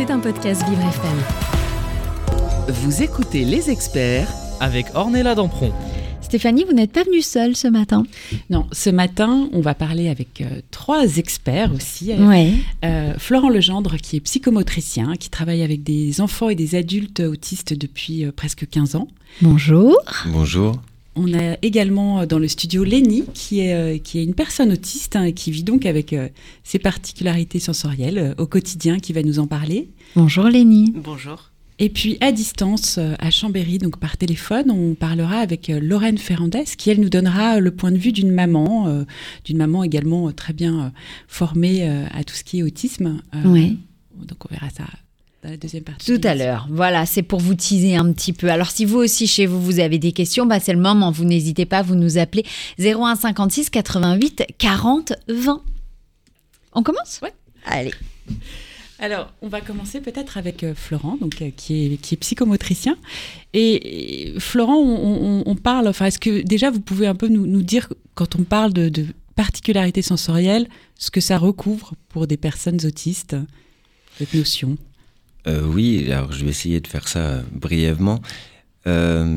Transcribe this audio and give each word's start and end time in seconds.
C'est 0.00 0.10
un 0.10 0.18
podcast 0.18 0.66
Vivre 0.66 0.80
FM. 0.80 1.18
Vous 2.68 3.02
écoutez 3.02 3.44
Les 3.44 3.68
Experts 3.68 4.32
avec 4.58 4.86
Ornella 4.94 5.34
Dampron. 5.34 5.74
Stéphanie, 6.22 6.64
vous 6.64 6.72
n'êtes 6.72 6.92
pas 6.92 7.02
venue 7.02 7.20
seule 7.20 7.54
ce 7.54 7.68
matin 7.68 8.04
Non, 8.48 8.66
ce 8.72 8.88
matin, 8.88 9.50
on 9.52 9.60
va 9.60 9.74
parler 9.74 10.08
avec 10.08 10.40
euh, 10.40 10.62
trois 10.70 11.18
experts 11.18 11.74
aussi. 11.74 12.14
Ouais. 12.14 12.54
Euh, 12.82 13.12
Florent 13.18 13.50
Legendre, 13.50 13.96
qui 13.98 14.16
est 14.16 14.20
psychomotricien, 14.20 15.16
qui 15.16 15.28
travaille 15.28 15.60
avec 15.60 15.82
des 15.82 16.22
enfants 16.22 16.48
et 16.48 16.54
des 16.54 16.76
adultes 16.76 17.20
autistes 17.20 17.74
depuis 17.74 18.24
euh, 18.24 18.32
presque 18.32 18.66
15 18.70 18.96
ans. 18.96 19.08
Bonjour. 19.42 19.98
Bonjour. 20.24 20.80
On 21.22 21.34
a 21.38 21.58
également 21.60 22.20
euh, 22.20 22.26
dans 22.26 22.38
le 22.38 22.48
studio 22.48 22.82
Lénie, 22.82 23.24
qui 23.34 23.60
est, 23.60 23.74
euh, 23.74 23.98
qui 23.98 24.18
est 24.18 24.24
une 24.24 24.32
personne 24.34 24.72
autiste 24.72 25.16
hein, 25.16 25.24
et 25.24 25.34
qui 25.34 25.50
vit 25.50 25.64
donc 25.64 25.84
avec 25.84 26.14
euh, 26.14 26.28
ses 26.64 26.78
particularités 26.78 27.58
sensorielles 27.58 28.18
euh, 28.18 28.34
au 28.38 28.46
quotidien, 28.46 28.98
qui 28.98 29.12
va 29.12 29.22
nous 29.22 29.38
en 29.38 29.46
parler. 29.46 29.90
Bonjour 30.16 30.44
Lénie. 30.44 30.94
Bonjour. 30.96 31.50
Et 31.78 31.90
puis 31.90 32.16
à 32.22 32.32
distance, 32.32 32.96
euh, 32.98 33.14
à 33.18 33.30
Chambéry, 33.30 33.76
donc 33.76 33.98
par 33.98 34.16
téléphone, 34.16 34.70
on 34.70 34.94
parlera 34.94 35.36
avec 35.36 35.68
Lorraine 35.68 36.16
Ferrandez, 36.18 36.64
qui 36.78 36.88
elle 36.88 37.00
nous 37.00 37.10
donnera 37.10 37.60
le 37.60 37.70
point 37.70 37.92
de 37.92 37.98
vue 37.98 38.12
d'une 38.12 38.30
maman, 38.32 38.86
euh, 38.88 39.04
d'une 39.44 39.58
maman 39.58 39.84
également 39.84 40.32
très 40.32 40.54
bien 40.54 40.90
formée 41.28 41.88
euh, 41.88 42.06
à 42.12 42.24
tout 42.24 42.34
ce 42.34 42.44
qui 42.44 42.60
est 42.60 42.62
autisme. 42.62 43.20
Euh, 43.34 43.42
Oui. 43.44 43.78
Donc 44.16 44.38
on 44.46 44.54
verra 44.54 44.70
ça 44.70 44.84
dans 45.42 45.50
la 45.50 45.56
deuxième 45.56 45.84
partie. 45.84 46.06
Tout 46.06 46.20
à 46.26 46.34
l'heure. 46.34 46.66
Voilà, 46.70 47.06
c'est 47.06 47.22
pour 47.22 47.40
vous 47.40 47.54
teaser 47.54 47.96
un 47.96 48.12
petit 48.12 48.32
peu. 48.32 48.50
Alors, 48.50 48.70
si 48.70 48.84
vous 48.84 48.98
aussi 48.98 49.26
chez 49.26 49.46
vous, 49.46 49.60
vous 49.60 49.80
avez 49.80 49.98
des 49.98 50.12
questions, 50.12 50.44
bah, 50.46 50.60
c'est 50.60 50.72
le 50.74 50.80
moment. 50.80 51.10
Vous 51.10 51.24
n'hésitez 51.24 51.64
pas, 51.66 51.82
vous 51.82 51.94
nous 51.94 52.18
appelez 52.18 52.44
01 52.78 53.16
56 53.16 53.70
88 53.70 54.42
40 54.58 55.12
20. 55.28 55.62
On 56.72 56.82
commence? 56.82 57.20
Ouais. 57.22 57.32
Allez. 57.64 57.92
Alors, 58.98 59.32
on 59.40 59.48
va 59.48 59.62
commencer 59.62 60.00
peut-être 60.02 60.36
avec 60.36 60.62
euh, 60.62 60.74
Florent, 60.74 61.16
donc, 61.18 61.40
euh, 61.40 61.48
qui, 61.56 61.86
est, 61.86 61.96
qui 61.96 62.14
est 62.14 62.18
psychomotricien. 62.18 62.96
Et, 63.54 64.32
et, 64.34 64.40
Florent, 64.40 64.76
on, 64.76 65.40
on- 65.40 65.42
on 65.46 65.54
parle, 65.56 65.88
enfin, 65.88 66.04
est-ce 66.04 66.18
que 66.18 66.42
déjà 66.42 66.70
vous 66.70 66.80
pouvez 66.80 67.06
un 67.06 67.14
peu 67.14 67.28
nous, 67.28 67.46
nous 67.46 67.62
dire, 67.62 67.88
quand 68.14 68.36
on 68.36 68.42
parle 68.44 68.74
de, 68.74 68.90
de 68.90 69.06
particularités 69.36 70.02
sensorielles, 70.02 70.68
ce 70.98 71.10
que 71.10 71.22
ça 71.22 71.38
recouvre 71.38 71.94
pour 72.10 72.26
des 72.26 72.36
personnes 72.36 72.78
autistes, 72.84 73.36
cette 74.18 74.34
notion? 74.34 74.76
Euh, 75.46 75.62
oui, 75.64 76.10
alors 76.12 76.32
je 76.32 76.44
vais 76.44 76.50
essayer 76.50 76.80
de 76.80 76.86
faire 76.86 77.08
ça 77.08 77.18
euh, 77.20 77.42
brièvement. 77.52 78.20
Euh, 78.86 79.36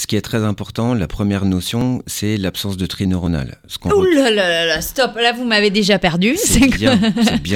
ce 0.00 0.06
qui 0.06 0.16
est 0.16 0.22
très 0.22 0.44
important, 0.44 0.94
la 0.94 1.06
première 1.06 1.44
notion, 1.44 2.02
c'est 2.06 2.36
l'absence 2.36 2.76
de 2.76 2.86
tri 2.86 3.06
neuronal. 3.06 3.58
Ce 3.66 3.76
Ouh 3.88 4.02
là 4.02 4.30
là 4.30 4.64
là 4.64 4.80
stop. 4.80 5.14
Là, 5.16 5.32
vous 5.32 5.44
m'avez 5.44 5.70
déjà 5.70 5.98
perdu. 5.98 6.36
C'est 6.36 6.68
bien, 6.68 6.96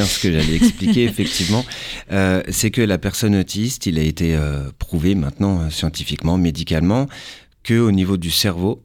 ce 0.04 0.18
que 0.18 0.30
j'allais 0.30 0.56
expliquer, 0.56 1.04
effectivement. 1.10 1.64
Euh, 2.12 2.42
c'est 2.50 2.70
que 2.70 2.82
la 2.82 2.98
personne 2.98 3.34
autiste, 3.36 3.86
il 3.86 3.98
a 3.98 4.02
été 4.02 4.34
euh, 4.34 4.70
prouvé 4.78 5.14
maintenant 5.14 5.70
scientifiquement, 5.70 6.36
médicalement, 6.36 7.06
que 7.62 7.78
au 7.78 7.92
niveau 7.92 8.16
du 8.16 8.30
cerveau, 8.30 8.82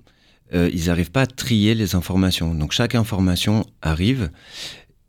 euh, 0.54 0.70
ils 0.74 0.86
n'arrivent 0.86 1.12
pas 1.12 1.24
à 1.24 1.28
trier 1.28 1.76
les 1.76 1.96
informations. 1.96 2.54
Donc 2.54 2.72
chaque 2.72 2.96
information 2.96 3.66
arrive 3.82 4.30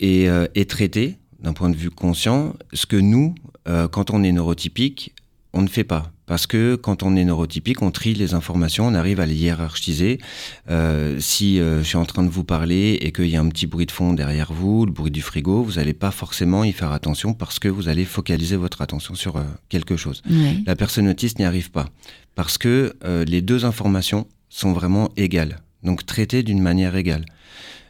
et 0.01 0.29
est 0.55 0.71
traitée 0.71 1.19
d'un 1.43 1.53
point 1.53 1.71
de 1.71 1.77
vue 1.77 1.91
conscient, 1.91 2.55
ce 2.73 2.87
que 2.87 2.97
nous, 2.97 3.35
euh, 3.69 3.89
quand 3.89 4.11
on 4.11 4.23
est 4.23 4.33
neurotypique, 4.33 5.15
on 5.53 5.63
ne 5.63 5.69
fait 5.69 5.85
pas. 5.85 6.13
Parce 6.27 6.47
que 6.47 6.77
quand 6.77 7.03
on 7.03 7.17
est 7.17 7.25
neurotypique, 7.25 7.83
on 7.83 7.91
trie 7.91 8.15
les 8.15 8.35
informations, 8.35 8.87
on 8.87 8.95
arrive 8.95 9.19
à 9.19 9.27
les 9.27 9.35
hiérarchiser. 9.35 10.21
Euh, 10.71 11.19
si 11.19 11.59
euh, 11.59 11.83
je 11.83 11.89
suis 11.89 11.97
en 11.97 12.05
train 12.05 12.23
de 12.23 12.29
vous 12.29 12.45
parler 12.45 12.99
et 13.01 13.11
qu'il 13.11 13.27
y 13.27 13.37
a 13.37 13.41
un 13.41 13.49
petit 13.49 13.67
bruit 13.67 13.85
de 13.85 13.91
fond 13.91 14.13
derrière 14.13 14.53
vous, 14.53 14.87
le 14.87 14.93
bruit 14.93 15.11
du 15.11 15.23
frigo, 15.23 15.65
vous 15.65 15.73
n'allez 15.73 15.93
pas 15.93 16.13
forcément 16.13 16.63
y 16.63 16.71
faire 16.71 16.93
attention 16.93 17.35
parce 17.35 17.59
que 17.59 17.67
vous 17.67 17.89
allez 17.89 18.05
focaliser 18.05 18.55
votre 18.55 18.81
attention 18.81 19.17
sur 19.17 19.39
euh, 19.39 19.43
quelque 19.69 19.97
chose. 19.97 20.23
La 20.67 20.77
personne 20.77 21.09
autiste 21.09 21.41
n'y 21.41 21.45
arrive 21.45 21.73
pas 21.73 21.87
parce 22.37 22.59
que 22.59 22.95
les 23.27 23.43
deux 23.43 23.65
informations 23.65 24.27
sont 24.49 24.73
vraiment 24.73 25.11
égales, 25.17 25.61
donc 25.83 26.07
traitées 26.07 26.43
d'une 26.43 26.63
manière 26.63 26.95
égale. 26.95 27.25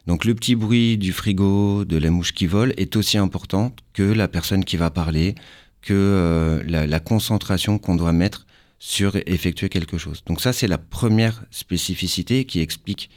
Donc 0.06 0.24
le 0.24 0.34
petit 0.34 0.54
bruit 0.54 0.98
du 0.98 1.12
frigo, 1.12 1.84
de 1.84 1.96
la 1.96 2.10
mouche 2.10 2.32
qui 2.32 2.46
vole 2.46 2.72
est 2.76 2.96
aussi 2.96 3.18
important 3.18 3.72
que 3.92 4.02
la 4.02 4.28
personne 4.28 4.64
qui 4.64 4.76
va 4.76 4.90
parler, 4.90 5.34
que 5.82 5.94
euh, 5.94 6.62
la, 6.66 6.86
la 6.86 7.00
concentration 7.00 7.78
qu'on 7.78 7.96
doit 7.96 8.12
mettre 8.12 8.46
sur 8.78 9.16
effectuer 9.26 9.68
quelque 9.68 9.98
chose. 9.98 10.22
Donc 10.26 10.40
ça 10.40 10.52
c'est 10.52 10.66
la 10.66 10.78
première 10.78 11.44
spécificité 11.50 12.44
qui 12.44 12.60
explique 12.60 13.10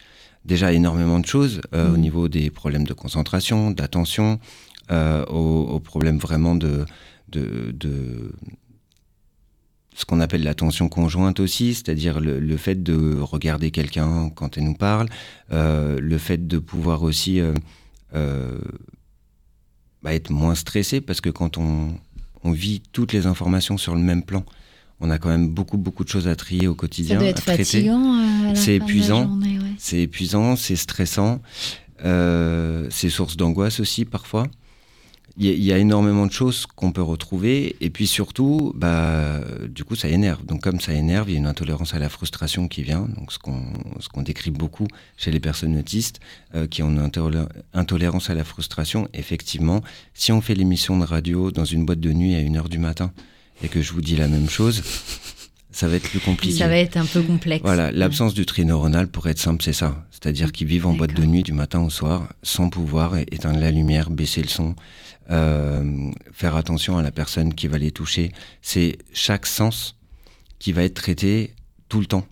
déjà 0.46 0.74
énormément 0.74 1.20
de 1.20 1.26
choses 1.26 1.62
euh, 1.74 1.94
au 1.94 1.98
niveau 1.98 2.28
des 2.28 2.50
problèmes 2.50 2.86
de 2.86 2.94
concentration, 2.94 3.72
d'attention, 3.72 4.40
euh, 4.92 5.26
aux, 5.28 5.64
aux 5.64 5.80
problèmes 5.80 6.18
vraiment 6.18 6.56
de, 6.56 6.86
de, 7.30 7.72
de 7.72 8.34
ce 9.96 10.06
qu'on 10.06 10.20
appelle 10.20 10.44
l'attention 10.44 10.90
conjointe 10.90 11.40
aussi, 11.40 11.74
c'est-à-dire 11.74 12.20
le, 12.20 12.40
le 12.40 12.58
fait 12.58 12.81
de 12.81 13.18
regarder 13.20 13.72
quelqu'un 13.72 14.30
quand 14.34 14.58
elle 14.58 14.64
nous 14.64 14.74
parle, 14.74 15.08
euh, 15.52 16.00
le 16.00 16.18
fait 16.18 16.48
de 16.48 16.58
pouvoir 16.58 17.04
aussi 17.04 17.40
euh, 17.40 17.54
euh, 18.16 18.58
bah, 20.02 20.14
être 20.14 20.30
moins 20.32 20.56
stressé, 20.56 21.00
parce 21.02 21.22
que 21.22 21.30
quand 21.30 21.58
on, 21.58 21.94
on 22.44 22.52
vit 22.52 22.82
toutes 22.92 23.14
les 23.14 23.28
informations 23.28 23.78
sur 23.78 23.94
le 23.96 24.02
même 24.02 24.24
plan, 24.24 24.44
on 25.00 25.09
a 25.09 25.18
quand 25.18 25.30
même 25.30 25.50
beaucoup 25.50 25.78
beaucoup 25.78 26.03
de 26.03 26.09
choses 26.09 26.28
à 26.28 26.36
trier 26.36 26.68
au 26.68 26.74
Ça 26.74 26.78
quotidien, 26.78 27.18
doit 27.18 27.28
à 27.28 27.30
être 27.30 27.50
à 27.50 27.58
C'est 28.56 28.76
épuisant. 28.76 29.40
ouais. 29.40 29.59
C'est 29.78 30.02
épuisant, 30.02 30.56
c'est 30.56 30.76
stressant, 30.76 31.42
c'est 32.00 33.09
source 33.09 33.38
d'angoisse 33.38 33.80
aussi 33.80 34.06
parfois. 34.06 34.48
Il 35.36 35.64
y, 35.64 35.74
a- 35.74 35.78
énormément 35.80 36.28
de 36.28 36.32
choses 36.32 36.68
qu'on 36.68 36.92
peut 36.92 37.02
retrouver 37.02 37.76
et 37.82 37.90
puis 37.90 38.06
surtout, 38.06 38.72
bah, 38.76 39.42
du 39.68 39.84
coup, 39.84 39.96
ça 39.96 40.08
énerve. 40.08 40.46
Donc 40.46 40.62
comme 40.62 40.80
ça 40.80 40.94
énerve, 40.94 41.30
il 41.30 41.34
y 41.34 41.36
a 41.36 41.40
une 41.40 41.48
intolérance 41.48 41.96
à 41.96 42.00
la 42.00 42.08
frustration 42.10 42.68
qui 42.68 42.84
vient, 42.84 43.08
donc 43.18 43.32
ce 43.32 43.40
qu'on 43.40 44.22
décrit 44.22 44.52
beaucoup 44.52 44.88
chez 45.18 45.32
les 45.32 45.40
personnes 45.40 45.76
autistes 45.78 46.20
euh, 46.54 46.68
qui 46.68 46.84
ont 46.84 46.90
une 46.92 47.00
intolé- 47.04 47.48
intolérance 47.74 48.30
à 48.30 48.36
la 48.36 48.44
frustration. 48.44 49.08
Effectivement, 49.16 49.82
si 50.14 50.32
on 50.32 50.40
fait 50.42 50.54
l'émission 50.54 50.98
de 51.00 51.04
radio 51.06 51.50
dans 51.52 51.66
une 51.66 51.84
boîte 51.86 52.00
de 52.00 52.14
nuit 52.14 52.36
à 52.36 52.40
1h 52.40 52.70
du 52.70 52.78
matin 52.78 53.12
et 53.64 53.70
que 53.70 53.82
je 53.82 53.92
vous 53.94 54.02
dis 54.02 54.16
la 54.16 54.28
même 54.28 54.50
chose, 54.50 54.84
ça 55.73 55.88
va 55.88 55.95
être 55.97 56.09
plus 56.09 56.19
compliqué. 56.19 56.56
Ça 56.57 56.67
va 56.67 56.78
être 56.78 56.95
un 56.97 57.06
peu 57.06 57.22
complexe. 57.22 57.61
Voilà, 57.63 57.91
l'absence 57.91 58.34
du 58.34 58.45
tri 58.45 58.63
neuronal, 58.66 59.07
pour 59.07 59.28
être 59.28 59.39
simple, 59.39 59.63
c'est 59.63 59.73
ça. 59.73 60.06
C'est-à-dire 60.11 60.51
qu'ils 60.51 60.67
vivent 60.67 60.85
en 60.88 60.94
boîte 60.94 61.13
de 61.13 61.25
nuit 61.25 61.44
du 61.44 61.51
matin 61.53 61.81
au 61.81 61.89
soir, 61.89 62.29
sans 62.44 62.69
pouvoir 62.69 63.17
éteindre 63.17 63.59
la 63.59 63.72
lumière, 63.72 64.09
baisser 64.09 64.41
le 64.41 64.47
son, 64.47 64.75
euh, 65.31 66.11
faire 66.31 66.56
attention 66.56 66.97
à 66.97 67.01
la 67.01 67.11
personne 67.11 67.53
qui 67.53 67.67
va 67.67 67.78
les 67.78 67.91
toucher. 67.91 68.31
C'est 68.61 68.97
chaque 69.13 69.45
sens 69.45 69.95
qui 70.59 70.72
va 70.72 70.84
être 70.84 70.94
traité 70.95 71.53
tout 71.90 72.00
le 72.00 72.05
temps. 72.05 72.25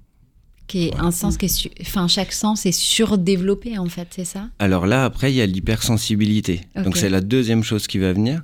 Qui 0.68 0.88
est 0.88 0.96
un 1.00 1.12
sens 1.12 1.36
qui 1.36 1.46
est, 1.46 1.50
su- 1.50 1.70
enfin, 1.82 2.08
chaque 2.08 2.32
sens 2.32 2.66
est 2.66 2.72
surdéveloppé 2.72 3.78
en 3.78 3.88
fait, 3.90 4.08
c'est 4.16 4.24
ça? 4.24 4.48
Alors 4.58 4.86
là, 4.86 5.04
après, 5.04 5.30
il 5.34 5.36
y 5.36 5.42
a 5.42 5.46
l'hypersensibilité. 5.46 6.62
Ok. 6.78 6.84
Donc 6.84 6.98
c'est 6.98 7.10
la 7.10 7.20
deuxième 7.20 7.62
chose 7.64 7.88
qui 7.88 7.98
va 7.98 8.14
venir. 8.14 8.42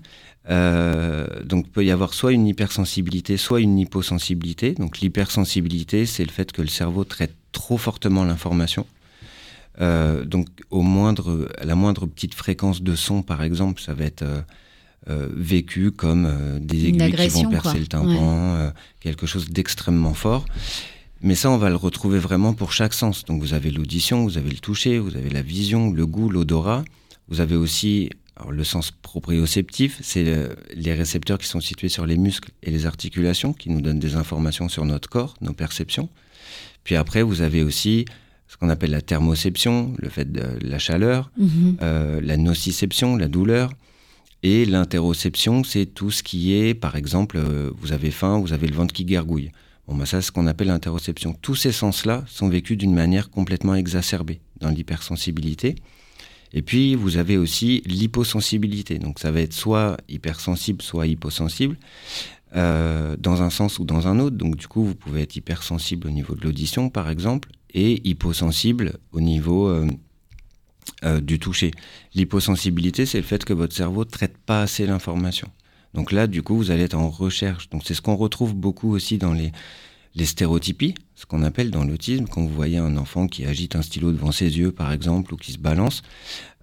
Euh, 0.50 1.28
donc 1.44 1.66
il 1.68 1.72
peut 1.72 1.86
y 1.86 1.92
avoir 1.92 2.14
soit 2.14 2.32
une 2.32 2.48
hypersensibilité, 2.48 3.38
soit 3.38 3.62
une 3.62 3.78
hyposensibilité. 3.78 4.74
Donc 4.74 5.00
l'hypersensibilité, 5.00 6.06
c'est 6.06 6.24
le 6.24 6.32
fait 6.32 6.52
que 6.52 6.62
le 6.62 6.70
cerveau 6.70 7.04
traite 7.04 7.36
trop 7.52 7.78
fortement 7.78 8.24
l'information. 8.24 8.86
Euh, 9.80 10.26
donc 10.26 10.48
au 10.72 10.82
moindre, 10.82 11.50
à 11.60 11.66
la 11.66 11.76
moindre 11.76 12.06
petite 12.08 12.34
fréquence 12.34 12.82
de 12.82 12.96
son, 12.96 13.22
par 13.22 13.44
exemple, 13.44 13.82
ça 13.82 13.94
va 13.94 14.06
être 14.06 14.24
euh, 14.24 14.42
euh, 15.10 15.28
vécu 15.36 15.92
comme 15.92 16.60
des 16.60 16.88
aiguilles 16.88 17.12
qui 17.12 17.44
vont 17.44 17.50
percer 17.50 17.70
quoi. 17.72 17.80
le 17.80 17.88
tympan, 17.88 18.72
quelque 19.00 19.26
chose 19.26 19.50
d'extrêmement 19.50 20.14
fort. 20.14 20.46
Mais 21.22 21.36
ça, 21.36 21.50
on 21.50 21.58
va 21.58 21.70
le 21.70 21.76
retrouver 21.76 22.20
vraiment 22.20 22.54
pour 22.54 22.72
chaque 22.72 22.94
sens. 22.94 23.26
Donc 23.26 23.42
vous 23.42 23.54
avez 23.54 23.72
l'audition, 23.72 24.24
vous 24.24 24.38
avez 24.38 24.52
le 24.52 24.60
toucher, 24.60 25.00
vous 25.00 25.16
avez 25.16 25.30
la 25.30 25.42
vision, 25.42 25.92
le 25.92 26.06
goût, 26.06 26.30
l'odorat. 26.30 26.84
Vous 27.28 27.42
avez 27.42 27.56
aussi 27.56 28.10
alors, 28.40 28.52
le 28.52 28.64
sens 28.64 28.92
proprioceptif, 28.92 30.00
c'est 30.04 30.24
les 30.76 30.94
récepteurs 30.94 31.40
qui 31.40 31.48
sont 31.48 31.60
situés 31.60 31.90
sur 31.90 32.06
les 32.06 32.18
muscles 32.18 32.52
et 32.62 32.70
les 32.70 32.86
articulations, 32.86 33.52
qui 33.54 33.70
nous 33.70 33.82
donnent 33.82 34.00
des 34.00 34.16
informations 34.16 34.70
sur 34.70 34.86
notre 34.86 35.10
corps, 35.10 35.34
nos 35.42 35.54
perceptions. 35.54 36.08
Puis 36.84 36.96
après, 36.96 37.24
vous 37.24 37.42
avez 37.42 37.64
aussi 37.64 38.06
ce 38.48 38.56
qu'on 38.56 38.70
appelle 38.70 38.92
la 38.92 39.02
thermoception, 39.02 39.94
le 39.98 40.10
fait 40.10 40.32
de 40.32 40.44
la 40.62 40.80
chaleur, 40.80 41.32
Mhm. 41.38 41.78
euh, 41.82 42.22
la 42.22 42.38
nociception, 42.38 43.16
la 43.18 43.28
douleur. 43.28 43.72
Et 44.44 44.66
l'interoception, 44.66 45.64
c'est 45.64 45.86
tout 45.88 46.12
ce 46.12 46.22
qui 46.22 46.54
est, 46.54 46.76
par 46.76 46.96
exemple, 46.96 47.38
euh, 47.38 47.72
vous 47.78 47.92
avez 47.92 48.12
faim, 48.12 48.40
vous 48.40 48.54
avez 48.54 48.68
le 48.68 48.76
ventre 48.76 48.94
qui 48.94 49.04
gargouille. 49.04 49.52
Bon, 49.88 49.96
bah 49.96 50.06
ça, 50.06 50.22
c'est 50.22 50.28
ce 50.28 50.32
qu'on 50.32 50.48
appelle 50.48 50.68
l'interoception. 50.68 51.34
Tous 51.42 51.56
ces 51.56 51.72
sens-là 51.72 52.24
sont 52.28 52.48
vécus 52.50 52.78
d'une 52.78 52.94
manière 52.94 53.30
complètement 53.32 53.74
exacerbée 53.74 54.42
dans 54.60 54.70
l'hypersensibilité. 54.70 55.76
Et 56.54 56.62
puis, 56.62 56.96
vous 56.96 57.18
avez 57.18 57.38
aussi 57.38 57.82
l'hyposensibilité. 57.86 59.00
Donc, 59.00 59.20
ça 59.20 59.32
va 59.32 59.42
être 59.42 59.54
soit 59.54 59.98
hypersensible, 60.08 60.82
soit 60.82 61.08
hyposensible, 61.08 61.78
euh, 62.56 63.18
dans 63.20 63.42
un 63.42 63.50
sens 63.50 63.80
ou 63.80 63.86
dans 63.86 64.08
un 64.08 64.20
autre. 64.20 64.38
Donc, 64.38 64.56
du 64.56 64.68
coup, 64.68 64.84
vous 64.84 64.96
pouvez 64.96 65.22
être 65.22 65.36
hypersensible 65.36 66.08
au 66.08 66.12
niveau 66.12 66.36
de 66.36 66.42
l'audition, 66.42 66.90
par 66.90 67.10
exemple, 67.10 67.50
et 67.74 68.08
hyposensible 68.08 68.94
au 69.12 69.22
niveau 69.22 69.68
euh, 69.68 69.88
euh, 71.04 71.20
du 71.20 71.38
toucher. 71.40 71.72
L'hyposensibilité, 72.16 73.06
c'est 73.06 73.18
le 73.18 73.26
fait 73.26 73.44
que 73.44 73.54
votre 73.54 73.76
cerveau 73.76 74.06
ne 74.06 74.10
traite 74.10 74.38
pas 74.38 74.62
assez 74.62 74.86
l'information. 74.88 75.50
Donc 75.94 76.12
là, 76.12 76.28
du 76.28 76.42
coup, 76.42 76.56
vous 76.56 76.72
allez 76.72 76.84
être 76.84 76.98
en 76.98 77.10
recherche. 77.10 77.70
Donc 77.70 77.84
c'est 77.86 77.94
ce 77.94 78.02
qu'on 78.02 78.16
retrouve 78.16 78.56
beaucoup 78.56 78.94
aussi 78.94 79.18
dans 79.18 79.34
les, 79.34 79.52
les 80.18 80.26
stéréotypies, 80.26 80.96
ce 81.16 81.26
qu'on 81.26 81.44
appelle 81.44 81.70
dans 81.70 81.84
l'autisme, 81.84 82.26
quand 82.26 82.42
vous 82.42 82.54
voyez 82.54 82.80
un 82.80 82.98
enfant 82.98 83.28
qui 83.28 83.46
agite 83.46 83.76
un 83.76 83.84
stylo 83.84 84.12
devant 84.12 84.32
ses 84.32 84.58
yeux, 84.58 84.72
par 84.72 84.92
exemple, 84.92 85.34
ou 85.34 85.38
qui 85.38 85.52
se 85.52 85.60
balance, 85.60 86.02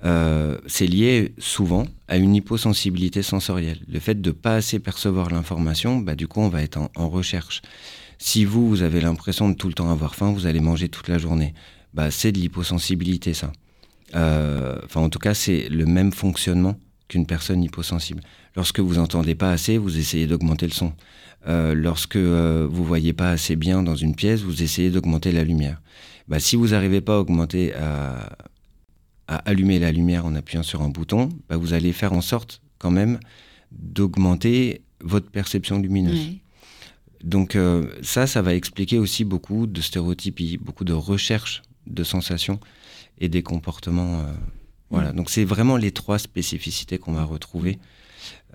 euh, 0.05 0.59
c'est 0.67 0.89
lié 0.89 1.35
souvent 1.39 1.87
à 2.09 2.17
une 2.17 2.35
hyposensibilité 2.35 3.23
sensorielle. 3.23 3.79
Le 3.89 4.01
fait 4.01 4.21
de 4.21 4.31
pas 4.33 4.57
assez 4.57 4.81
percevoir 4.81 5.31
l'information, 5.31 5.99
bah, 5.99 6.17
du 6.17 6.27
coup, 6.27 6.41
on 6.41 6.49
va 6.49 6.63
être 6.63 6.79
en, 6.97 7.09
recherche. 7.09 7.63
Si 8.19 8.45
vous, 8.45 8.69
vous 8.69 8.83
avez 8.83 9.01
l'impression 9.01 9.49
de 9.49 9.55
tout 9.55 9.69
le 9.69 9.75
temps 9.75 9.91
avoir 9.91 10.17
faim, 10.17 10.33
vous 10.33 10.47
allez 10.47 10.61
manger 10.61 10.89
toute 10.89 11.09
la 11.09 11.19
journée. 11.19 11.55
Bah, 11.95 12.11
c'est 12.11 12.33
de 12.33 12.39
l'hyposensibilité, 12.39 13.35
ça. 13.35 13.53
Euh, 14.17 14.79
enfin, 14.85 15.01
en 15.01 15.09
tout 15.09 15.21
cas, 15.21 15.35
c'est 15.35 15.69
le 15.69 15.87
même 15.87 16.13
fonctionnement 16.13 16.77
qu'une 17.09 17.27
personne 17.27 17.63
hyposensible. 17.63 18.23
Lorsque 18.57 18.81
vous 18.81 18.99
entendez 18.99 19.35
pas 19.35 19.53
assez, 19.53 19.79
vous 19.79 19.99
essayez 19.99 20.27
d'augmenter 20.27 20.67
le 20.67 20.73
son. 20.73 20.93
Euh, 21.47 21.75
lorsque 21.75 22.17
euh, 22.17 22.67
vous 22.71 22.85
voyez 22.85 23.13
pas 23.13 23.31
assez 23.31 23.57
bien 23.57 23.83
dans 23.83 23.97
une 23.97 24.15
pièce, 24.15 24.41
vous 24.41 24.63
essayez 24.63 24.91
d'augmenter 24.91 25.33
la 25.33 25.45
lumière. 25.45 25.81
Bah, 26.29 26.41
si 26.41 26.57
vous 26.57 26.69
n'arrivez 26.69 27.01
pas 27.01 27.17
à 27.17 27.19
augmenter, 27.19 27.75
à, 27.75 28.37
allumer 29.27 29.79
la 29.79 29.93
lumière 29.93 30.25
en 30.25 30.35
appuyant 30.35 30.63
sur 30.63 30.83
un 30.83 30.89
bouton, 30.89 31.29
bah, 31.49 31.57
vous 31.57 31.73
allez 31.73 31.93
faire 31.93 32.13
en 32.13 32.21
sorte 32.21 32.63
quand 32.79 32.91
même 32.91 33.19
d'augmenter 33.73 34.83
votre 35.01 35.31
perception 35.31 35.79
lumineuse. 35.79 36.31
Donc 37.23 37.57
euh, 37.57 37.91
ça, 38.03 38.27
ça 38.27 38.43
va 38.43 38.55
expliquer 38.55 38.99
aussi 38.99 39.25
beaucoup 39.25 39.67
de 39.67 39.81
stéréotypes, 39.81 40.63
beaucoup 40.63 40.85
de 40.85 40.93
recherches 40.93 41.63
de 41.87 42.05
sensations 42.05 42.61
et 43.19 43.29
des 43.29 43.43
comportements. 43.43 44.25
Voilà. 44.91 45.13
Mm. 45.13 45.17
Donc 45.17 45.31
c'est 45.31 45.45
vraiment 45.45 45.77
les 45.77 45.91
trois 45.91 46.19
spécificités 46.19 46.99
qu'on 46.99 47.13
va 47.13 47.25
retrouver 47.25 47.79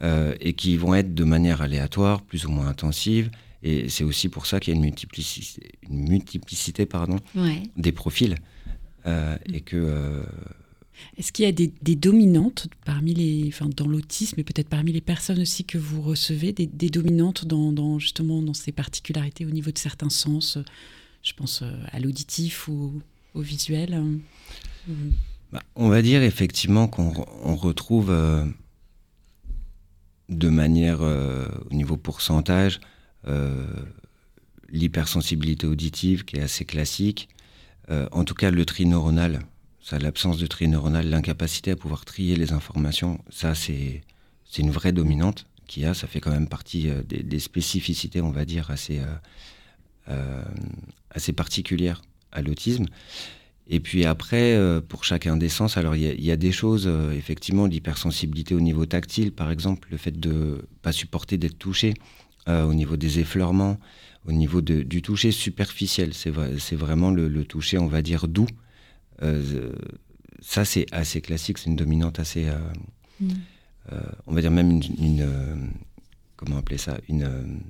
euh, 0.02 0.34
et 0.40 0.54
qui 0.54 0.78
vont 0.78 0.96
être 0.96 1.14
de 1.14 1.24
manière 1.24 1.62
aléatoire, 1.62 2.22
plus 2.22 2.46
ou 2.46 2.52
moins 2.52 2.68
intensive. 2.68 3.30
Et 3.64 3.90
c'est 3.90 4.06
aussi 4.06 4.30
pour 4.30 4.46
ça 4.46 4.60
qu'il 4.60 4.74
y 4.74 4.74
a 4.74 4.78
une 4.78 4.86
multiplicité, 4.86 5.72
une 5.90 6.08
multiplicité 6.08 6.86
pardon, 6.86 7.18
des 7.76 7.92
profils. 7.92 8.38
Euh, 9.06 9.38
et 9.52 9.60
que. 9.60 9.76
Euh, 9.76 10.24
Est-ce 11.18 11.34
qu'il 11.34 11.44
y 11.44 11.48
a 11.48 11.52
des, 11.52 11.96
dominantes 11.96 12.68
parmi 12.86 13.14
les, 13.14 13.46
enfin, 13.50 13.68
dans 13.76 13.88
l'autisme 13.88 14.40
et 14.40 14.44
peut-être 14.46 14.70
parmi 14.70 14.94
les 14.94 15.02
personnes 15.02 15.42
aussi 15.42 15.66
que 15.66 15.78
vous 15.78 16.02
recevez, 16.02 16.54
des, 16.54 16.90
dominantes 16.90 17.46
dans, 17.46 18.00
justement 18.00 18.42
dans 18.42 18.54
ces 18.54 18.72
particularités 18.72 19.46
au 19.46 19.50
niveau 19.50 19.72
de 19.72 19.78
certains 19.78 20.10
sens 20.10 20.58
Je 21.24 21.34
pense 21.34 21.64
à 21.92 22.00
l'auditif 22.00 22.70
ou 22.70 23.02
au 23.34 23.42
visuel. 23.42 23.94
Hein. 23.94 24.20
Bah, 25.52 25.64
on 25.76 25.90
va 25.90 26.02
dire 26.02 26.22
effectivement 26.22 26.88
qu'on 26.88 27.56
retrouve 27.56 28.12
de 30.30 30.50
manière 30.50 31.02
euh, 31.02 31.48
au 31.70 31.74
niveau 31.74 31.98
pourcentage, 31.98 32.80
euh, 33.28 33.68
l'hypersensibilité 34.70 35.68
auditive 35.68 36.24
qui 36.24 36.38
est 36.38 36.42
assez 36.42 36.66
classique, 36.66 37.30
euh, 37.90 38.08
en 38.12 38.24
tout 38.24 38.36
cas 38.36 38.52
le 38.52 38.64
tri 38.66 38.86
neuronal, 38.86 39.40
ça 39.82 39.98
l'absence 39.98 40.38
de 40.38 40.48
tri 40.48 40.68
neuronal, 40.68 41.10
l'incapacité 41.10 41.72
à 41.72 41.76
pouvoir 41.76 42.06
trier 42.06 42.36
les 42.36 42.54
informations, 42.54 43.20
ça 43.30 43.56
c'est 43.56 44.04
une 44.58 44.72
vraie 44.72 44.92
dominante 44.92 45.48
qui 45.66 45.86
a, 45.86 45.94
ça 45.94 46.08
fait 46.08 46.20
quand 46.20 46.32
même 46.32 46.48
partie 46.48 46.90
des, 47.08 47.40
spécificités, 47.40 48.22
on 48.22 48.32
va 48.32 48.44
dire, 48.44 48.72
assez, 48.72 49.00
assez 51.12 51.32
particulières 51.32 52.02
à 52.32 52.42
l'autisme. 52.42 52.86
Et 53.72 53.80
puis 53.80 54.04
après, 54.04 54.56
euh, 54.56 54.82
pour 54.82 55.04
chacun 55.04 55.38
des 55.38 55.48
sens, 55.48 55.78
alors 55.78 55.96
il 55.96 56.24
y, 56.24 56.32
a 56.32 56.38
des 56.38 56.52
choses, 56.52 56.86
euh, 56.88 57.12
effectivement, 57.12 57.68
l'hypersensibilité 57.68 58.56
au 58.56 58.60
niveau 58.60 58.88
tactile, 58.88 59.32
par 59.32 59.52
exemple, 59.52 59.90
le 59.92 59.98
fait 59.98 60.20
de 60.20 60.68
pas 60.82 60.92
supporter 60.92 61.38
d'être 61.38 61.60
touché, 61.60 61.94
euh, 62.48 62.64
au 62.64 62.74
niveau 62.74 62.98
des 62.98 63.20
effleurements, 63.20 63.78
au 64.26 64.32
niveau 64.32 64.62
du 64.62 65.02
toucher 65.04 65.32
superficiel, 65.32 66.16
c'est 66.16 66.76
vraiment 66.76 67.12
le, 67.12 67.46
toucher, 67.46 67.78
on 67.78 67.88
va 67.88 68.02
dire, 68.02 68.28
doux. 68.28 68.48
ça, 70.42 70.66
c'est 70.66 70.88
assez 70.92 71.22
classique, 71.22 71.60
c'est 71.60 71.70
une 71.70 71.76
dominante 71.76 72.20
assez, 72.20 72.48
mm. 73.22 73.30
on 74.26 74.34
va 74.34 74.42
dire 74.42 74.52
même 74.52 74.82
une, 74.98 75.72
comment 76.36 76.58
appeler 76.58 76.80
ça, 76.80 76.98
une 77.08 77.62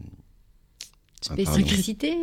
spécificité. 1.21 2.15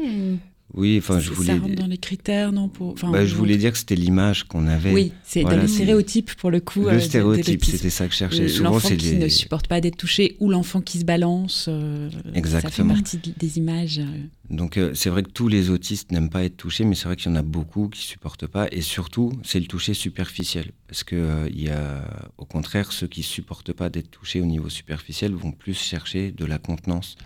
Oui, 0.74 0.98
enfin, 0.98 1.20
je 1.20 1.32
voulais. 1.32 1.54
Ça 1.54 1.60
rentre 1.60 1.74
dans 1.74 1.86
les 1.86 1.96
critères, 1.96 2.52
non 2.52 2.68
pour... 2.68 2.94
Bah, 2.94 3.24
je 3.24 3.34
voulais 3.34 3.56
dire 3.56 3.72
que 3.72 3.78
c'était 3.78 3.94
l'image 3.94 4.44
qu'on 4.44 4.66
avait. 4.66 4.92
Oui, 4.92 5.12
c'est 5.22 5.42
dans 5.42 5.56
le 5.56 5.68
stéréotype 5.68 6.34
pour 6.34 6.50
le 6.50 6.60
coup. 6.60 6.82
Le 6.82 6.88
euh, 6.88 7.00
stéréotype, 7.00 7.64
c'était 7.64 7.90
ça 7.90 8.06
que 8.06 8.12
je 8.12 8.18
cherchais. 8.18 8.48
L'enfant 8.60 8.88
qui 8.88 9.14
ne 9.14 9.28
supporte 9.28 9.68
pas 9.68 9.80
d'être 9.80 9.96
touché 9.96 10.36
ou 10.40 10.50
l'enfant 10.50 10.80
qui 10.80 10.98
se 10.98 11.04
balance. 11.04 11.66
Euh, 11.68 12.10
Exactement. 12.34 12.94
Ça 12.94 13.02
fait 13.02 13.18
partie 13.18 13.34
des 13.38 13.58
images. 13.58 14.00
Euh. 14.00 14.04
Donc, 14.50 14.78
c'est 14.94 15.08
vrai 15.08 15.22
que 15.22 15.30
tous 15.30 15.48
les 15.48 15.70
autistes 15.70 16.12
n'aiment 16.12 16.30
pas 16.30 16.44
être 16.44 16.56
touchés, 16.56 16.84
mais 16.84 16.94
c'est 16.94 17.06
vrai 17.06 17.16
qu'il 17.16 17.30
y 17.30 17.34
en 17.34 17.36
a 17.36 17.42
beaucoup 17.42 17.88
qui 17.88 18.02
supportent 18.02 18.46
pas. 18.46 18.68
Et 18.70 18.80
surtout, 18.80 19.32
c'est 19.42 19.58
le 19.58 19.66
toucher 19.66 19.94
superficiel, 19.94 20.72
parce 20.86 21.04
que 21.04 21.48
il 21.50 21.62
y 21.62 21.68
a, 21.68 22.04
au 22.38 22.44
contraire, 22.44 22.92
ceux 22.92 23.08
qui 23.08 23.22
supportent 23.22 23.72
pas 23.72 23.88
d'être 23.88 24.10
touchés 24.10 24.40
au 24.40 24.46
niveau 24.46 24.68
superficiel 24.68 25.32
vont 25.32 25.52
plus 25.52 25.74
chercher 25.74 26.30
de 26.30 26.44
la 26.44 26.58
contenance, 26.58 27.16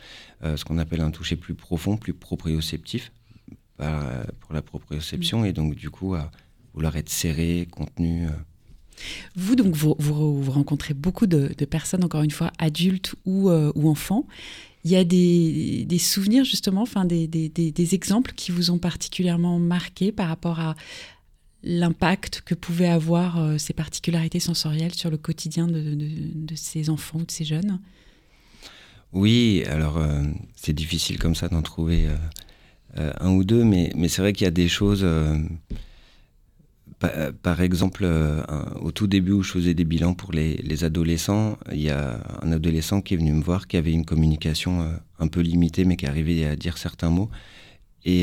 ce 0.42 0.64
qu'on 0.64 0.78
appelle 0.78 1.02
un 1.02 1.10
toucher 1.10 1.37
plus 1.37 1.54
profond, 1.54 1.98
plus 1.98 2.14
proprioceptif 2.14 3.12
pour 4.40 4.54
la 4.54 4.62
proprioception 4.62 5.44
et 5.44 5.52
donc 5.52 5.74
du 5.74 5.90
coup 5.90 6.14
à 6.14 6.30
vouloir 6.74 6.96
être 6.96 7.08
serré, 7.08 7.66
contenu. 7.70 8.26
Euh. 8.26 8.30
Vous, 9.34 9.56
donc, 9.56 9.74
vous, 9.74 9.94
vous, 9.98 10.50
rencontrez 10.50 10.94
beaucoup 10.94 11.26
de, 11.26 11.48
personnes, 11.64 12.04
encore 12.04 12.22
une 12.22 12.30
fois, 12.30 12.52
adultes 12.58 13.14
ou, 13.24 13.48
euh, 13.48 13.72
ou 13.74 13.88
enfants. 13.88 14.26
Il 14.84 14.90
y 14.90 14.96
a 14.96 15.04
des, 15.04 15.84
des 15.86 15.98
souvenirs, 15.98 16.44
justement, 16.44 16.82
enfin, 16.82 17.04
des, 17.04 17.26
des, 17.26 17.48
des, 17.48 17.94
exemples 17.94 18.32
qui 18.34 18.50
vous 18.50 18.70
ont 18.70 18.78
particulièrement 18.78 19.58
marqué 19.58 20.12
par 20.12 20.28
rapport 20.28 20.60
à 20.60 20.74
l'impact 21.62 22.42
que 22.42 22.54
pouvaient 22.54 22.88
avoir 22.88 23.38
euh, 23.38 23.58
ces 23.58 23.74
particularités 23.74 24.40
sensorielles 24.40 24.94
sur 24.94 25.10
le 25.10 25.18
quotidien 25.18 25.66
de, 25.66 25.94
de, 25.94 26.54
ces 26.54 26.88
enfants 26.88 27.18
ou 27.18 27.24
de 27.24 27.30
ces 27.30 27.44
jeunes? 27.44 27.78
Oui, 29.12 29.64
alors 29.66 29.98
c'est 30.54 30.72
difficile 30.72 31.18
comme 31.18 31.34
ça 31.34 31.48
d'en 31.48 31.62
trouver 31.62 32.06
euh, 32.98 33.12
un 33.20 33.31
ou 33.31 33.44
deux, 33.44 33.64
mais, 33.64 33.92
c'est 34.08 34.22
vrai 34.22 34.32
qu'il 34.32 34.44
y 34.44 34.48
a 34.48 34.52
des 34.52 34.69
choses. 34.69 35.02
Euh, 35.02 35.38
par, 37.42 37.60
exemple, 37.62 38.02
euh, 38.04 38.42
au 38.81 38.92
tout 38.92 39.06
début 39.06 39.32
où 39.32 39.42
je 39.42 39.52
faisais 39.52 39.75
des 39.75 39.84
bilans 39.84 40.12
pour 40.12 40.32
les, 40.32 40.56
les, 40.56 40.84
adolescents, 40.84 41.56
il 41.72 41.81
y 41.81 41.90
a 41.90 42.20
un 42.42 42.52
adolescent 42.52 43.00
qui 43.00 43.14
est 43.14 43.16
venu 43.16 43.32
me 43.32 43.42
voir 43.42 43.69
qui 43.69 43.76
avait 43.76 43.92
une 43.92 44.04
communication 44.04 44.87
un 45.19 45.28
peu 45.28 45.40
limitée, 45.40 45.85
mais 45.85 45.97
qui 45.97 46.06
arrivait 46.06 46.44
à 46.44 46.56
dire 46.56 46.76
certains 46.76 47.11
mots. 47.11 47.30
Et 48.04 48.23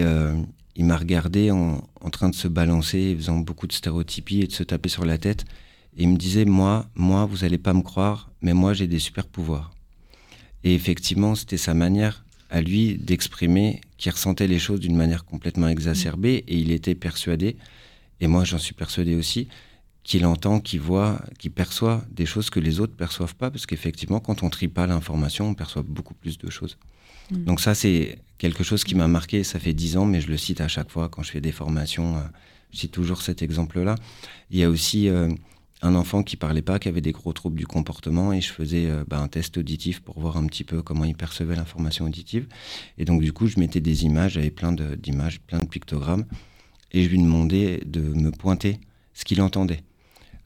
il 0.75 0.85
m'a 0.85 0.97
regardé 0.97 1.49
en, 1.49 1.81
en, 2.01 2.09
train 2.11 2.29
de 2.29 2.35
se 2.35 2.47
balancer, 2.47 3.15
faisant 3.17 3.37
beaucoup 3.37 3.65
de 3.65 3.73
stéréotypies 3.73 4.41
et 4.41 4.47
de 4.47 4.51
se 4.51 4.63
taper 4.63 4.89
sur 4.89 5.05
la 5.05 5.17
tête. 5.17 5.45
Et 5.97 6.03
il 6.03 6.09
me 6.09 6.17
disait, 6.17 6.45
moi, 6.45 6.87
moi, 6.93 7.25
vous 7.25 7.43
allez 7.43 7.57
pas 7.57 7.73
me 7.73 7.81
croire, 7.81 8.29
mais 8.41 8.53
moi, 8.53 8.73
j'ai 8.73 8.85
des 8.85 8.99
super 8.99 9.25
pouvoirs. 9.25 9.71
Et 10.63 10.75
effectivement, 10.75 11.33
c'était 11.33 11.57
sa 11.57 11.73
manière 11.73 12.26
à 12.49 12.61
lui 12.61 12.97
d'exprimer 12.97 13.81
qu'il 13.97 14.11
ressentait 14.11 14.47
les 14.47 14.59
choses 14.59 14.79
d'une 14.79 14.95
manière 14.95 15.25
complètement 15.25 15.67
exacerbée 15.67 16.43
et 16.47 16.57
il 16.57 16.71
était 16.71 16.95
persuadé, 16.95 17.57
et 18.21 18.27
moi 18.27 18.43
j'en 18.43 18.57
suis 18.57 18.73
persuadé 18.73 19.15
aussi, 19.15 19.47
qu'il 20.03 20.25
entend, 20.25 20.61
qu'il 20.61 20.79
voit, 20.79 21.21
qu'il 21.37 21.51
perçoit 21.51 22.05
des 22.09 22.25
choses 22.25 22.49
que 22.49 22.61
les 22.61 22.79
autres 22.79 22.95
perçoivent 22.95 23.35
pas, 23.35 23.51
parce 23.51 23.65
qu'effectivement, 23.65 24.21
quand 24.21 24.41
on 24.41 24.49
trie 24.49 24.69
pas 24.69 24.87
l'information, 24.87 25.49
on 25.49 25.53
perçoit 25.53 25.83
beaucoup 25.83 26.13
plus 26.13 26.37
de 26.37 26.49
choses. 26.49 26.77
Mm. 27.29 27.43
Donc 27.43 27.59
ça, 27.59 27.75
c'est 27.75 28.19
quelque 28.37 28.63
chose 28.63 28.85
qui 28.85 28.95
m'a 28.95 29.09
marqué, 29.09 29.43
ça 29.43 29.59
fait 29.59 29.73
dix 29.73 29.97
ans, 29.97 30.05
mais 30.05 30.21
je 30.21 30.29
le 30.29 30.37
cite 30.37 30.61
à 30.61 30.69
chaque 30.69 30.89
fois 30.89 31.09
quand 31.09 31.23
je 31.23 31.31
fais 31.31 31.41
des 31.41 31.51
formations, 31.51 32.15
euh, 32.15 32.21
je 32.71 32.79
cite 32.79 32.91
toujours 32.91 33.21
cet 33.21 33.41
exemple-là. 33.41 33.95
Il 34.49 34.57
y 34.57 34.63
a 34.63 34.69
aussi 34.69 35.09
euh, 35.09 35.29
un 35.81 35.95
enfant 35.95 36.23
qui 36.23 36.37
parlait 36.37 36.61
pas, 36.61 36.79
qui 36.79 36.87
avait 36.87 37.01
des 37.01 37.11
gros 37.11 37.33
troubles 37.33 37.57
du 37.57 37.67
comportement, 37.67 38.33
et 38.33 38.41
je 38.41 38.51
faisais 38.51 38.89
euh, 38.89 39.03
bah, 39.07 39.19
un 39.19 39.27
test 39.27 39.57
auditif 39.57 39.99
pour 40.01 40.19
voir 40.19 40.37
un 40.37 40.47
petit 40.47 40.63
peu 40.63 40.81
comment 40.81 41.05
il 41.05 41.15
percevait 41.15 41.55
l'information 41.55 42.05
auditive. 42.05 42.47
Et 42.97 43.05
donc 43.05 43.21
du 43.21 43.31
coup, 43.31 43.47
je 43.47 43.59
mettais 43.59 43.79
des 43.79 44.03
images, 44.05 44.33
j'avais 44.33 44.49
plein 44.49 44.71
d'images, 44.73 45.39
plein 45.41 45.59
de 45.59 45.67
pictogrammes, 45.67 46.25
et 46.91 47.03
je 47.03 47.09
lui 47.09 47.19
demandais 47.19 47.81
de 47.85 48.01
me 48.01 48.31
pointer 48.31 48.79
ce 49.13 49.25
qu'il 49.25 49.41
entendait 49.41 49.83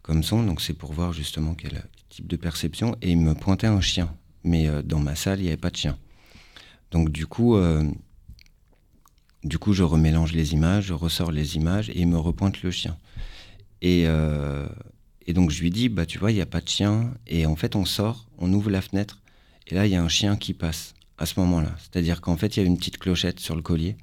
comme 0.01 0.23
son. 0.23 0.43
Donc 0.43 0.61
c'est 0.61 0.73
pour 0.73 0.91
voir 0.91 1.13
justement 1.13 1.53
quel 1.53 1.83
type 2.09 2.27
de 2.27 2.35
perception. 2.35 2.95
Et 3.01 3.11
il 3.11 3.17
me 3.17 3.33
pointait 3.33 3.67
un 3.67 3.81
chien, 3.81 4.13
mais 4.43 4.67
euh, 4.67 4.81
dans 4.81 4.99
ma 4.99 5.15
salle, 5.15 5.39
il 5.39 5.43
n'y 5.43 5.49
avait 5.49 5.57
pas 5.57 5.69
de 5.69 5.77
chien. 5.77 5.97
Donc 6.91 7.09
du 7.09 7.25
coup, 7.25 7.55
euh, 7.55 7.89
du 9.45 9.57
coup, 9.57 9.71
je 9.71 9.83
remélange 9.83 10.33
les 10.33 10.53
images, 10.53 10.85
je 10.87 10.93
ressors 10.93 11.31
les 11.31 11.55
images, 11.55 11.89
et 11.89 11.99
il 12.01 12.07
me 12.07 12.17
repointe 12.17 12.61
le 12.63 12.71
chien. 12.71 12.97
Et 13.81 14.05
et 15.27 15.33
donc 15.33 15.51
je 15.51 15.61
lui 15.61 15.69
dis, 15.69 15.89
bah 15.89 16.05
tu 16.05 16.17
vois, 16.17 16.31
il 16.31 16.35
n'y 16.35 16.41
a 16.41 16.45
pas 16.45 16.61
de 16.61 16.69
chien. 16.69 17.13
Et 17.27 17.45
en 17.45 17.55
fait, 17.55 17.75
on 17.75 17.85
sort, 17.85 18.27
on 18.37 18.51
ouvre 18.53 18.69
la 18.69 18.81
fenêtre, 18.81 19.21
et 19.67 19.75
là, 19.75 19.85
il 19.85 19.91
y 19.91 19.95
a 19.95 20.03
un 20.03 20.09
chien 20.09 20.35
qui 20.35 20.53
passe 20.53 20.93
à 21.17 21.25
ce 21.25 21.39
moment-là. 21.39 21.75
C'est-à-dire 21.79 22.21
qu'en 22.21 22.35
fait, 22.35 22.57
il 22.57 22.59
y 22.61 22.63
a 22.63 22.65
une 22.65 22.77
petite 22.77 22.97
clochette 22.97 23.39
sur 23.39 23.55
le 23.55 23.61
collier 23.61 23.95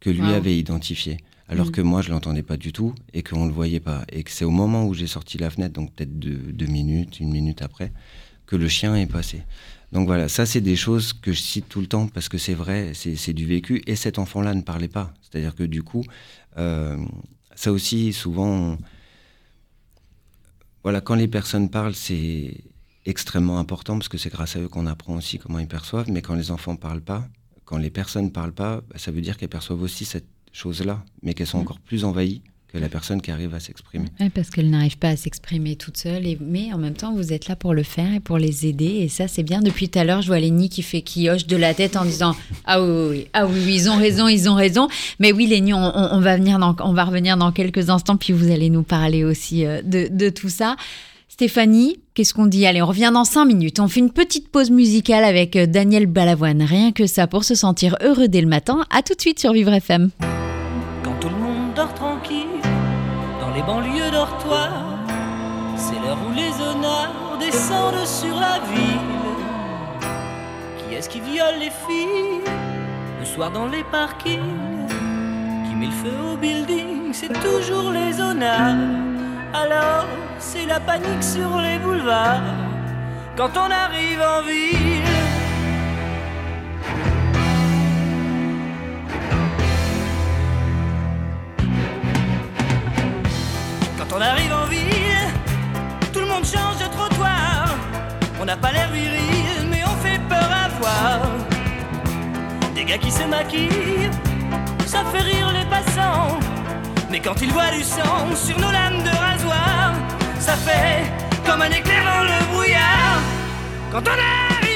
que 0.00 0.10
lui 0.10 0.32
avait 0.32 0.56
identifiée. 0.56 1.18
Alors 1.48 1.68
mm. 1.68 1.70
que 1.70 1.80
moi, 1.80 2.02
je 2.02 2.10
l'entendais 2.10 2.42
pas 2.42 2.56
du 2.56 2.72
tout 2.72 2.94
et 3.14 3.22
qu'on 3.22 3.44
ne 3.44 3.48
le 3.48 3.54
voyait 3.54 3.80
pas. 3.80 4.04
Et 4.12 4.22
que 4.22 4.30
c'est 4.30 4.44
au 4.44 4.50
moment 4.50 4.84
où 4.86 4.94
j'ai 4.94 5.06
sorti 5.06 5.38
la 5.38 5.50
fenêtre, 5.50 5.74
donc 5.74 5.92
peut-être 5.92 6.18
deux, 6.18 6.66
minutes, 6.66 7.20
une 7.20 7.30
minute 7.30 7.62
après, 7.62 7.92
que 8.46 8.56
le 8.56 8.68
chien 8.68 8.94
est 8.96 9.06
passé. 9.06 9.42
Donc 9.92 10.06
voilà, 10.06 10.28
ça 10.28 10.46
c'est 10.46 10.60
des 10.60 10.74
choses 10.74 11.12
que 11.12 11.32
je 11.32 11.40
cite 11.40 11.68
tout 11.68 11.80
le 11.80 11.86
temps 11.86 12.08
parce 12.08 12.28
que 12.28 12.38
c'est 12.38 12.54
vrai, 12.54 12.92
c'est 12.94 13.32
du 13.32 13.46
vécu. 13.46 13.82
Et 13.86 13.96
cet 13.96 14.18
enfant-là 14.18 14.54
ne 14.54 14.62
parlait 14.62 14.88
pas. 14.88 15.14
C'est-à-dire 15.22 15.54
que 15.54 15.62
du 15.62 15.82
coup, 15.82 16.04
euh, 16.58 16.96
ça 17.54 17.72
aussi, 17.72 18.12
souvent, 18.12 18.76
voilà, 20.86 21.00
quand 21.00 21.16
les 21.16 21.26
personnes 21.26 21.68
parlent, 21.68 21.96
c'est 21.96 22.62
extrêmement 23.06 23.58
important 23.58 23.98
parce 23.98 24.08
que 24.08 24.18
c'est 24.18 24.30
grâce 24.30 24.54
à 24.54 24.60
eux 24.60 24.68
qu'on 24.68 24.86
apprend 24.86 25.16
aussi 25.16 25.36
comment 25.36 25.58
ils 25.58 25.66
perçoivent. 25.66 26.08
Mais 26.08 26.22
quand 26.22 26.36
les 26.36 26.52
enfants 26.52 26.76
parlent 26.76 27.00
pas, 27.00 27.26
quand 27.64 27.76
les 27.76 27.90
personnes 27.90 28.30
parlent 28.30 28.52
pas, 28.52 28.82
bah, 28.88 28.96
ça 28.96 29.10
veut 29.10 29.20
dire 29.20 29.36
qu'elles 29.36 29.48
perçoivent 29.48 29.82
aussi 29.82 30.04
cette 30.04 30.28
chose-là, 30.52 31.04
mais 31.22 31.34
qu'elles 31.34 31.48
sont 31.48 31.58
mmh. 31.58 31.62
encore 31.62 31.80
plus 31.80 32.04
envahies 32.04 32.40
la 32.78 32.88
personne 32.88 33.20
qui 33.20 33.30
arrive 33.30 33.54
à 33.54 33.60
s'exprimer. 33.60 34.06
parce 34.34 34.50
qu'elle 34.50 34.70
n'arrive 34.70 34.98
pas 34.98 35.08
à 35.08 35.16
s'exprimer 35.16 35.76
toute 35.76 35.96
seule, 35.96 36.24
mais 36.40 36.72
en 36.72 36.78
même 36.78 36.94
temps, 36.94 37.14
vous 37.14 37.32
êtes 37.32 37.48
là 37.48 37.56
pour 37.56 37.74
le 37.74 37.82
faire 37.82 38.12
et 38.14 38.20
pour 38.20 38.38
les 38.38 38.66
aider, 38.66 39.00
et 39.02 39.08
ça, 39.08 39.28
c'est 39.28 39.42
bien. 39.42 39.60
Depuis 39.60 39.88
tout 39.88 39.98
à 39.98 40.04
l'heure, 40.04 40.22
je 40.22 40.28
vois 40.28 40.40
Lénie 40.40 40.68
qui 40.68 40.82
fait 40.82 41.02
qui 41.02 41.28
hoche 41.30 41.46
de 41.46 41.56
la 41.56 41.74
tête 41.74 41.96
en 41.96 42.04
disant 42.04 42.34
Ah 42.64 42.82
oui, 42.82 43.26
ah 43.32 43.46
oui, 43.46 43.62
ils 43.66 43.90
ont 43.90 43.96
raison, 43.96 44.28
ils 44.28 44.48
ont 44.48 44.54
raison. 44.54 44.88
Mais 45.18 45.32
oui, 45.32 45.46
Lénie, 45.46 45.74
on, 45.74 46.20
va 46.20 46.36
venir 46.36 46.58
on 46.80 46.92
va 46.92 47.04
revenir 47.04 47.36
dans 47.36 47.52
quelques 47.52 47.90
instants, 47.90 48.16
puis 48.16 48.32
vous 48.32 48.50
allez 48.50 48.70
nous 48.70 48.82
parler 48.82 49.24
aussi 49.24 49.64
euh, 49.64 49.82
de, 49.82 50.08
de 50.10 50.28
tout 50.30 50.48
ça. 50.48 50.76
Stéphanie, 51.28 51.98
qu'est-ce 52.14 52.32
qu'on 52.32 52.46
dit? 52.46 52.64
Allez, 52.64 52.80
on 52.80 52.86
revient 52.86 53.10
dans 53.12 53.24
5 53.24 53.44
minutes. 53.44 53.78
On 53.78 53.88
fait 53.88 54.00
une 54.00 54.10
petite 54.10 54.48
pause 54.48 54.70
musicale 54.70 55.22
avec 55.22 55.54
euh, 55.54 55.66
Daniel 55.66 56.06
Balavoine. 56.06 56.62
Rien 56.62 56.92
que 56.92 57.06
ça 57.06 57.26
pour 57.26 57.44
se 57.44 57.54
sentir 57.54 57.94
heureux 58.00 58.28
dès 58.28 58.40
le 58.40 58.46
matin. 58.46 58.86
À 58.88 59.02
tout 59.02 59.14
de 59.14 59.20
suite 59.20 59.38
sur 59.38 59.52
Vivre 59.52 59.74
FM. 59.74 60.10
Banlieues 63.66 64.10
dortoirs. 64.10 64.84
C'est 65.76 65.98
l'heure 66.02 66.18
où 66.26 66.32
les 66.32 66.52
honneurs 66.62 67.36
descendent 67.38 68.06
sur 68.06 68.34
la 68.36 68.58
ville. 68.72 69.14
Qui 70.78 70.94
est-ce 70.94 71.08
qui 71.08 71.20
viole 71.20 71.58
les 71.58 71.72
filles 71.86 72.42
le 73.20 73.26
soir 73.26 73.50
dans 73.50 73.66
les 73.66 73.84
parkings? 73.84 74.88
Qui 75.66 75.74
met 75.74 75.86
le 75.86 75.98
feu 76.04 76.16
au 76.32 76.36
building 76.36 77.12
C'est 77.12 77.34
toujours 77.48 77.90
les 77.90 78.20
honneurs. 78.20 78.76
Alors 79.52 80.06
c'est 80.38 80.66
la 80.66 80.80
panique 80.80 81.22
sur 81.22 81.58
les 81.58 81.78
boulevards 81.78 82.52
quand 83.36 83.50
on 83.56 83.70
arrive 83.70 84.20
en 84.20 84.42
ville. 84.42 85.25
On 94.16 94.20
arrive 94.20 94.52
en 94.52 94.64
ville, 94.66 95.28
tout 96.12 96.20
le 96.20 96.26
monde 96.26 96.44
change 96.44 96.78
de 96.78 96.88
trottoir. 96.96 97.68
On 98.40 98.46
n'a 98.46 98.56
pas 98.56 98.72
l'air 98.72 98.88
viril, 98.90 99.68
mais 99.70 99.82
on 99.84 99.96
fait 100.04 100.18
peur 100.26 100.48
à 100.64 100.68
voir. 100.80 101.20
Des 102.74 102.84
gars 102.84 102.96
qui 102.96 103.10
se 103.10 103.24
maquillent, 103.24 104.10
ça 104.86 105.04
fait 105.12 105.20
rire 105.20 105.52
les 105.52 105.66
passants. 105.66 106.38
Mais 107.10 107.20
quand 107.20 107.40
ils 107.42 107.52
voient 107.52 107.70
du 107.70 107.82
sang 107.82 108.34
sur 108.34 108.58
nos 108.58 108.70
lames 108.70 109.02
de 109.02 109.14
rasoir, 109.28 109.92
ça 110.38 110.54
fait 110.54 111.12
comme 111.44 111.60
un 111.60 111.70
éclair 111.70 112.02
dans 112.04 112.24
le 112.24 112.38
brouillard. 112.52 113.20
Quand 113.92 114.02
on 114.02 114.18
arrive 114.56 114.75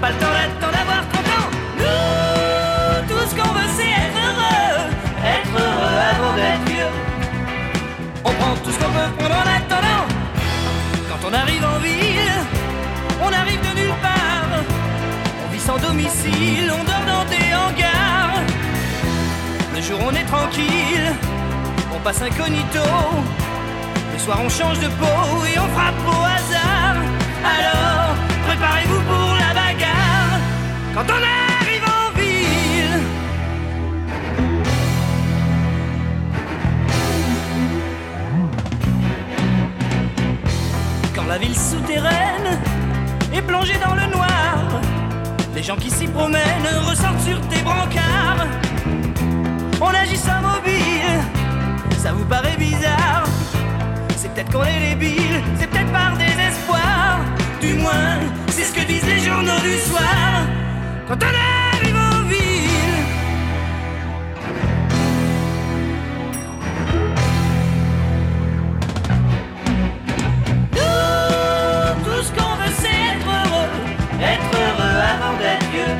pas 0.00 0.10
le 0.10 0.16
temps 0.16 0.34
d'attendre 0.36 0.72
d'avoir 0.72 1.02
content. 1.08 1.46
Nous, 1.78 3.08
tout 3.08 3.24
ce 3.28 3.34
qu'on 3.34 3.52
veut, 3.56 3.70
c'est 3.76 3.92
être 4.04 4.18
heureux. 4.26 4.90
Être 5.36 5.54
heureux 5.64 5.96
avant 6.12 6.32
d'être 6.36 6.64
vieux. 6.70 6.92
On 8.24 8.32
prend 8.32 8.54
tout 8.62 8.70
ce 8.70 8.78
qu'on 8.78 8.92
veut 8.98 9.10
prendre 9.18 9.36
en 9.42 9.48
attendant. 9.58 10.04
Quand 11.08 11.28
on 11.28 11.32
arrive 11.32 11.64
en 11.64 11.78
ville, 11.78 12.36
on 13.22 13.32
arrive 13.32 13.60
de 13.60 13.72
nulle 13.80 13.96
part. 14.02 14.50
On 15.44 15.52
vit 15.52 15.60
sans 15.60 15.78
domicile, 15.78 16.70
on 16.78 16.84
dort 16.84 17.06
dans 17.12 17.24
des 17.34 17.54
hangars. 17.54 18.42
Le 19.74 19.80
jour, 19.82 19.98
on 20.08 20.14
est 20.14 20.24
tranquille, 20.24 21.08
on 21.94 21.98
passe 22.00 22.22
incognito. 22.22 22.86
Le 24.12 24.18
soir, 24.18 24.38
on 24.44 24.48
change 24.48 24.78
de 24.80 24.88
peau 25.00 25.44
et 25.52 25.58
on 25.58 25.68
frappe 25.76 26.02
au 26.06 26.22
hasard. 26.34 26.96
Alors, 27.44 27.75
quand 30.96 31.04
on 31.10 31.22
arrive 31.62 31.84
en 31.84 32.18
ville. 32.18 33.00
Quand 41.14 41.26
la 41.26 41.36
ville 41.36 41.54
souterraine 41.54 42.58
est 43.34 43.42
plongée 43.42 43.78
dans 43.86 43.94
le 43.94 44.06
noir, 44.10 44.80
les 45.54 45.62
gens 45.62 45.76
qui 45.76 45.90
s'y 45.90 46.06
promènent 46.06 46.40
ressortent 46.88 47.20
sur 47.20 47.38
tes 47.48 47.60
brancards. 47.60 48.46
On 49.82 49.88
agit 49.88 50.16
sans 50.16 50.40
mobile, 50.40 51.20
ça 51.98 52.12
vous 52.12 52.24
paraît 52.24 52.56
bizarre. 52.56 53.24
C'est 54.16 54.32
peut-être 54.32 54.50
qu'on 54.50 54.64
est 54.64 54.94
débile, 54.94 55.42
c'est 55.58 55.68
peut-être 55.68 55.92
par 55.92 56.16
désespoir. 56.16 57.20
Du 57.60 57.74
moins, 57.74 58.16
c'est 58.48 58.64
ce 58.64 58.72
que 58.72 58.86
disent 58.86 59.06
les 59.06 59.20
journaux 59.20 59.60
du 59.62 59.76
soir. 59.90 60.55
Quand 61.08 61.14
on 61.22 61.26
arrive 61.26 61.96
en 61.96 62.22
ville. 62.28 63.04
Nous, 70.72 72.04
tout 72.04 72.22
ce 72.24 72.32
qu'on 72.32 72.56
veut, 72.56 72.72
c'est 72.80 72.88
être 72.88 73.28
heureux. 73.28 73.70
Être 74.20 74.50
heureux 74.52 74.98
avant 75.14 75.38
d'être 75.38 75.70
vieux. 75.70 75.94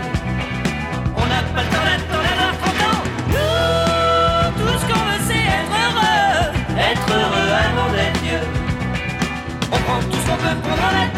On 1.17 1.27
n'a 1.27 1.43
pas 1.55 1.63
le 1.63 1.69
temps 1.69 1.85
d'attendre 1.87 2.25
d'avoir 2.27 2.53
30 2.59 2.83
ans. 2.91 3.03
Nous, 3.29 4.51
tout 4.59 4.77
ce 4.81 4.85
qu'on 4.93 5.05
veut, 5.09 5.23
c'est 5.29 5.47
être 5.59 5.75
heureux. 5.85 6.51
Être 6.91 7.09
heureux 7.13 7.51
avant 7.69 7.93
d'être 7.93 8.21
vieux. 8.25 8.45
On 9.71 9.79
prend 9.79 10.01
tout 10.01 10.17
ce 10.17 10.27
qu'on 10.27 10.37
peut 10.37 10.57
prendre 10.65 10.83
en 10.83 11.03
attendant. 11.05 11.15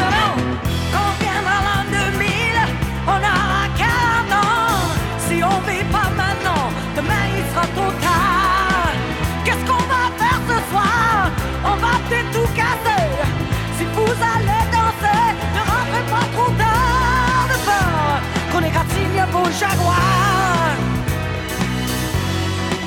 Vos 19.59 19.65
jaguars. 19.65 20.77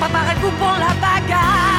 Préparez-vous 0.00 0.50
pour 0.59 0.73
la 0.79 0.95
bagarre. 1.00 1.72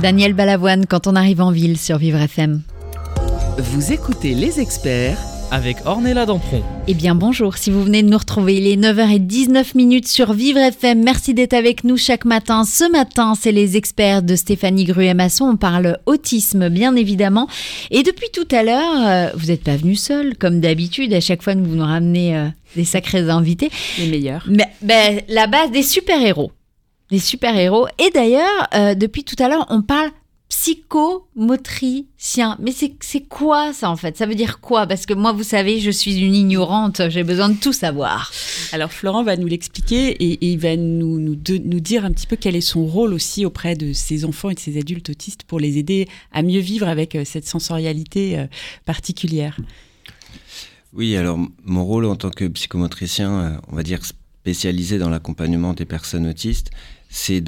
Daniel 0.00 0.32
Balavoine, 0.32 0.86
quand 0.86 1.06
on 1.06 1.14
arrive 1.14 1.42
en 1.42 1.50
ville 1.50 1.76
sur 1.76 1.98
Vivre 1.98 2.20
FM. 2.20 2.62
Vous 3.58 3.92
écoutez 3.92 4.32
les 4.32 4.58
experts 4.58 5.18
avec 5.50 5.76
Ornella 5.84 6.24
Dampron. 6.24 6.62
Eh 6.88 6.94
bien 6.94 7.14
bonjour, 7.14 7.58
si 7.58 7.70
vous 7.70 7.82
venez 7.82 8.02
de 8.02 8.08
nous 8.08 8.16
retrouver, 8.16 8.56
il 8.56 8.66
est 8.66 8.76
9h19 8.76 9.76
minutes 9.76 10.08
sur 10.08 10.32
Vivre 10.32 10.58
FM. 10.58 11.02
Merci 11.02 11.34
d'être 11.34 11.52
avec 11.52 11.84
nous 11.84 11.98
chaque 11.98 12.24
matin. 12.24 12.64
Ce 12.64 12.90
matin, 12.90 13.34
c'est 13.38 13.52
les 13.52 13.76
experts 13.76 14.22
de 14.22 14.36
Stéphanie 14.36 14.84
Gruet-Masson. 14.84 15.44
On 15.44 15.56
parle 15.56 15.98
autisme, 16.06 16.70
bien 16.70 16.96
évidemment. 16.96 17.46
Et 17.90 18.02
depuis 18.02 18.30
tout 18.32 18.48
à 18.52 18.62
l'heure, 18.62 19.06
euh, 19.06 19.30
vous 19.34 19.48
n'êtes 19.48 19.64
pas 19.64 19.76
venu 19.76 19.96
seul, 19.96 20.34
comme 20.38 20.60
d'habitude. 20.60 21.12
À 21.12 21.20
chaque 21.20 21.42
fois 21.42 21.54
que 21.54 21.60
vous 21.60 21.76
nous 21.76 21.84
ramenez 21.84 22.36
euh, 22.36 22.46
des 22.74 22.84
sacrés 22.84 23.28
invités. 23.28 23.70
Les 23.98 24.06
meilleurs. 24.06 24.46
Mais 24.48 24.68
ben, 24.80 25.20
la 25.28 25.46
base 25.46 25.70
des 25.70 25.82
super-héros. 25.82 26.52
Des 27.10 27.18
super-héros. 27.18 27.88
Et 27.98 28.10
d'ailleurs, 28.10 28.68
euh, 28.74 28.94
depuis 28.94 29.24
tout 29.24 29.36
à 29.42 29.48
l'heure, 29.48 29.66
on 29.68 29.82
parle 29.82 30.10
psychomotricien. 30.48 32.56
Mais 32.60 32.72
c'est 32.72 32.94
c'est 33.00 33.20
quoi 33.20 33.72
ça 33.72 33.88
en 33.88 33.96
fait? 33.96 34.16
Ça 34.16 34.26
veut 34.26 34.34
dire 34.34 34.60
quoi? 34.60 34.86
Parce 34.86 35.06
que 35.06 35.14
moi, 35.14 35.32
vous 35.32 35.44
savez, 35.44 35.80
je 35.80 35.90
suis 35.90 36.20
une 36.20 36.34
ignorante, 36.34 37.02
j'ai 37.08 37.22
besoin 37.22 37.48
de 37.48 37.56
tout 37.56 37.72
savoir. 37.72 38.32
Alors 38.72 38.92
Florent 38.92 39.22
va 39.22 39.36
nous 39.36 39.46
l'expliquer 39.46 40.08
et, 40.08 40.32
et 40.32 40.52
il 40.52 40.58
va 40.58 40.76
nous, 40.76 41.20
nous, 41.20 41.36
de- 41.36 41.58
nous 41.58 41.80
dire 41.80 42.04
un 42.04 42.10
petit 42.10 42.26
peu 42.26 42.36
quel 42.36 42.56
est 42.56 42.60
son 42.60 42.84
rôle 42.84 43.14
aussi 43.14 43.46
auprès 43.46 43.76
de 43.76 43.92
ces 43.92 44.24
enfants 44.24 44.50
et 44.50 44.54
de 44.54 44.60
ces 44.60 44.76
adultes 44.76 45.10
autistes 45.10 45.44
pour 45.44 45.60
les 45.60 45.78
aider 45.78 46.08
à 46.32 46.42
mieux 46.42 46.60
vivre 46.60 46.88
avec 46.88 47.14
euh, 47.14 47.24
cette 47.24 47.46
sensorialité 47.46 48.38
euh, 48.38 48.46
particulière. 48.86 49.56
Oui, 50.92 51.16
alors 51.16 51.38
mon 51.64 51.84
rôle 51.84 52.06
en 52.06 52.16
tant 52.16 52.30
que 52.30 52.46
psychomotricien, 52.48 53.60
on 53.68 53.76
va 53.76 53.84
dire 53.84 54.00
spécialisé 54.40 54.98
dans 54.98 55.10
l'accompagnement 55.10 55.74
des 55.74 55.84
personnes 55.84 56.26
autistes, 56.26 56.70
c'est 57.08 57.42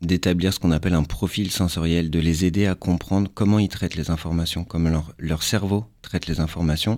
d'établir 0.00 0.54
ce 0.54 0.60
qu'on 0.60 0.70
appelle 0.70 0.94
un 0.94 1.02
profil 1.02 1.50
sensoriel, 1.50 2.10
de 2.10 2.20
les 2.20 2.44
aider 2.44 2.66
à 2.66 2.74
comprendre 2.74 3.30
comment 3.32 3.58
ils 3.58 3.68
traitent 3.68 3.96
les 3.96 4.10
informations, 4.10 4.64
comment 4.64 4.90
leur, 4.90 5.12
leur 5.18 5.42
cerveau 5.42 5.86
traite 6.02 6.26
les 6.26 6.40
informations, 6.40 6.96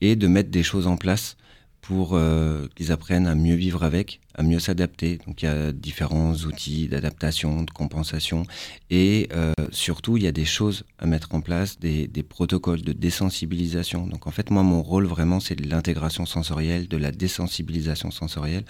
et 0.00 0.14
de 0.14 0.28
mettre 0.28 0.50
des 0.50 0.62
choses 0.62 0.86
en 0.86 0.96
place 0.96 1.36
pour 1.80 2.10
euh, 2.12 2.66
qu'ils 2.74 2.92
apprennent 2.92 3.26
à 3.26 3.34
mieux 3.34 3.54
vivre 3.54 3.82
avec, 3.82 4.20
à 4.34 4.42
mieux 4.42 4.58
s'adapter. 4.58 5.18
Donc 5.26 5.42
il 5.42 5.46
y 5.46 5.48
a 5.48 5.72
différents 5.72 6.34
outils 6.34 6.88
d'adaptation, 6.88 7.62
de 7.62 7.70
compensation, 7.70 8.44
et 8.90 9.28
euh, 9.32 9.52
surtout 9.70 10.16
il 10.16 10.24
y 10.24 10.26
a 10.26 10.32
des 10.32 10.44
choses 10.44 10.84
à 10.98 11.06
mettre 11.06 11.34
en 11.34 11.40
place, 11.40 11.78
des, 11.78 12.06
des 12.06 12.22
protocoles 12.22 12.82
de 12.82 12.92
désensibilisation. 12.92 14.06
Donc 14.06 14.26
en 14.26 14.30
fait 14.30 14.50
moi 14.50 14.62
mon 14.62 14.82
rôle 14.82 15.06
vraiment 15.06 15.40
c'est 15.40 15.54
de 15.54 15.68
l'intégration 15.68 16.26
sensorielle, 16.26 16.88
de 16.88 16.96
la 16.96 17.10
désensibilisation 17.10 18.10
sensorielle, 18.10 18.64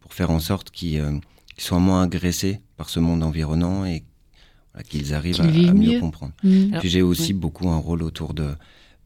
pour 0.00 0.14
faire 0.14 0.30
en 0.30 0.40
sorte 0.40 0.70
qu'ils 0.70 1.00
euh, 1.00 1.18
soient 1.56 1.80
moins 1.80 2.02
agressés 2.02 2.60
par 2.76 2.88
ce 2.88 3.00
monde 3.00 3.22
environnant 3.22 3.84
et 3.84 4.04
voilà, 4.72 4.84
qu'ils 4.84 5.14
arrivent 5.14 5.40
à, 5.40 5.44
mieux, 5.44 5.72
mieux. 5.72 6.00
comprendre. 6.00 6.32
Mm. 6.44 6.78
Puis 6.78 6.88
j'ai 6.88 7.02
aussi 7.02 7.32
oui. 7.32 7.38
beaucoup 7.38 7.68
un 7.68 7.78
rôle 7.78 8.02
autour 8.02 8.32
de, 8.32 8.50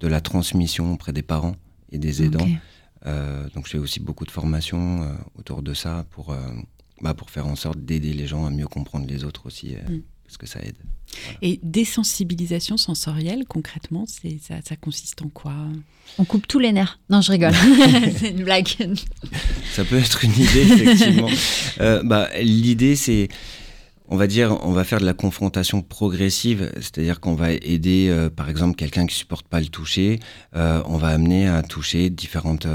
de 0.00 0.08
la 0.08 0.20
transmission 0.20 0.92
auprès 0.92 1.12
des 1.12 1.22
parents 1.22 1.56
et 1.92 1.98
des 1.98 2.22
aidants. 2.22 2.46
Euh, 3.06 3.48
donc 3.54 3.66
je 3.66 3.72
fais 3.72 3.78
aussi 3.78 4.00
beaucoup 4.00 4.24
de 4.24 4.30
formations 4.30 5.02
euh, 5.02 5.12
autour 5.38 5.62
de 5.62 5.74
ça 5.74 6.06
pour, 6.10 6.32
euh, 6.32 6.38
bah, 7.02 7.14
pour 7.14 7.30
faire 7.30 7.46
en 7.46 7.56
sorte 7.56 7.78
d'aider 7.78 8.12
les 8.12 8.26
gens 8.26 8.46
à 8.46 8.50
mieux 8.50 8.66
comprendre 8.66 9.06
les 9.06 9.24
autres 9.24 9.46
aussi, 9.46 9.74
euh, 9.74 9.80
Mm. 9.96 10.02
parce 10.24 10.36
que 10.38 10.46
ça 10.46 10.60
aide. 10.62 10.76
Et 11.42 11.60
désensibilisation 11.62 12.76
sensorielle, 12.76 13.44
concrètement, 13.46 14.04
c'est 14.08 14.38
ça, 14.40 14.56
ça 14.66 14.74
consiste 14.76 15.22
en 15.22 15.28
quoi? 15.28 15.54
On 16.18 16.24
coupe 16.24 16.48
tous 16.48 16.58
les 16.58 16.72
nerfs. 16.72 16.98
Non, 17.10 17.20
je 17.20 17.30
rigole. 17.32 17.52
c'est 18.18 18.30
une 18.30 18.42
blague. 18.44 18.66
Ça 19.72 19.84
peut 19.84 19.98
être 19.98 20.24
une 20.24 20.32
idée, 20.32 20.62
effectivement. 20.62 21.28
Euh, 21.80 22.02
bah, 22.04 22.28
L'idée, 22.40 22.94
c'est, 22.94 23.28
on 24.06 24.16
va 24.16 24.26
dire, 24.26 24.58
on 24.62 24.72
va 24.72 24.84
faire 24.84 25.00
de 25.00 25.06
la 25.06 25.14
confrontation 25.14 25.80
progressive, 25.80 26.70
c'est-à-dire 26.76 27.20
qu'on 27.20 27.34
va 27.34 27.52
aider, 27.52 28.08
euh, 28.10 28.28
par 28.28 28.50
exemple, 28.50 28.76
quelqu'un 28.76 29.06
qui 29.06 29.14
supporte 29.14 29.48
pas 29.48 29.60
le 29.60 29.66
toucher, 29.66 30.20
euh, 30.56 30.82
on 30.86 30.98
va 30.98 31.08
amener 31.08 31.48
à 31.48 31.62
toucher 31.62 32.10
différentes, 32.10 32.66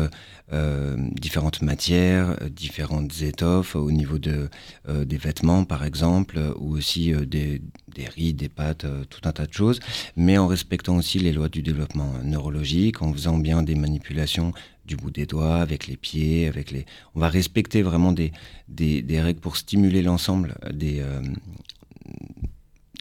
euh, 0.52 0.98
différentes 1.12 1.62
matières, 1.62 2.36
euh, 2.42 2.50
différentes 2.50 3.22
étoffes 3.22 3.76
au 3.76 3.92
niveau 3.92 4.18
de, 4.18 4.50
euh, 4.88 5.06
des 5.06 5.18
vêtements, 5.18 5.64
par 5.64 5.86
exemple, 5.86 6.40
ou 6.58 6.76
aussi 6.76 7.12
des, 7.28 7.62
des 7.88 8.06
riz, 8.08 8.34
des 8.34 8.50
pâtes, 8.50 8.88
tout 9.12 9.22
un 9.26 9.32
tas 9.32 9.46
de 9.46 9.54
choses, 9.54 9.80
mais 10.16 10.40
en 10.40 10.48
respectant 10.48 10.96
aussi 10.96 11.20
les 11.20 11.34
lois 11.34 11.50
du 11.50 11.62
développement 11.62 12.14
neurologique, 12.24 13.04
en 13.04 13.14
faisant 13.14 13.38
bien 13.38 13.62
des 13.62 13.76
manipulations 13.76 14.52
du 14.86 14.96
bout 14.96 15.12
des 15.12 15.28
doigts, 15.28 15.58
avec 15.58 15.86
les 15.86 15.98
pieds, 15.98 16.48
avec 16.48 16.72
les. 16.72 16.88
On 17.14 17.20
va 17.20 17.30
respecter 17.30 17.84
vraiment 17.84 18.12
des, 18.12 18.32
des, 18.68 19.04
des 19.04 19.22
règles 19.22 19.42
pour 19.42 19.56
stimuler 19.56 20.02
l'ensemble 20.02 20.56
des, 20.74 21.04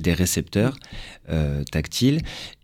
des 0.00 0.12
récepteurs 0.12 0.76
tactiles, 1.72 2.20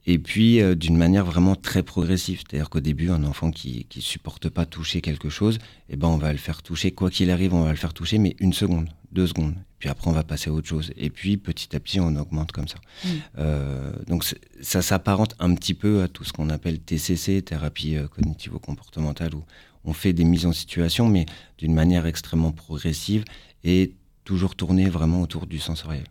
et 0.06 0.18
puis 0.18 0.60
euh, 0.60 0.74
d'une 0.74 0.96
manière 0.96 1.24
vraiment 1.24 1.56
très 1.56 1.82
progressive. 1.82 2.42
C'est-à-dire 2.46 2.70
qu'au 2.70 2.80
début, 2.80 3.10
un 3.10 3.24
enfant 3.24 3.50
qui 3.50 3.86
ne 3.94 4.00
supporte 4.00 4.48
pas 4.48 4.66
toucher 4.66 5.00
quelque 5.00 5.28
chose, 5.28 5.58
eh 5.88 5.96
ben, 5.96 6.08
on 6.08 6.16
va 6.16 6.32
le 6.32 6.38
faire 6.38 6.62
toucher, 6.62 6.92
quoi 6.92 7.10
qu'il 7.10 7.30
arrive, 7.30 7.54
on 7.54 7.64
va 7.64 7.70
le 7.70 7.76
faire 7.76 7.94
toucher, 7.94 8.18
mais 8.18 8.36
une 8.38 8.52
seconde, 8.52 8.88
deux 9.12 9.26
secondes. 9.26 9.54
Puis 9.78 9.88
après, 9.88 10.10
on 10.10 10.14
va 10.14 10.24
passer 10.24 10.50
à 10.50 10.52
autre 10.52 10.68
chose. 10.68 10.92
Et 10.96 11.10
puis, 11.10 11.36
petit 11.36 11.74
à 11.74 11.80
petit, 11.80 12.00
on 12.00 12.16
augmente 12.16 12.52
comme 12.52 12.68
ça. 12.68 12.78
Mm. 13.04 13.08
Euh, 13.38 13.92
donc, 14.06 14.24
ça 14.60 14.82
s'apparente 14.82 15.34
un 15.38 15.54
petit 15.54 15.74
peu 15.74 16.02
à 16.02 16.08
tout 16.08 16.24
ce 16.24 16.32
qu'on 16.32 16.50
appelle 16.50 16.78
TCC, 16.80 17.42
thérapie 17.42 17.96
euh, 17.96 18.06
cognitivo-comportementale, 18.08 19.34
où 19.34 19.42
on 19.84 19.92
fait 19.92 20.12
des 20.12 20.24
mises 20.24 20.46
en 20.46 20.52
situation, 20.52 21.08
mais 21.08 21.26
d'une 21.58 21.74
manière 21.74 22.06
extrêmement 22.06 22.52
progressive 22.52 23.24
et 23.62 23.94
toujours 24.24 24.54
tournée 24.56 24.88
vraiment 24.88 25.20
autour 25.20 25.46
du 25.46 25.58
sensoriel. 25.58 26.04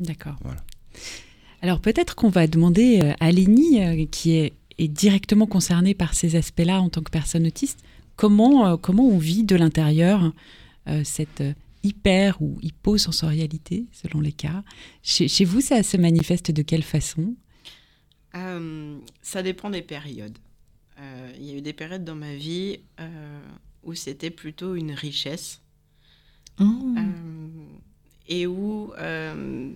D'accord. 0.00 0.36
Voilà. 0.42 0.60
Alors 1.62 1.80
peut-être 1.80 2.14
qu'on 2.14 2.28
va 2.28 2.46
demander 2.46 3.00
euh, 3.02 3.12
à 3.20 3.32
Lénie, 3.32 3.82
euh, 3.82 4.06
qui 4.06 4.32
est, 4.32 4.52
est 4.78 4.88
directement 4.88 5.46
concernée 5.46 5.94
par 5.94 6.14
ces 6.14 6.36
aspects-là 6.36 6.80
en 6.80 6.88
tant 6.88 7.02
que 7.02 7.10
personne 7.10 7.46
autiste, 7.46 7.80
comment, 8.16 8.66
euh, 8.66 8.76
comment 8.76 9.06
on 9.08 9.18
vit 9.18 9.44
de 9.44 9.56
l'intérieur 9.56 10.32
euh, 10.88 11.02
cette 11.04 11.42
hyper 11.82 12.40
ou 12.42 12.58
hyposensorialité, 12.62 13.86
selon 13.92 14.20
les 14.20 14.32
cas. 14.32 14.62
Chez, 15.02 15.28
chez 15.28 15.44
vous, 15.44 15.60
ça 15.60 15.82
se 15.82 15.96
manifeste 15.96 16.50
de 16.50 16.62
quelle 16.62 16.82
façon? 16.82 17.34
Euh, 18.34 18.98
ça 19.22 19.42
dépend 19.42 19.70
des 19.70 19.82
périodes. 19.82 20.38
Euh, 21.00 21.32
Il 21.38 21.44
y 21.44 21.50
a 21.52 21.54
eu 21.54 21.60
des 21.60 21.72
périodes 21.72 22.04
dans 22.04 22.16
ma 22.16 22.34
vie 22.34 22.80
euh, 23.00 23.40
où 23.84 23.94
c'était 23.94 24.30
plutôt 24.30 24.74
une 24.74 24.92
richesse 24.92 25.60
Oh. 26.60 26.64
euh, 26.64 27.48
et 28.28 28.48
où, 28.48 28.92
euh, 28.98 29.70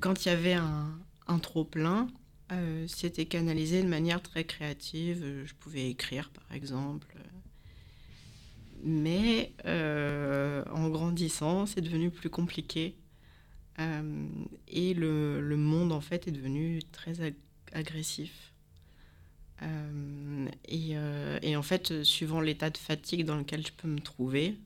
quand 0.00 0.24
il 0.24 0.28
y 0.28 0.32
avait 0.32 0.54
un, 0.54 0.98
trop-plein, 1.42 2.08
euh, 2.52 2.86
c'était 2.88 3.26
canalisé 3.26 3.82
de 3.82 3.88
manière 3.88 4.22
très 4.22 4.44
créative. 4.44 5.22
Euh, 5.22 5.46
Je 5.46 5.54
pouvais 5.54 5.88
écrire, 5.90 6.30
par 6.30 6.52
exemple. 6.54 7.14
Mais 8.84 9.52
euh, 9.66 10.64
en 10.72 10.88
grandissant, 10.88 11.66
c'est 11.66 11.80
devenu 11.80 12.10
plus 12.10 12.30
compliqué. 12.30 12.96
Et 14.66 14.92
le, 14.94 15.56
monde, 15.56 15.92
en 15.92 16.00
fait, 16.00 16.26
est 16.26 16.32
devenu 16.32 16.80
très 16.90 17.20
ag- 17.20 17.34
agressif. 17.72 18.52
Et, 20.66 21.56
en 21.56 21.62
fait, 21.62 22.02
suivant 22.02 22.40
l'état 22.40 22.70
de 22.70 22.76
fatigue 22.76 23.24
dans 23.24 23.36
lequel 23.36 23.64
je 23.66 23.72
peux 23.72 23.88
me 23.88 24.00
trouver, 24.00 24.58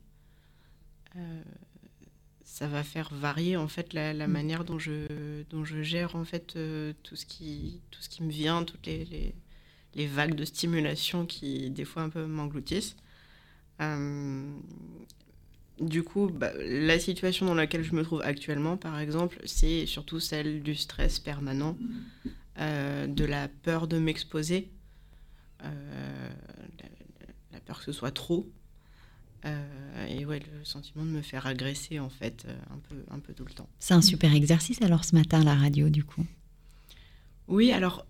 ça 2.53 2.67
va 2.67 2.83
faire 2.83 3.09
varier 3.15 3.57
en 3.57 3.67
fait 3.67 3.95
la, 3.95 4.13
la 4.13 4.29
manière 4.29 4.67
dont 4.67 4.79
je, 4.79 5.43
dont 5.49 5.65
je 5.65 5.81
gère 5.81 6.17
en 6.17 6.25
fait 6.27 6.55
euh, 6.57 6.93
tout, 7.03 7.17
ce 7.17 7.25
qui, 7.25 7.81
tout 7.91 8.03
ce 8.03 8.11
qui 8.11 8.23
me 8.23 8.31
vient, 8.31 8.63
toutes 8.63 8.85
les, 8.85 9.07
les, 9.07 9.35
les 9.95 10.07
vagues 10.07 10.35
de 10.35 10.45
stimulation 10.45 11.25
qui 11.25 11.71
des 11.71 11.87
fois 11.87 12.03
un 12.03 12.11
peu 12.11 12.27
m'engloutissent. 12.27 12.95
Euh, 13.81 14.53
du 15.81 16.03
coup, 16.03 16.29
bah, 16.29 16.53
la 16.59 16.99
situation 16.99 17.47
dans 17.47 17.55
laquelle 17.55 17.85
je 17.85 17.95
me 17.95 18.03
trouve 18.03 18.21
actuellement, 18.21 18.77
par 18.77 19.01
exemple, 19.01 19.41
c'est 19.47 19.87
surtout 19.87 20.21
celle 20.21 20.63
du 20.63 20.75
stress 20.75 21.21
permanent, 21.21 21.79
euh, 22.59 23.07
de 23.07 23.25
la 23.25 23.49
peur 23.49 23.89
de 23.89 23.97
m'exposer, 23.97 24.69
la, 25.63 25.71
la 27.51 27.61
peur 27.61 27.79
que 27.79 27.85
ce 27.87 27.93
soit 27.93 28.11
trop, 28.11 28.47
euh, 29.45 30.07
et 30.09 30.25
ouais, 30.25 30.39
le 30.41 30.65
sentiment 30.65 31.05
de 31.05 31.11
me 31.11 31.23
faire 31.23 31.47
agresser 31.47 31.99
en 31.99 32.09
fait 32.11 32.45
euh, 32.49 32.57
un 32.71 32.79
peu, 32.79 32.97
un 33.11 33.19
peu 33.19 33.33
tout 33.35 33.45
le 33.45 33.53
temps. 33.53 33.69
C'est 33.79 33.95
un 33.95 34.03
super 34.03 34.33
exercice 34.35 34.81
alors 34.83 35.05
ce 35.05 35.15
matin, 35.15 35.43
la 35.43 35.55
radio, 35.55 35.89
du 35.91 36.05
coup. 36.05 36.25
Oui, 37.49 37.73
alors 37.73 38.07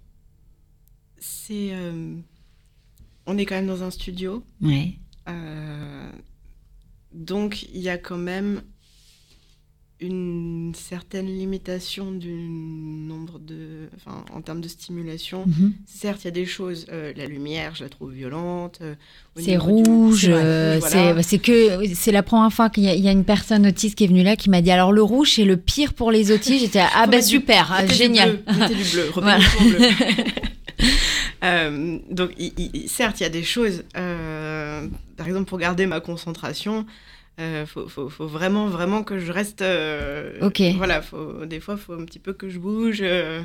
c'est, 1.19 1.71
euh, 1.73 2.17
on 3.27 3.39
est 3.39 3.47
quand 3.47 3.55
même 3.55 3.67
dans 3.67 3.83
un 3.83 3.91
studio, 3.91 4.45
Ouais. 4.61 4.95
euh, 5.29 6.11
donc 7.13 7.63
il 7.73 7.81
y 7.81 7.89
a 7.89 7.99
quand 7.99 8.19
même 8.19 8.63
une 10.03 10.73
certaine 10.75 11.27
limitation 11.27 12.13
du 12.13 12.33
nombre 12.33 13.39
de, 13.39 13.89
enfin, 13.97 14.25
en 14.35 14.41
termes 14.43 14.61
de 14.61 14.69
stimulation. 14.69 15.45
Mhm. 15.47 15.73
Certes, 15.87 16.23
il 16.23 16.27
y 16.27 16.29
a 16.29 16.33
des 16.33 16.45
choses, 16.45 16.87
euh, 16.93 17.13
la 17.17 17.27
lumière, 17.27 17.75
je 17.75 17.85
la 17.85 17.89
trouve 17.89 18.13
violente. 18.13 18.79
euh, 18.83 18.95
C'est 19.37 19.53
du- 19.53 19.59
rouge, 19.59 20.23
c'est 20.23 20.31
vrai, 20.31 20.43
euh, 20.45 20.75
rouge, 20.81 20.83
c'est 21.23 21.47
voilà. 21.47 21.89
que 21.89 21.95
c'est 21.95 22.13
la 22.13 22.23
première 22.23 22.53
fois 22.53 22.69
qu'il 22.69 22.83
y, 22.85 22.89
a- 22.89 22.95
il 22.95 23.03
y 23.05 23.09
a 23.09 23.13
une 23.13 23.25
personne 23.25 23.67
autiste 23.67 23.95
qui 23.97 24.05
est 24.05 24.09
venue 24.09 24.23
là 24.23 24.37
qui 24.37 24.51
m'a 24.51 24.61
dit 24.61 24.71
alors 24.71 24.93
le 24.93 25.03
rouge 25.03 25.33
c'est 25.37 25.45
le 25.45 25.57
pire 25.57 25.95
pour 25.95 26.11
les 26.11 26.31
autistes. 26.33 26.61
J'étais 26.65 26.81
ah 26.95 27.07
bah 27.07 27.21
du- 27.21 27.27
super, 27.27 27.71
ah, 27.73 27.85
du 27.87 27.95
génial. 27.95 28.41
mettez 28.59 28.75
du 28.75 28.85
bleu, 28.85 29.11
Voilà. 29.15 29.39
du 29.39 29.71
bleu. 29.75 29.79
Euh, 31.45 31.99
donc, 32.11 32.31
certes, 32.87 33.21
il 33.21 33.25
y 33.25 33.27
a 33.27 33.29
des 33.31 33.43
choses. 33.43 33.85
par 33.95 35.27
exemple, 35.27 35.45
pour 35.49 35.59
garder 35.59 35.87
ma 35.87 36.01
concentration, 36.01 36.87
il 37.39 37.65
faut, 37.67 37.89
faut- 37.89 38.09
faut 38.09 38.27
vraiment, 38.27 38.69
vraiment 38.69 39.03
que 39.05 39.19
je 39.19 39.33
reste. 39.33 39.63
euh, 39.63 40.39
Ok. 40.47 40.63
Voilà, 40.77 41.03
faut, 41.03 41.45
des 41.47 41.61
fois, 41.61 41.75
il 41.75 41.81
faut 41.81 41.95
un 41.95 42.05
petit 42.05 42.19
peu 42.21 42.33
que 42.33 42.49
je 42.49 42.59
bouge. 42.59 43.01
euh, 43.03 43.43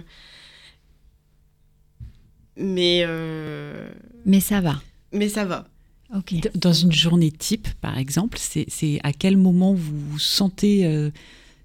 mais, 2.56 3.04
euh, 3.06 3.90
Mais 4.26 4.40
ça 4.40 4.62
va. 4.62 4.82
mais 5.14 5.30
ça 5.30 5.46
va. 5.46 5.68
Ok. 6.16 6.34
D- 6.40 6.50
Dans 6.56 6.74
une 6.74 6.92
journée 6.92 7.32
type, 7.32 7.68
par 7.82 7.98
exemple, 7.98 8.38
c'est 8.40 9.00
à 9.04 9.12
quel 9.14 9.38
moment 9.38 9.74
vous 9.74 10.18
sentez 10.20 10.86
euh, 10.86 11.12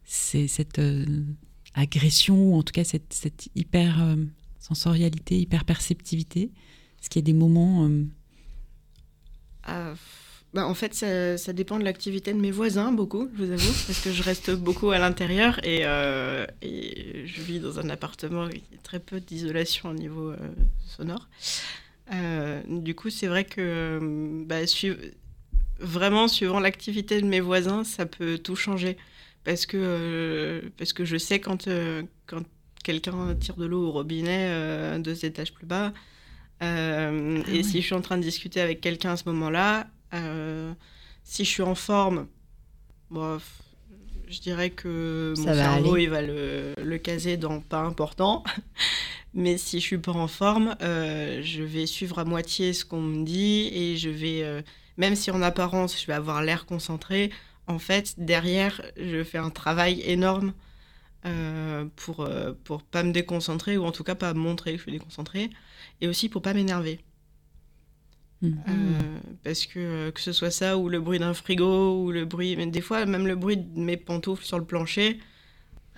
c'est- 0.04 0.48
cette 0.48 0.78
euh, 0.78 1.04
agression, 1.74 2.50
ou 2.52 2.56
en 2.58 2.62
tout 2.62 2.72
cas 2.72 2.84
cette, 2.84 3.12
cette 3.12 3.48
hyper 3.54 4.02
euh, 4.02 4.16
sensorialité, 4.58 5.38
hyper 5.38 5.64
perceptivité? 5.64 6.50
Est-ce 7.00 7.08
qu'il 7.08 7.20
y 7.20 7.24
a 7.24 7.26
des 7.32 7.38
moments... 7.38 7.86
euh, 7.86 8.04
Ah, 9.64 9.94
bah, 10.54 10.66
en 10.66 10.74
fait, 10.74 10.94
ça, 10.94 11.38
ça 11.38 11.52
dépend 11.52 11.78
de 11.78 11.84
l'activité 11.84 12.32
de 12.32 12.38
mes 12.38 12.50
voisins, 12.50 12.92
beaucoup, 12.92 13.28
je 13.36 13.44
vous 13.44 13.52
avoue, 13.52 13.72
parce 13.86 14.00
que 14.00 14.12
je 14.12 14.22
reste 14.22 14.50
beaucoup 14.50 14.90
à 14.90 14.98
l'intérieur 14.98 15.58
et, 15.64 15.80
euh, 15.84 16.46
et 16.60 17.22
je 17.26 17.40
vis 17.40 17.58
dans 17.58 17.78
un 17.78 17.88
appartement 17.88 18.42
avec 18.42 18.62
très 18.82 18.98
peu 19.00 19.20
d'isolation 19.20 19.90
au 19.90 19.94
niveau 19.94 20.30
euh, 20.30 20.36
sonore. 20.86 21.28
Euh, 22.12 22.60
du 22.68 22.94
coup, 22.94 23.08
c'est 23.08 23.28
vrai 23.28 23.44
que 23.44 24.44
bah, 24.46 24.58
vraiment, 25.80 26.28
suivant 26.28 26.60
l'activité 26.60 27.20
de 27.20 27.26
mes 27.26 27.40
voisins, 27.40 27.84
ça 27.84 28.04
peut 28.04 28.38
tout 28.38 28.56
changer. 28.56 28.96
Parce 29.44 29.66
que, 29.66 30.62
parce 30.76 30.92
que 30.92 31.04
je 31.04 31.16
sais 31.16 31.40
quand, 31.40 31.68
quand 32.26 32.42
quelqu'un 32.84 33.34
tire 33.40 33.56
de 33.56 33.64
l'eau 33.64 33.88
au 33.88 33.90
robinet 33.90 34.98
deux 35.00 35.24
étages 35.24 35.52
plus 35.52 35.66
bas. 35.66 35.92
Euh, 36.62 37.42
Ah 37.44 37.50
et 37.50 37.56
ouais. 37.56 37.62
si 37.62 37.80
je 37.80 37.86
suis 37.86 37.94
en 37.94 38.00
train 38.00 38.18
de 38.18 38.22
discuter 38.22 38.60
avec 38.60 38.80
quelqu'un 38.80 39.12
à 39.12 39.16
ce 39.16 39.24
moment-là, 39.30 39.88
euh, 40.14 40.72
si 41.24 41.44
je 41.44 41.50
suis 41.50 41.62
en 41.62 41.74
forme, 41.74 42.26
bon, 43.10 43.38
je 44.28 44.40
dirais 44.40 44.70
que 44.70 45.34
mon 45.36 45.44
va 45.44 45.54
cerveau 45.54 45.94
aller. 45.94 46.04
il 46.04 46.10
va 46.10 46.22
le, 46.22 46.74
le 46.82 46.98
caser 46.98 47.36
dans 47.36 47.60
pas 47.60 47.80
important. 47.80 48.44
Mais 49.34 49.56
si 49.56 49.80
je 49.80 49.84
suis 49.84 49.98
pas 49.98 50.12
en 50.12 50.28
forme, 50.28 50.76
euh, 50.82 51.40
je 51.42 51.62
vais 51.62 51.86
suivre 51.86 52.18
à 52.18 52.24
moitié 52.24 52.72
ce 52.74 52.84
qu'on 52.84 53.00
me 53.00 53.24
dit 53.24 53.70
et 53.72 53.96
je 53.96 54.10
vais, 54.10 54.42
euh, 54.42 54.60
même 54.98 55.14
si 55.14 55.30
en 55.30 55.40
apparence 55.40 56.00
je 56.00 56.06
vais 56.06 56.12
avoir 56.12 56.42
l'air 56.42 56.66
concentré, 56.66 57.30
en 57.66 57.78
fait 57.78 58.14
derrière 58.18 58.82
je 58.98 59.24
fais 59.24 59.38
un 59.38 59.48
travail 59.50 60.02
énorme 60.04 60.52
euh, 61.24 61.86
pour 61.96 62.28
pour 62.64 62.82
pas 62.82 63.02
me 63.04 63.12
déconcentrer 63.12 63.78
ou 63.78 63.84
en 63.84 63.92
tout 63.92 64.04
cas 64.04 64.16
pas 64.16 64.34
montrer 64.34 64.72
que 64.72 64.78
je 64.78 64.82
suis 64.82 64.92
déconcentré 64.92 65.48
et 66.00 66.08
aussi 66.08 66.28
pour 66.28 66.42
pas 66.42 66.52
m'énerver. 66.52 67.00
Mhm. 68.42 68.56
Euh, 68.68 68.72
parce 69.44 69.66
que 69.66 69.78
euh, 69.78 70.10
que 70.10 70.20
ce 70.20 70.32
soit 70.32 70.50
ça 70.50 70.76
ou 70.76 70.88
le 70.88 71.00
bruit 71.00 71.18
d'un 71.20 71.32
frigo 71.34 72.02
ou 72.02 72.10
le 72.10 72.24
bruit, 72.24 72.56
mais 72.56 72.66
des 72.66 72.80
fois 72.80 73.06
même 73.06 73.26
le 73.26 73.36
bruit 73.36 73.56
de 73.56 73.80
mes 73.80 73.96
pantoufles 73.96 74.44
sur 74.44 74.58
le 74.58 74.64
plancher. 74.64 75.18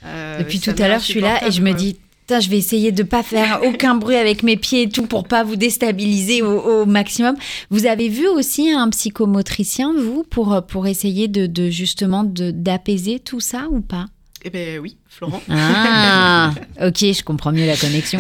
euh, 0.04 0.38
Depuis 0.38 0.60
tout 0.60 0.74
à 0.78 0.88
l'heure, 0.88 0.98
je 1.00 1.04
suis 1.04 1.20
là 1.20 1.46
et 1.46 1.50
je 1.50 1.62
me 1.62 1.72
dis, 1.72 1.96
Putain, 2.26 2.40
je 2.40 2.48
vais 2.48 2.56
essayer 2.58 2.90
de 2.92 3.02
pas 3.02 3.22
faire 3.22 3.60
aucun 3.66 3.94
bruit 3.96 4.16
avec 4.16 4.42
mes 4.42 4.56
pieds 4.56 4.82
et 4.84 4.88
tout 4.88 5.06
pour 5.06 5.28
pas 5.28 5.44
vous 5.44 5.56
déstabiliser 5.56 6.40
au, 6.42 6.58
au 6.82 6.86
maximum. 6.86 7.36
Vous 7.70 7.84
avez 7.86 8.08
vu 8.08 8.26
aussi 8.28 8.70
un 8.70 8.88
psychomotricien, 8.90 9.92
vous, 9.94 10.22
pour, 10.24 10.62
pour 10.66 10.86
essayer 10.86 11.28
de, 11.28 11.46
de 11.46 11.68
justement 11.70 12.24
de- 12.24 12.50
d'apaiser 12.50 13.20
tout 13.20 13.40
ça 13.40 13.68
ou 13.70 13.80
pas? 13.82 14.06
Eh 14.42 14.50
ben 14.50 14.78
oui, 14.80 14.96
Florent. 15.14 15.42
Ah, 15.48 16.52
ok, 16.80 16.98
je 16.98 17.22
comprends 17.22 17.52
mieux 17.52 17.66
la 17.66 17.76
connexion. 17.76 18.18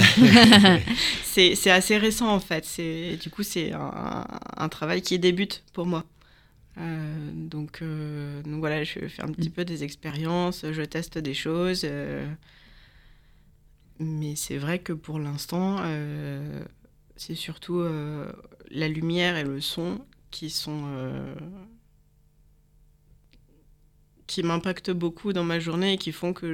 C'est 1.24 1.70
assez 1.70 1.98
récent 1.98 2.28
en 2.28 2.40
fait. 2.40 2.64
Du 3.20 3.30
coup 3.30 3.42
c'est 3.42 3.72
un, 3.72 4.24
un 4.56 4.68
travail 4.68 5.02
qui 5.02 5.18
débute 5.18 5.64
pour 5.72 5.86
moi. 5.86 6.04
Euh, 6.78 7.30
donc, 7.32 7.82
euh, 7.82 8.42
donc 8.42 8.58
voilà, 8.58 8.82
je 8.84 9.06
fais 9.06 9.22
un 9.22 9.28
petit 9.28 9.50
peu 9.50 9.64
des 9.64 9.84
expériences, 9.84 10.64
je 10.70 10.82
teste 10.82 11.18
des 11.18 11.34
choses. 11.34 11.82
euh, 11.84 12.26
mais 14.00 14.34
c'est 14.34 14.56
vrai 14.58 14.80
que 14.80 14.92
pour 14.92 15.18
l'instant, 15.20 15.78
c'est 17.16 17.36
surtout 17.36 17.84
la 18.70 18.88
lumière 18.88 19.36
et 19.36 19.44
le 19.44 19.60
son 19.60 20.00
qui 20.32 20.50
sont 20.50 20.84
qui 24.26 24.42
m'impactent 24.42 24.90
beaucoup 24.90 25.32
dans 25.32 25.44
ma 25.44 25.58
journée 25.60 25.94
et 25.94 25.98
qui 25.98 26.12
font 26.12 26.32
que 26.32 26.46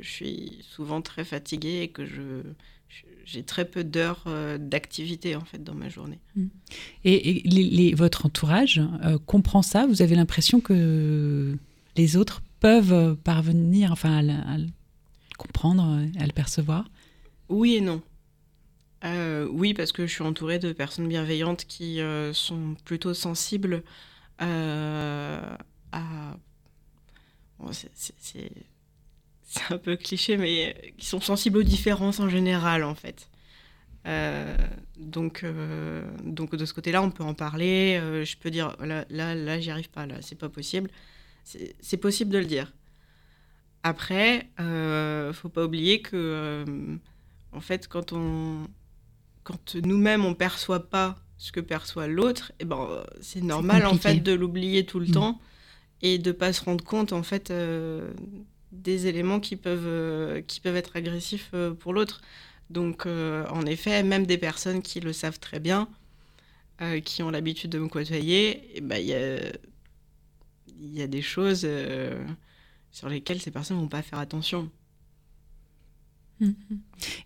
je, 0.00 0.02
je 0.02 0.10
suis 0.10 0.58
souvent 0.62 1.02
très 1.02 1.24
fatiguée 1.24 1.80
et 1.82 1.88
que 1.88 2.04
je 2.06 2.42
j'ai 3.24 3.42
très 3.42 3.64
peu 3.64 3.84
d'heures 3.84 4.24
euh, 4.26 4.58
d'activité 4.58 5.34
en 5.34 5.44
fait 5.44 5.62
dans 5.64 5.74
ma 5.74 5.88
journée. 5.88 6.18
Et, 7.04 7.30
et 7.30 7.42
les- 7.48 7.64
les- 7.64 7.94
votre 7.94 8.26
entourage 8.26 8.82
euh, 9.04 9.18
comprend 9.24 9.62
ça? 9.62 9.86
Vous 9.86 10.02
avez 10.02 10.14
l'impression 10.14 10.60
que 10.60 11.56
les 11.96 12.16
autres 12.16 12.42
peuvent 12.60 13.16
parvenir 13.16 13.92
enfin, 13.92 14.18
à, 14.18 14.22
le- 14.22 14.32
à 14.32 14.58
le 14.58 14.66
comprendre, 15.38 16.00
à 16.18 16.26
le 16.26 16.32
percevoir? 16.32 16.84
Oui 17.48 17.76
et 17.76 17.80
non. 17.80 18.02
Euh, 19.04 19.48
oui, 19.50 19.74
parce 19.74 19.90
que 19.92 20.06
je 20.06 20.12
suis 20.12 20.22
entourée 20.22 20.58
de 20.58 20.72
personnes 20.72 21.08
bienveillantes 21.08 21.64
qui 21.64 22.00
euh, 22.00 22.32
sont 22.32 22.76
plutôt 22.84 23.14
sensibles 23.14 23.82
à. 24.38 25.58
Bon, 27.58 27.70
c'est- 27.72 27.92
un 29.70 29.78
peu 29.78 29.96
cliché, 29.96 30.36
mais 30.38 30.94
qui 30.96 31.06
sont 31.06 31.20
sensibles 31.20 31.58
aux 31.58 31.62
différences 31.62 32.20
en 32.20 32.28
général, 32.28 32.84
en 32.84 32.94
fait. 32.94 33.28
Euh, 34.06 34.56
donc, 34.96 35.44
euh, 35.44 36.02
donc 36.24 36.56
de 36.56 36.64
ce 36.64 36.72
côté-là, 36.74 37.02
on 37.02 37.10
peut 37.10 37.22
en 37.24 37.34
parler. 37.34 37.98
euh, 38.00 38.24
je 38.24 38.36
peux 38.36 38.50
dire 38.50 38.74
là, 38.80 39.04
là, 39.10 39.34
là 39.34 39.60
j'y 39.60 39.70
arrive 39.70 39.90
pas, 39.90 40.06
là, 40.06 40.16
c'est 40.22 40.38
pas 40.38 40.48
possible. 40.48 40.90
C'est 41.44 41.96
possible 41.98 42.30
de 42.30 42.38
le 42.38 42.46
dire. 42.46 42.72
Après, 43.82 44.48
euh, 44.60 45.32
faut 45.32 45.48
pas 45.48 45.64
oublier 45.64 46.00
que, 46.02 46.16
euh, 46.16 46.64
en 47.52 47.60
fait, 47.60 47.88
quand 47.88 48.12
on, 48.12 48.66
quand 49.42 49.74
nous-mêmes 49.74 50.24
on 50.24 50.34
perçoit 50.34 50.88
pas 50.88 51.16
ce 51.36 51.50
que 51.50 51.58
perçoit 51.60 52.06
l'autre, 52.06 52.52
et 52.60 52.64
ben 52.64 52.78
euh, 52.88 53.02
c'est 53.20 53.42
normal 53.42 53.84
en 53.86 53.96
fait 53.98 54.16
de 54.20 54.32
l'oublier 54.32 54.86
tout 54.86 55.00
le 55.00 55.06
Mm. 55.08 55.12
temps 55.12 55.40
et 56.02 56.18
de 56.18 56.32
pas 56.32 56.52
se 56.52 56.62
rendre 56.62 56.84
compte 56.84 57.12
en 57.12 57.22
fait 57.22 57.50
euh, 57.50 58.12
des 58.72 59.06
éléments 59.06 59.40
qui 59.40 59.56
peuvent 59.56 59.86
euh, 59.86 60.42
qui 60.42 60.60
peuvent 60.60 60.76
être 60.76 60.96
agressifs 60.96 61.50
euh, 61.54 61.72
pour 61.72 61.92
l'autre. 61.92 62.20
Donc, 62.70 63.04
en 63.04 63.66
effet, 63.66 64.02
même 64.02 64.24
des 64.24 64.38
personnes 64.38 64.80
qui 64.80 65.00
le 65.00 65.12
savent 65.12 65.38
très 65.38 65.60
bien, 65.60 65.90
qui 67.04 67.22
ont 67.22 67.28
l'habitude 67.28 67.68
de 67.68 67.78
me 67.78 67.86
côtoyer, 67.86 68.62
eh 68.74 68.80
ben, 68.80 68.96
il 68.96 69.08
y, 70.94 71.02
a, 71.02 71.06
des 71.06 71.20
choses 71.20 71.68
sur 72.90 73.10
lesquelles 73.10 73.42
ces 73.42 73.50
personnes 73.50 73.76
vont 73.76 73.88
pas 73.88 74.00
faire 74.00 74.18
attention. 74.18 74.70
Mhm. 76.40 76.54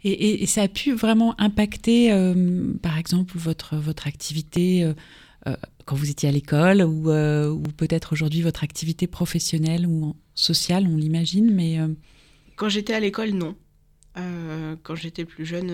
Et, 0.03 0.45
ça 0.47 0.62
a 0.62 0.69
pu 0.69 0.95
vraiment 0.95 1.41
impacter, 1.41 2.09
par 2.83 2.99
exemple, 2.99 3.39
votre, 3.39 3.77
votre 3.77 4.09
activité 4.09 4.93
quand 5.87 5.94
vous 5.94 6.11
étiez 6.11 6.29
à 6.29 6.33
l'école 6.33 6.83
ou, 6.83 7.11
euh, 7.11 7.49
ou 7.49 7.62
peut-être 7.62 8.12
aujourd'hui 8.12 8.42
votre 8.42 8.64
activité 8.64 9.07
professionnelle 9.07 9.87
ou 9.87 10.16
sociale, 10.35 10.87
on 10.87 10.96
l'imagine, 10.96 11.55
mais 11.55 11.81
euh, 11.81 11.88
Quand 12.57 12.68
j'étais 12.68 12.92
à 12.92 13.01
l'école, 13.01 13.31
non. 13.31 13.57
Euh, 14.18 14.75
quand 14.83 14.96
j'étais 14.96 15.25
plus 15.25 15.46
jeune, 15.46 15.68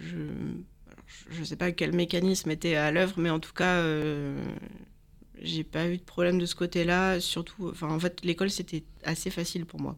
je 0.00 1.38
ne 1.38 1.44
sais 1.44 1.56
pas 1.56 1.70
quel 1.70 1.94
mécanisme 1.94 2.50
était 2.50 2.74
à 2.74 2.90
l'œuvre, 2.90 3.14
mais 3.18 3.30
en 3.30 3.38
tout 3.38 3.52
cas, 3.52 3.84
j'ai 5.40 5.62
pas 5.62 5.88
eu 5.88 5.98
de 5.98 6.02
problème 6.02 6.38
de 6.38 6.46
ce 6.46 6.56
côté-là. 6.56 7.20
Surtout, 7.20 7.68
enfin, 7.68 7.88
en 7.88 8.00
fait, 8.00 8.24
l'école 8.24 8.50
c'était 8.50 8.82
assez 9.04 9.30
facile 9.30 9.64
pour 9.64 9.80
moi. 9.80 9.94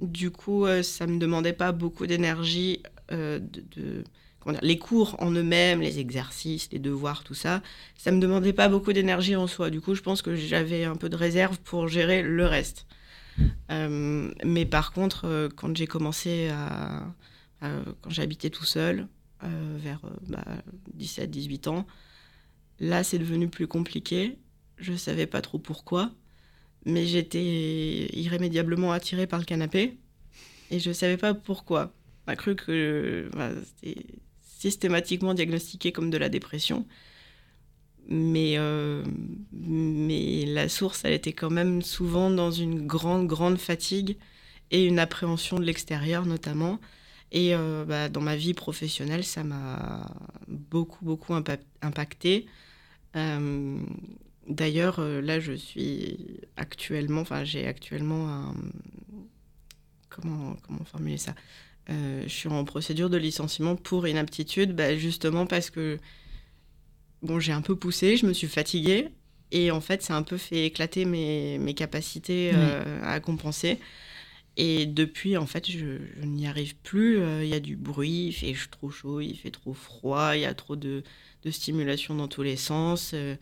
Du 0.00 0.30
coup, 0.30 0.66
ça 0.82 1.06
me 1.06 1.18
demandait 1.18 1.52
pas 1.52 1.70
beaucoup 1.70 2.06
d'énergie. 2.06 2.82
de, 3.10 4.02
les 4.62 4.78
cours 4.78 5.16
en 5.18 5.30
eux-mêmes, 5.30 5.80
les 5.80 5.98
exercices, 5.98 6.68
les 6.72 6.78
devoirs, 6.78 7.24
tout 7.24 7.34
ça, 7.34 7.62
ça 7.96 8.10
me 8.10 8.20
demandait 8.20 8.52
pas 8.52 8.68
beaucoup 8.68 8.92
d'énergie 8.92 9.36
en 9.36 9.46
soi. 9.46 9.70
Du 9.70 9.80
coup, 9.80 9.94
je 9.94 10.02
pense 10.02 10.22
que 10.22 10.34
j'avais 10.34 10.84
un 10.84 10.96
peu 10.96 11.08
de 11.08 11.16
réserve 11.16 11.58
pour 11.60 11.88
gérer 11.88 12.22
le 12.22 12.46
reste. 12.46 12.86
Euh, 13.70 14.30
mais 14.44 14.66
par 14.66 14.92
contre, 14.92 15.26
euh, 15.26 15.48
quand 15.54 15.76
j'ai 15.76 15.86
commencé 15.86 16.48
à. 16.48 17.04
quand 17.60 18.18
habité 18.18 18.50
tout 18.50 18.64
seul, 18.64 19.06
euh, 19.42 19.78
vers 19.78 20.00
euh, 20.04 20.10
bah, 20.28 20.44
17-18 20.98 21.68
ans, 21.68 21.86
là, 22.78 23.02
c'est 23.02 23.18
devenu 23.18 23.48
plus 23.48 23.66
compliqué. 23.66 24.38
Je 24.76 24.94
savais 24.94 25.26
pas 25.26 25.40
trop 25.40 25.58
pourquoi, 25.58 26.10
mais 26.84 27.06
j'étais 27.06 28.08
irrémédiablement 28.12 28.92
attirée 28.92 29.26
par 29.26 29.38
le 29.38 29.46
canapé 29.46 29.98
et 30.70 30.78
je 30.78 30.92
savais 30.92 31.16
pas 31.16 31.32
pourquoi. 31.32 31.94
On 32.26 32.32
a 32.32 32.36
cru 32.36 32.54
que 32.54 33.30
bah, 33.32 33.50
c'était 33.64 34.04
systématiquement 34.60 35.34
diagnostiqué 35.34 35.92
comme 35.92 36.10
de 36.10 36.18
la 36.18 36.28
dépression. 36.28 36.86
Mais, 38.08 38.54
euh, 38.58 39.04
mais 39.52 40.44
la 40.46 40.68
source, 40.68 41.04
elle 41.04 41.12
était 41.12 41.32
quand 41.32 41.50
même 41.50 41.82
souvent 41.82 42.30
dans 42.30 42.50
une 42.50 42.86
grande, 42.86 43.26
grande 43.28 43.58
fatigue 43.58 44.16
et 44.70 44.84
une 44.86 44.98
appréhension 44.98 45.58
de 45.58 45.64
l'extérieur 45.64 46.26
notamment. 46.26 46.80
Et 47.32 47.54
euh, 47.54 47.84
bah, 47.84 48.08
dans 48.08 48.20
ma 48.20 48.36
vie 48.36 48.54
professionnelle, 48.54 49.24
ça 49.24 49.44
m'a 49.44 50.10
beaucoup, 50.48 51.04
beaucoup 51.04 51.34
impa- 51.34 51.60
impacté. 51.82 52.46
Euh, 53.16 53.78
D'ailleurs, 54.48 55.00
là, 55.00 55.38
je 55.40 55.52
suis 55.52 56.40
actuellement, 56.56 57.20
enfin, 57.20 57.44
j'ai 57.44 57.66
actuellement 57.68 58.28
un. 58.28 58.54
Comment, 60.08 60.56
comment 60.66 60.84
formuler 60.84 61.18
ça? 61.18 61.34
Je 61.88 62.28
suis 62.28 62.48
en 62.48 62.64
procédure 62.64 63.10
de 63.10 63.16
licenciement 63.16 63.76
pour 63.76 64.06
inaptitude, 64.06 64.74
bah, 64.76 64.96
justement 64.96 65.46
parce 65.46 65.70
que 65.70 65.98
bon, 67.22 67.40
j'ai 67.40 67.52
un 67.52 67.62
peu 67.62 67.76
poussé, 67.76 68.16
je 68.16 68.26
me 68.26 68.32
suis 68.32 68.48
fatiguée 68.48 69.08
Et 69.50 69.70
en 69.70 69.80
fait, 69.80 70.02
ça 70.02 70.14
a 70.14 70.16
un 70.18 70.22
peu 70.22 70.36
fait 70.38 70.66
éclater 70.66 71.04
mes, 71.04 71.58
mes 71.58 71.74
capacités 71.74 72.52
euh, 72.54 73.00
à 73.02 73.20
compenser. 73.20 73.80
Et 74.56 74.86
depuis, 74.86 75.36
en 75.36 75.46
fait, 75.46 75.70
je, 75.70 75.98
je 76.20 76.26
n'y 76.26 76.46
arrive 76.46 76.76
plus. 76.76 77.18
Euh, 77.20 77.44
Il 77.44 77.50
y 77.50 77.54
a 77.54 77.60
du 77.60 77.76
bruit, 77.76 78.28
il 78.28 78.32
fait 78.34 78.54
trop 78.70 78.90
chaud, 78.90 79.20
il 79.20 79.36
fait 79.36 79.50
trop 79.50 79.74
froid, 79.74 80.36
il 80.36 80.42
y 80.42 80.46
a 80.46 80.54
trop 80.54 80.76
de, 80.76 81.04
de 81.44 81.50
stimulation 81.50 82.14
dans 82.14 82.28
tous 82.28 82.42
les 82.42 82.56
sens. 82.56 83.12
Euh, 83.14 83.36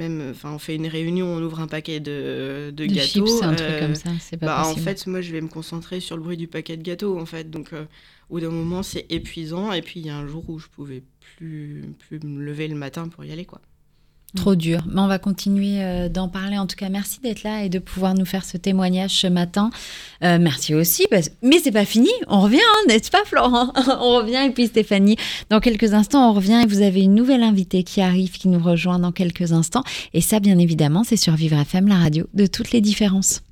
même, 0.00 0.30
enfin, 0.30 0.52
on 0.52 0.58
fait 0.58 0.74
une 0.76 0.86
réunion, 0.86 1.26
on 1.28 1.42
ouvre 1.42 1.60
un 1.60 1.68
paquet 1.68 2.00
de, 2.00 2.72
de 2.74 2.86
De 2.86 2.86
gâteaux. 2.86 3.26
chips, 3.26 3.42
un 3.42 3.54
truc 3.54 3.74
euh, 3.74 3.78
comme 3.78 3.94
ça, 3.94 4.18
c'est 4.18 4.36
pas 4.38 4.46
bah, 4.46 4.66
en 4.66 4.76
fait, 4.76 5.06
moi, 5.06 5.20
je 5.20 5.32
vais 5.32 5.40
me 5.40 5.48
concentrer 5.48 6.00
sur 6.00 6.16
le 6.16 6.22
bruit 6.22 6.36
du 6.36 6.48
paquet 6.48 6.76
de 6.76 6.82
gâteaux, 6.82 7.18
en 7.18 7.26
fait. 7.26 7.50
Donc, 7.50 7.72
euh, 7.72 7.84
au 8.30 8.34
bout 8.34 8.40
d'un 8.40 8.50
moment, 8.50 8.82
c'est 8.82 9.06
épuisant. 9.10 9.72
Et 9.72 9.82
puis, 9.82 10.00
il 10.00 10.06
y 10.06 10.10
a 10.10 10.16
un 10.16 10.26
jour 10.26 10.48
où 10.48 10.58
je 10.58 10.68
pouvais 10.68 11.02
plus, 11.36 11.94
plus 11.98 12.20
me 12.20 12.42
lever 12.42 12.68
le 12.68 12.74
matin 12.76 13.08
pour 13.08 13.24
y 13.24 13.32
aller, 13.32 13.44
quoi. 13.44 13.60
Trop 14.36 14.54
dur. 14.54 14.80
Mais 14.88 15.00
on 15.00 15.06
va 15.08 15.18
continuer 15.18 15.82
euh, 15.82 16.08
d'en 16.08 16.28
parler. 16.28 16.56
En 16.56 16.66
tout 16.66 16.76
cas, 16.76 16.88
merci 16.88 17.18
d'être 17.20 17.42
là 17.42 17.64
et 17.64 17.68
de 17.68 17.78
pouvoir 17.80 18.14
nous 18.14 18.24
faire 18.24 18.44
ce 18.44 18.56
témoignage 18.56 19.10
ce 19.10 19.26
matin. 19.26 19.70
Euh, 20.22 20.38
merci 20.40 20.74
aussi. 20.74 21.06
parce- 21.10 21.30
Mais 21.42 21.58
c'est 21.62 21.72
pas 21.72 21.84
fini. 21.84 22.08
On 22.28 22.40
revient, 22.40 22.58
hein, 22.60 22.84
n'est-ce 22.88 23.10
pas, 23.10 23.24
Florent? 23.24 23.72
On 24.00 24.16
revient. 24.18 24.44
Et 24.46 24.50
puis 24.50 24.66
Stéphanie, 24.68 25.16
dans 25.50 25.58
quelques 25.60 25.94
instants, 25.94 26.30
on 26.30 26.32
revient 26.32 26.60
et 26.62 26.66
vous 26.66 26.80
avez 26.82 27.00
une 27.02 27.14
nouvelle 27.14 27.42
invitée 27.42 27.82
qui 27.82 28.00
arrive, 28.00 28.30
qui 28.32 28.48
nous 28.48 28.60
rejoint 28.62 28.98
dans 28.98 29.12
quelques 29.12 29.52
instants. 29.52 29.82
Et 30.14 30.20
ça, 30.20 30.38
bien 30.40 30.58
évidemment, 30.58 31.02
c'est 31.04 31.16
sur 31.16 31.34
Vivre 31.34 31.58
FM, 31.58 31.88
la 31.88 31.96
radio 31.96 32.26
de 32.34 32.46
toutes 32.46 32.70
les 32.72 32.80
différences. 32.80 33.42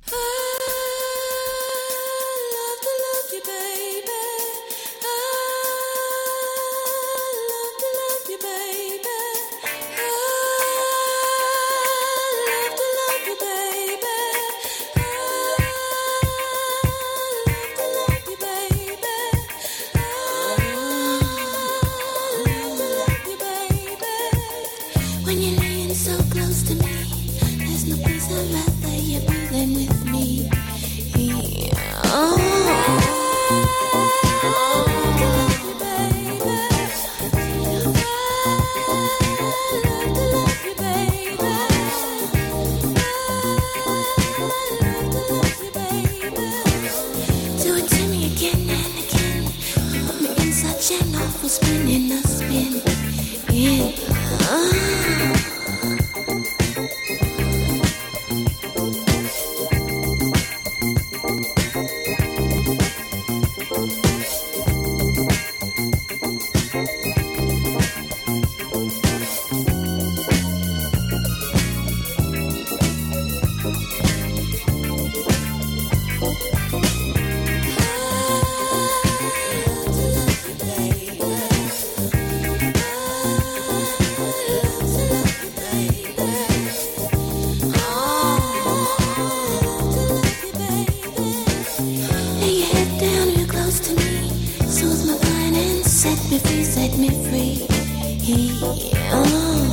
Oh. 99.11 99.68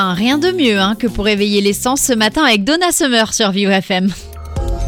Ben, 0.00 0.14
rien 0.14 0.38
de 0.38 0.50
mieux 0.50 0.78
hein, 0.78 0.94
que 0.94 1.06
pour 1.06 1.26
réveiller 1.26 1.60
les 1.60 1.74
sens 1.74 2.00
ce 2.00 2.14
matin 2.14 2.42
avec 2.42 2.64
Donna 2.64 2.90
Summer 2.90 3.34
sur 3.34 3.50
Vivre 3.50 3.72
FM. 3.72 4.10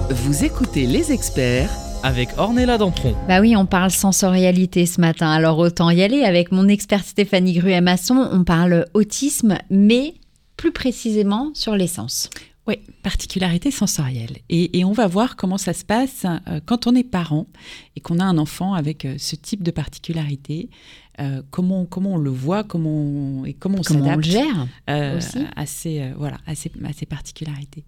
Vous 0.09 0.43
écoutez 0.43 0.87
les 0.87 1.13
experts 1.13 1.69
avec 2.03 2.31
Ornella 2.39 2.79
Dampron. 2.79 3.15
Bah 3.29 3.43
oui, 3.43 3.55
on 3.55 3.67
parle 3.67 3.91
sensorialité 3.91 4.87
ce 4.87 5.03
matin, 5.03 5.31
alors 5.31 5.59
autant 5.59 5.91
y 5.91 6.03
aller 6.03 6.23
avec 6.23 6.51
mon 6.51 6.67
experte 6.67 7.05
Stéphanie 7.05 7.53
Gruet-Masson. 7.53 8.27
On 8.33 8.43
parle 8.45 8.87
autisme, 8.95 9.59
mais 9.69 10.15
plus 10.57 10.73
précisément 10.73 11.51
sur 11.53 11.77
les 11.77 11.89
sens. 11.89 12.31
Oui, 12.67 12.77
particularité 13.03 13.71
sensorielle. 13.71 14.39
Et, 14.49 14.79
et 14.79 14.85
on 14.87 14.93
va 14.93 15.09
voir 15.09 15.37
comment 15.37 15.59
ça 15.59 15.75
se 15.75 15.85
passe 15.85 16.25
euh, 16.49 16.61
quand 16.65 16.87
on 16.87 16.95
est 16.95 17.05
parent 17.05 17.49
et 17.97 18.01
qu'on 18.01 18.19
a 18.19 18.25
un 18.25 18.39
enfant 18.39 18.73
avec 18.73 19.05
euh, 19.05 19.17
ce 19.19 19.37
type 19.37 19.63
de 19.63 19.73
particularité. 19.73 20.71
Euh, 21.21 21.43
comment, 21.51 21.85
comment 21.85 22.15
on 22.15 22.19
le 22.19 22.31
voit, 22.31 22.65
comment 22.65 22.91
on, 22.91 23.45
et 23.45 23.53
comment 23.53 23.79
on 23.79 23.83
Comment 23.83 24.01
on 24.01 24.17
le 24.17 24.23
s'adapte 24.23 24.25
gère 24.25 24.67
euh, 24.89 25.19
aussi. 25.19 25.45
à, 25.57 25.67
ces, 25.67 26.01
euh, 26.01 26.13
voilà, 26.17 26.39
à, 26.47 26.55
ces, 26.55 26.71
à 26.85 26.93
ces 26.93 27.05
particularités. 27.07 27.85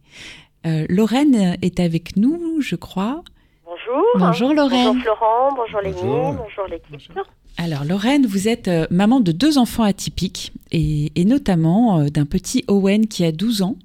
Euh, 0.66 0.86
Lorraine 0.88 1.56
est 1.62 1.80
avec 1.80 2.16
nous, 2.16 2.60
je 2.60 2.76
crois. 2.76 3.22
Bonjour. 3.64 4.04
Bonjour 4.18 4.54
Lorraine. 4.54 4.86
Bonjour 4.88 5.02
Florent, 5.02 5.54
bonjour 5.56 5.80
Lénie, 5.80 5.96
Bonjour. 6.02 6.34
bonjour 6.34 6.66
l'équipe. 6.70 7.12
Alors 7.56 7.84
Lorraine, 7.84 8.26
vous 8.26 8.48
êtes 8.48 8.68
euh, 8.68 8.86
maman 8.90 9.20
de 9.20 9.30
deux 9.32 9.58
enfants 9.58 9.84
atypiques 9.84 10.52
et, 10.72 11.12
et 11.14 11.24
notamment 11.24 12.00
euh, 12.00 12.08
d'un 12.08 12.24
petit 12.26 12.64
Owen 12.68 13.06
qui 13.06 13.24
a 13.24 13.32
12 13.32 13.62
ans, 13.62 13.76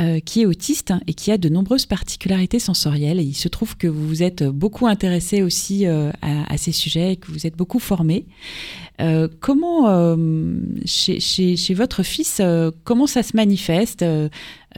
euh, 0.00 0.20
qui 0.20 0.42
est 0.42 0.46
autiste 0.46 0.92
hein, 0.92 1.00
et 1.08 1.12
qui 1.12 1.32
a 1.32 1.38
de 1.38 1.48
nombreuses 1.48 1.84
particularités 1.84 2.60
sensorielles. 2.60 3.18
Il 3.18 3.34
se 3.34 3.48
trouve 3.48 3.76
que 3.76 3.88
vous 3.88 4.06
vous 4.06 4.22
êtes 4.22 4.44
beaucoup 4.44 4.86
intéressé 4.86 5.42
aussi 5.42 5.88
euh, 5.88 6.12
à, 6.22 6.56
ces 6.56 6.70
sujets 6.70 7.14
et 7.14 7.16
que 7.16 7.26
vous 7.32 7.48
êtes 7.48 7.56
beaucoup 7.56 7.80
formé. 7.80 8.24
Euh, 9.00 9.26
comment, 9.40 9.86
chez, 10.86 11.74
votre 11.74 12.04
fils, 12.04 12.40
comment 12.84 13.08
ça 13.08 13.24
se 13.24 13.36
manifeste 13.36 14.04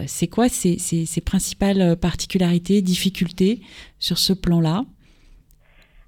C'est 0.06 0.26
quoi 0.26 0.48
ses, 0.48 0.78
principales 1.20 1.98
particularités, 1.98 2.80
difficultés 2.80 3.60
sur 3.98 4.16
ce 4.16 4.32
plan-là? 4.32 4.84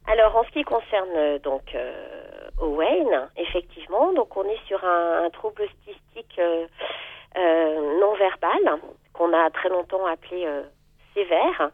Alors 0.06 0.36
en 0.36 0.44
ce 0.44 0.50
qui 0.52 0.64
concerne 0.64 1.38
donc 1.44 1.76
Owen, 2.62 3.28
effectivement, 3.36 4.14
donc 4.14 4.34
on 4.38 4.44
est 4.44 4.66
sur 4.66 4.82
un, 4.82 5.28
trouble 5.34 5.64
autistique 5.64 6.40
non 7.36 8.14
verbal 8.14 8.80
qu'on 9.12 9.32
a 9.32 9.50
très 9.50 9.68
longtemps 9.68 10.04
appelé 10.06 10.46
euh, 10.46 10.62
sévère, 11.14 11.70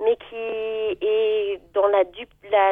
mais 0.00 0.16
qui 0.16 0.36
est 1.06 1.60
dans 1.72 1.86
la, 1.86 2.02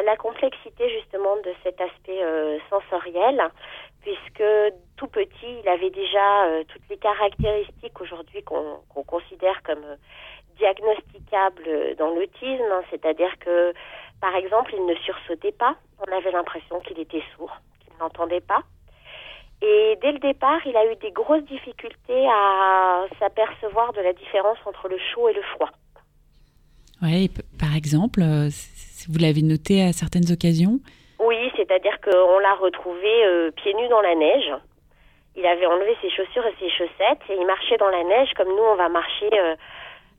la, 0.01 0.17
complexité 0.17 0.89
justement 0.89 1.37
de 1.37 1.53
cet 1.63 1.79
aspect 1.79 2.21
euh, 2.21 2.57
sensoriel, 2.69 3.41
puisque 4.01 4.43
tout 4.97 5.07
petit, 5.07 5.59
il 5.63 5.69
avait 5.69 5.89
déjà 5.89 6.45
euh, 6.45 6.63
toutes 6.67 6.87
les 6.89 6.97
caractéristiques 6.97 8.01
aujourd'hui 8.01 8.43
qu'on 8.43 9.03
considère 9.07 9.63
comme 9.63 9.85
diagnosticables 10.57 11.95
dans 11.97 12.09
l'autisme, 12.09 12.71
hein, 12.71 12.83
c'est-à-dire 12.89 13.31
que 13.39 13.73
par 14.19 14.35
exemple, 14.35 14.73
il 14.73 14.85
ne 14.85 14.95
sursautait 14.95 15.51
pas. 15.51 15.75
On 15.99 16.11
avait 16.11 16.31
l'impression 16.31 16.79
qu'il 16.79 16.99
était 16.99 17.23
sourd, 17.35 17.51
qu'il 17.81 17.91
n'entendait 17.99 18.39
pas. 18.39 18.63
Et 19.65 19.97
dès 20.01 20.11
le 20.11 20.19
départ, 20.19 20.59
il 20.65 20.75
a 20.75 20.85
eu 20.91 20.95
des 20.97 21.11
grosses 21.11 21.45
difficultés 21.45 22.27
à 22.27 23.05
s'apercevoir 23.17 23.93
de 23.93 24.01
la 24.01 24.11
différence 24.11 24.57
entre 24.65 24.89
le 24.89 24.97
chaud 25.13 25.29
et 25.29 25.33
le 25.33 25.41
froid. 25.55 25.69
P- 27.01 27.29
par 27.59 27.73
exemple, 27.75 28.21
euh, 28.21 28.49
vous 29.09 29.19
l'avez 29.19 29.41
noté 29.41 29.81
à 29.83 29.93
certaines 29.93 30.29
occasions? 30.31 30.79
Oui, 31.19 31.37
c'est-à-dire 31.55 31.97
qu'on 32.03 32.39
l'a 32.39 32.55
retrouvé 32.55 33.25
euh, 33.25 33.51
pieds 33.51 33.73
nus 33.73 33.87
dans 33.89 34.01
la 34.01 34.15
neige. 34.15 34.51
Il 35.35 35.45
avait 35.45 35.65
enlevé 35.65 35.95
ses 36.01 36.09
chaussures 36.11 36.45
et 36.45 36.55
ses 36.59 36.69
chaussettes 36.69 37.23
et 37.29 37.35
il 37.39 37.45
marchait 37.47 37.77
dans 37.77 37.89
la 37.89 38.03
neige 38.03 38.29
comme 38.35 38.49
nous, 38.49 38.63
on 38.73 38.75
va 38.75 38.89
marcher 38.89 39.29
euh, 39.33 39.55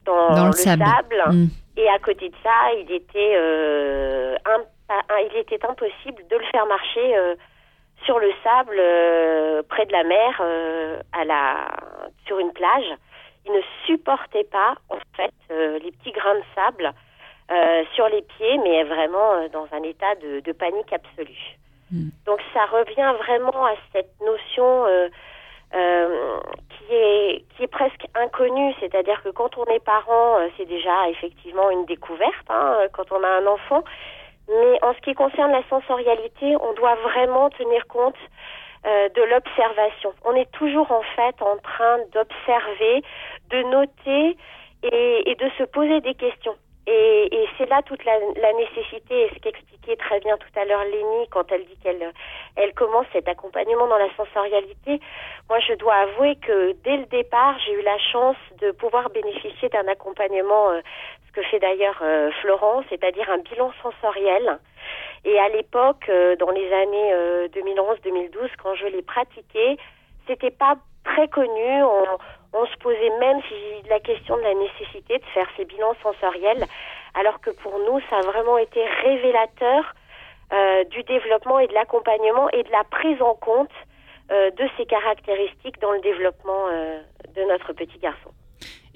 dans, 0.07 0.35
Dans 0.35 0.45
le 0.45 0.51
le 0.51 0.57
sable. 0.57 0.85
sable. 0.85 1.23
Mm. 1.33 1.47
Et 1.77 1.89
à 1.89 1.99
côté 1.99 2.29
de 2.31 2.35
ça, 2.43 2.73
il 2.81 2.91
était, 2.93 3.33
euh, 3.37 4.37
impa- 4.47 5.29
il 5.31 5.37
était 5.39 5.65
impossible 5.67 6.23
de 6.31 6.37
le 6.37 6.45
faire 6.47 6.67
marcher 6.67 7.15
sur 8.05 8.19
le 8.19 8.31
sable 8.43 8.77
euh, 8.79 9.63
près 9.69 9.87
de 9.87 9.93
la 9.93 10.05
mer, 10.05 10.41
euh, 10.41 10.99
à 11.13 11.25
la, 11.25 11.69
sur 12.27 12.39
une 12.39 12.53
plage. 12.53 12.91
Il 13.47 13.53
ne 13.53 13.61
supportait 13.87 14.45
pas, 14.45 14.75
en 14.89 14.99
fait, 15.17 15.35
euh, 15.51 15.79
les 15.81 15.93
petits 15.93 16.13
grains 16.13 16.35
de 16.35 16.45
sable 16.55 16.93
sur 17.95 18.09
les 18.09 18.23
pieds, 18.23 18.59
mais 18.65 18.85
vraiment 18.85 19.47
dans 19.53 19.69
un 19.73 19.83
état 19.83 20.15
de, 20.15 20.41
de 20.41 20.53
panique 20.53 20.91
absolue. 20.95 21.59
Mm. 21.93 22.09
Donc 22.25 22.41
ça 22.55 22.65
revient 22.65 23.13
vraiment 23.19 23.67
à 23.67 23.75
cette 23.93 24.19
notion 24.25 24.87
qui 25.71 26.95
est 26.95 27.45
qui 27.55 27.65
est 27.65 27.71
presque 27.71 28.07
inconnue, 28.15 28.75
c'est-à-dire 28.81 29.23
que 29.23 29.29
quand 29.29 29.59
on 29.59 29.67
est 29.67 29.85
parent, 29.85 30.39
c'est 30.57 30.65
déjà 30.65 31.11
effectivement 31.11 31.71
une 31.71 31.85
découverte 31.85 32.49
hein, 32.49 32.87
quand 32.95 33.13
on 33.13 33.23
a 33.23 33.29
un 33.29 33.47
enfant. 33.47 33.85
Mais 34.49 34.79
en 34.83 34.93
ce 34.95 35.01
qui 35.01 35.15
concerne 35.15 35.53
la 35.53 35.63
sensorialité, 35.69 36.57
on 36.61 36.73
doit 36.75 36.97
vraiment 36.97 37.51
tenir 37.51 37.87
compte 37.87 38.17
euh, 38.87 39.09
de 39.09 39.23
l'observation. 39.23 40.13
On 40.25 40.35
est 40.35 40.51
toujours 40.53 40.91
en 40.93 41.03
fait 41.17 41.41
en 41.41 41.57
train 41.59 41.99
d'observer, 42.13 43.03
de 43.51 43.63
noter 43.71 44.37
et, 44.83 45.31
et 45.31 45.35
de 45.37 45.51
se 45.57 45.65
poser 45.65 46.01
des 46.03 46.15
questions. 46.15 46.57
Et, 46.87 47.35
et 47.35 47.49
c'est 47.57 47.69
là 47.69 47.81
toute 47.83 48.05
la, 48.05 48.19
la 48.37 48.53
nécessité, 48.53 49.23
et 49.23 49.31
ce 49.35 49.39
qu'expliquait 49.41 49.97
très 49.97 50.21
bien 50.21 50.37
tout 50.37 50.61
à 50.61 50.65
l'heure 50.65 50.85
Lénie 50.85 51.29
quand 51.31 51.51
elle 51.51 51.65
dit 51.65 51.79
qu'elle 51.83 52.13
elle 52.57 52.75
commence 52.75 53.07
cet 53.13 53.27
accompagnement 53.27 53.87
dans 53.87 53.97
la 53.97 54.15
sensorialité. 54.17 55.01
Moi, 55.49 55.61
je 55.61 55.75
dois 55.75 55.95
avouer 55.95 56.37
que 56.37 56.73
dès 56.85 56.99
le 56.99 57.07
départ, 57.07 57.59
j'ai 57.65 57.73
eu 57.73 57.83
la 57.83 57.99
chance 57.99 58.37
de 58.61 58.71
pouvoir 58.73 59.11
bénéficier 59.11 59.69
d'un 59.71 59.89
accompagnement, 59.89 60.71
euh, 60.71 60.81
ce 61.27 61.33
que 61.33 61.43
fait 61.43 61.59
d'ailleurs 61.59 61.99
euh, 62.03 62.31
Florence, 62.43 62.85
c'est-à-dire 62.91 63.29
un 63.31 63.39
bilan 63.39 63.73
sensoriel. 63.83 64.59
Et 65.25 65.39
à 65.39 65.49
l'époque, 65.49 66.05
euh, 66.09 66.37
dans 66.37 66.51
les 66.51 66.71
années 66.73 67.13
euh, 67.15 67.49
2011-2012, 67.49 68.51
quand 68.63 68.75
je 68.75 68.87
l'ai 68.87 69.03
pratiqué, 69.03 69.79
c'était 70.27 70.51
pas 70.51 70.77
très 71.05 71.29
connu. 71.29 71.83
On, 71.83 72.05
on 72.55 72.67
se 72.67 72.77
posait 72.79 73.19
même 73.19 73.41
la 73.91 74.01
question 74.01 74.37
de 74.37 74.43
la 74.43 74.55
nécessité 74.55 75.19
de 75.19 75.25
faire 75.35 75.49
ces 75.57 75.65
bilans 75.65 75.97
sensoriels, 76.03 76.65
alors 77.15 77.41
que 77.41 77.51
pour 77.51 77.79
nous, 77.79 78.01
ça 78.09 78.19
a 78.19 78.23
vraiment 78.23 78.59
été 78.59 78.81
révélateur 79.03 79.95
euh, 80.53 80.85
du 80.85 81.03
développement 81.03 81.59
et 81.59 81.67
de 81.67 81.73
l'accompagnement 81.73 82.49
et 82.51 82.63
de 82.63 82.71
la 82.71 82.85
prise 82.85 83.21
en 83.21 83.35
compte 83.35 83.71
euh, 84.31 84.51
de 84.51 84.65
ces 84.77 84.87
caractéristiques 84.87 85.81
dans 85.81 85.91
le 85.93 86.01
développement 86.01 86.69
euh, 86.71 87.01
de 87.35 87.43
notre 87.49 87.73
petit 87.73 87.99
garçon. 87.99 88.31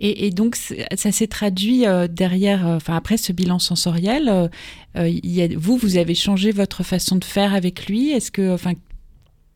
Et, 0.01 0.31
donc, 0.31 0.55
ça 0.55 1.11
s'est 1.11 1.27
traduit 1.27 1.85
derrière, 2.09 2.65
enfin 2.65 2.95
après 2.95 3.17
ce 3.17 3.33
bilan 3.33 3.59
sensoriel. 3.59 4.49
vous, 4.95 5.77
vous 5.77 5.97
avez 5.97 6.15
changé 6.15 6.53
votre 6.53 6.85
façon 6.85 7.17
de 7.17 7.25
faire 7.25 7.53
avec 7.53 7.89
lui. 7.89 8.13
Est-ce 8.13 8.31
que, 8.31 8.55
enfin, 8.55 8.75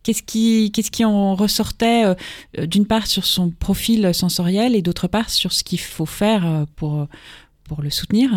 qu'est-ce 0.03 0.23
qui, 0.23 0.73
qu'est-ce 0.73 0.91
qui 0.91 1.05
en 1.05 1.35
ressortait 1.35 2.05
euh, 2.05 2.67
d'une 2.67 2.87
part 2.87 3.07
sur 3.07 3.25
son 3.25 3.51
profil 3.51 4.15
sensoriel 4.15 4.75
et 4.75 4.83
d'autre 4.83 5.09
part 5.09 5.31
sur 5.31 5.53
ce 5.53 5.65
qu'il 5.65 5.81
faut 5.81 6.07
faire 6.07 6.45
euh, 6.45 6.65
pour 6.77 7.07
pour 7.69 7.83
le 7.83 7.91
soutenir? 7.91 8.29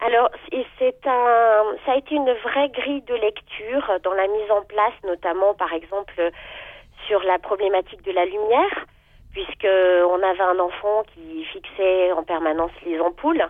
Alors, 0.00 0.30
c'est 0.78 1.06
un, 1.06 1.64
ça 1.84 1.92
a 1.92 1.96
été 1.96 2.14
une 2.14 2.32
vraie 2.44 2.68
grille 2.68 3.02
de 3.02 3.14
lecture 3.14 3.90
dans 4.02 4.12
la 4.12 4.26
mise 4.26 4.50
en 4.50 4.62
place, 4.62 4.92
notamment 5.04 5.54
par 5.54 5.72
exemple 5.72 6.30
sur 7.06 7.22
la 7.24 7.38
problématique 7.38 8.02
de 8.04 8.12
la 8.12 8.24
lumière, 8.26 8.86
puisque 9.32 9.66
on 9.66 10.22
avait 10.22 10.42
un 10.42 10.58
enfant 10.58 11.04
qui 11.14 11.44
fixait 11.44 12.12
en 12.12 12.22
permanence 12.22 12.70
les 12.86 13.00
ampoules. 13.00 13.46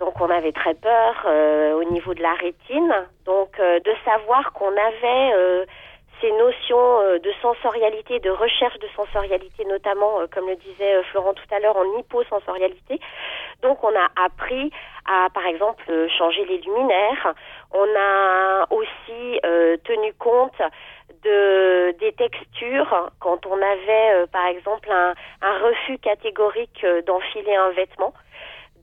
Donc 0.00 0.20
on 0.20 0.30
avait 0.30 0.52
très 0.52 0.74
peur 0.74 1.14
euh, 1.26 1.74
au 1.74 1.84
niveau 1.84 2.14
de 2.14 2.22
la 2.22 2.34
rétine. 2.34 2.94
Donc 3.24 3.58
de 3.58 3.92
savoir 4.04 4.52
qu'on 4.52 4.72
avait 4.72 5.66
ces 6.20 6.32
notions 6.32 7.00
euh, 7.00 7.18
de 7.18 7.32
sensorialité, 7.42 8.20
de 8.20 8.30
recherche 8.30 8.78
de 8.78 8.88
sensorialité, 8.96 9.64
notamment, 9.64 10.20
euh, 10.20 10.26
comme 10.32 10.48
le 10.48 10.56
disait 10.56 10.94
euh, 10.94 11.02
Florent 11.04 11.34
tout 11.34 11.54
à 11.54 11.58
l'heure, 11.60 11.76
en 11.76 11.98
hyposensorialité. 11.98 13.00
Donc 13.62 13.82
on 13.82 13.94
a 13.94 14.08
appris 14.24 14.70
à, 15.06 15.28
par 15.32 15.46
exemple, 15.46 15.84
changer 16.18 16.44
les 16.44 16.58
luminaires. 16.58 17.34
On 17.72 17.86
a 17.96 18.66
aussi 18.70 19.40
tenu 19.84 20.12
compte 20.14 20.60
de 21.22 21.92
des 21.98 22.12
textures 22.12 23.10
quand 23.20 23.46
on 23.46 23.56
avait, 23.56 24.26
par 24.32 24.46
exemple, 24.46 24.90
un, 24.90 25.14
refus 25.58 25.98
catégorique 25.98 26.86
d'enfiler 27.06 27.54
un 27.54 27.70
vêtement. 27.70 28.12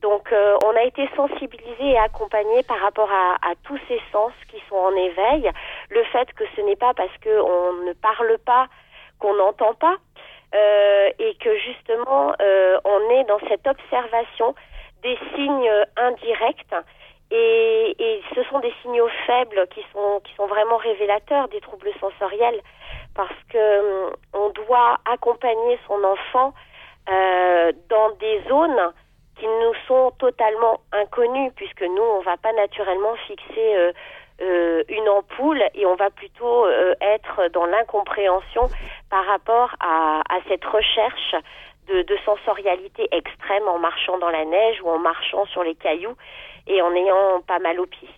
Donc, 0.02 0.32
euh, 0.32 0.58
on 0.64 0.76
a 0.76 0.82
été 0.82 1.08
sensibilisé 1.16 1.90
et 1.90 1.98
accompagné 1.98 2.62
par 2.64 2.78
rapport 2.80 3.10
à, 3.10 3.34
à 3.50 3.54
tous 3.64 3.78
ces 3.88 4.00
sens 4.10 4.32
qui 4.50 4.60
sont 4.68 4.76
en 4.76 4.94
éveil. 4.96 5.50
Le 5.90 6.02
fait 6.04 6.32
que 6.34 6.44
ce 6.56 6.60
n'est 6.62 6.76
pas 6.76 6.92
parce 6.92 7.16
qu'on 7.22 7.72
ne 7.84 7.92
parle 7.94 8.36
pas 8.38 8.66
qu'on 9.20 9.34
n'entend 9.34 9.74
pas, 9.74 9.96
euh, 10.54 11.10
et 11.20 11.34
que 11.36 11.56
justement, 11.56 12.34
euh, 12.42 12.78
on 12.84 13.10
est 13.10 13.24
dans 13.24 13.38
cette 13.48 13.66
observation 13.66 14.54
des 15.02 15.16
signes 15.34 15.72
indirects. 15.96 16.74
Et, 17.30 17.94
et 17.98 18.22
ce 18.34 18.42
sont 18.44 18.58
des 18.58 18.74
signaux 18.82 19.08
faibles 19.26 19.66
qui 19.68 19.82
sont 19.92 20.20
qui 20.24 20.34
sont 20.34 20.46
vraiment 20.46 20.76
révélateurs 20.76 21.48
des 21.48 21.60
troubles 21.60 21.92
sensoriels, 22.00 22.60
parce 23.14 23.40
que 23.48 24.08
hum, 24.08 24.12
on 24.34 24.48
doit 24.50 24.98
accompagner 25.10 25.78
son 25.86 26.02
enfant 26.04 26.52
euh, 27.08 27.72
dans 27.88 28.10
des 28.16 28.42
zones 28.48 28.92
qui 29.38 29.46
nous 29.46 29.74
sont 29.86 30.12
totalement 30.18 30.80
inconnues, 30.92 31.50
puisque 31.56 31.82
nous, 31.82 32.02
on 32.02 32.20
va 32.22 32.36
pas 32.36 32.52
naturellement 32.52 33.14
fixer 33.26 33.76
euh, 33.76 33.92
euh, 34.40 34.82
une 34.88 35.08
ampoule 35.08 35.62
et 35.74 35.86
on 35.86 35.96
va 35.96 36.10
plutôt 36.10 36.66
euh, 36.66 36.94
être 37.00 37.50
dans 37.52 37.66
l'incompréhension 37.66 38.68
par 39.10 39.24
rapport 39.26 39.74
à, 39.80 40.22
cette 40.48 40.64
recherche 40.64 41.34
de, 41.88 42.16
sensorialité 42.24 43.08
extrême 43.10 43.66
en 43.68 43.78
marchant 43.78 44.18
dans 44.18 44.30
la 44.30 44.44
neige 44.44 44.80
ou 44.82 44.88
en 44.88 44.98
marchant 44.98 45.44
sur 45.46 45.62
les 45.62 45.74
cailloux 45.74 46.16
et 46.66 46.80
en 46.80 46.94
ayant 46.94 47.40
pas 47.46 47.58
mal 47.58 47.80
aux 47.80 47.86
pieds. 47.86 48.08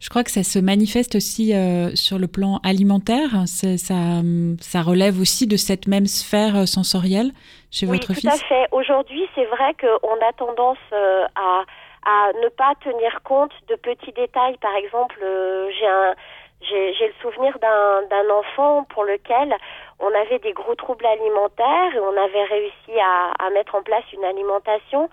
Je 0.00 0.08
crois 0.08 0.24
que 0.24 0.30
ça 0.30 0.42
se 0.42 0.58
manifeste 0.58 1.14
aussi 1.14 1.54
sur 1.94 2.18
le 2.18 2.26
plan 2.26 2.60
alimentaire. 2.64 3.30
Ça, 3.46 4.82
relève 4.82 5.20
aussi 5.20 5.46
de 5.46 5.56
cette 5.56 5.86
même 5.86 6.06
sphère 6.06 6.66
sensorielle 6.66 7.30
chez 7.70 7.86
Oui, 7.86 7.98
votre 7.98 8.20
tout 8.20 8.28
à 8.28 8.36
fait. 8.36 8.66
Aujourd'hui, 8.72 9.28
c'est 9.34 9.46
vrai 9.46 9.74
qu'on 9.74 10.14
a 10.28 10.32
tendance 10.36 10.78
euh, 10.92 11.26
à, 11.36 11.64
à 12.06 12.32
ne 12.42 12.48
pas 12.48 12.74
tenir 12.82 13.22
compte 13.22 13.52
de 13.68 13.76
petits 13.76 14.12
détails. 14.12 14.56
Par 14.58 14.74
exemple, 14.76 15.18
euh, 15.22 15.70
j'ai 15.78 15.86
un 15.86 16.14
j'ai 16.62 16.92
j'ai 16.94 17.06
le 17.06 17.14
souvenir 17.22 17.58
d'un 17.58 18.02
d'un 18.10 18.28
enfant 18.30 18.84
pour 18.84 19.04
lequel 19.04 19.54
on 19.98 20.14
avait 20.14 20.38
des 20.40 20.52
gros 20.52 20.74
troubles 20.74 21.06
alimentaires 21.06 21.94
et 21.94 22.00
on 22.00 22.16
avait 22.16 22.44
réussi 22.44 23.00
à, 23.00 23.32
à 23.38 23.50
mettre 23.50 23.74
en 23.74 23.82
place 23.82 24.04
une 24.12 24.24
alimentation. 24.24 25.08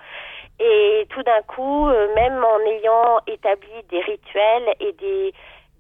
Et 0.60 1.06
tout 1.10 1.22
d'un 1.24 1.42
coup, 1.44 1.88
euh, 1.88 2.14
même 2.16 2.44
en 2.44 2.60
ayant 2.62 3.20
établi 3.28 3.84
des 3.90 4.02
rituels 4.02 4.74
et 4.80 4.92
des, 4.94 5.34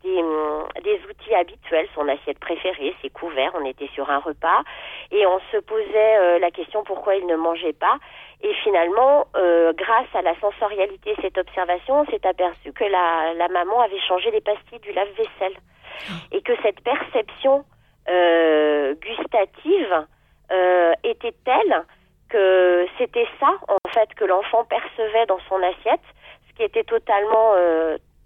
des, 0.04 0.18
hum, 0.20 0.68
des 0.84 1.00
outils 1.10 1.34
habituels, 1.34 1.88
son 1.96 2.08
assiette 2.08 2.40
préférée, 2.40 2.96
ses 3.02 3.10
couverts, 3.10 3.52
on 3.56 3.66
était 3.66 3.90
sur 3.94 4.10
un 4.10 4.20
repas, 4.20 4.64
et 5.12 5.26
on 5.26 5.40
se 5.52 5.58
posait 5.58 6.18
euh, 6.18 6.40
la 6.40 6.52
question 6.52 6.84
pourquoi 6.84 7.16
il 7.16 7.26
ne 7.26 7.36
mangeait 7.36 7.74
pas. 7.74 7.98
Et 8.42 8.54
finalement, 8.64 9.26
euh, 9.36 9.74
grâce 9.74 10.08
à 10.14 10.22
la 10.22 10.40
sensorialité 10.40 11.12
et 11.12 11.22
cette 11.22 11.38
observation, 11.38 12.02
on 12.02 12.06
s'est 12.06 12.26
aperçu 12.26 12.72
que 12.72 12.84
la, 12.84 13.34
la 13.34 13.48
maman 13.48 13.82
avait 13.82 14.00
changé 14.08 14.30
les 14.32 14.42
pastilles 14.42 14.80
du 14.80 14.92
lave-vaisselle. 14.92 15.58
Et 16.32 16.42
que 16.42 16.54
cette 16.62 16.82
perception 16.82 17.66
euh, 18.08 18.94
gustative 18.96 20.06
était 21.04 21.34
telle 21.44 21.84
que 22.30 22.86
c'était 22.98 23.28
ça, 23.40 23.52
en 23.68 23.90
fait, 23.90 24.14
que 24.16 24.26
l'enfant 24.26 24.64
percevait 24.66 25.26
dans 25.26 25.40
son 25.50 25.56
assiette, 25.64 26.02
ce 26.48 26.56
qui 26.56 26.64
était 26.64 26.84
totalement 26.84 27.54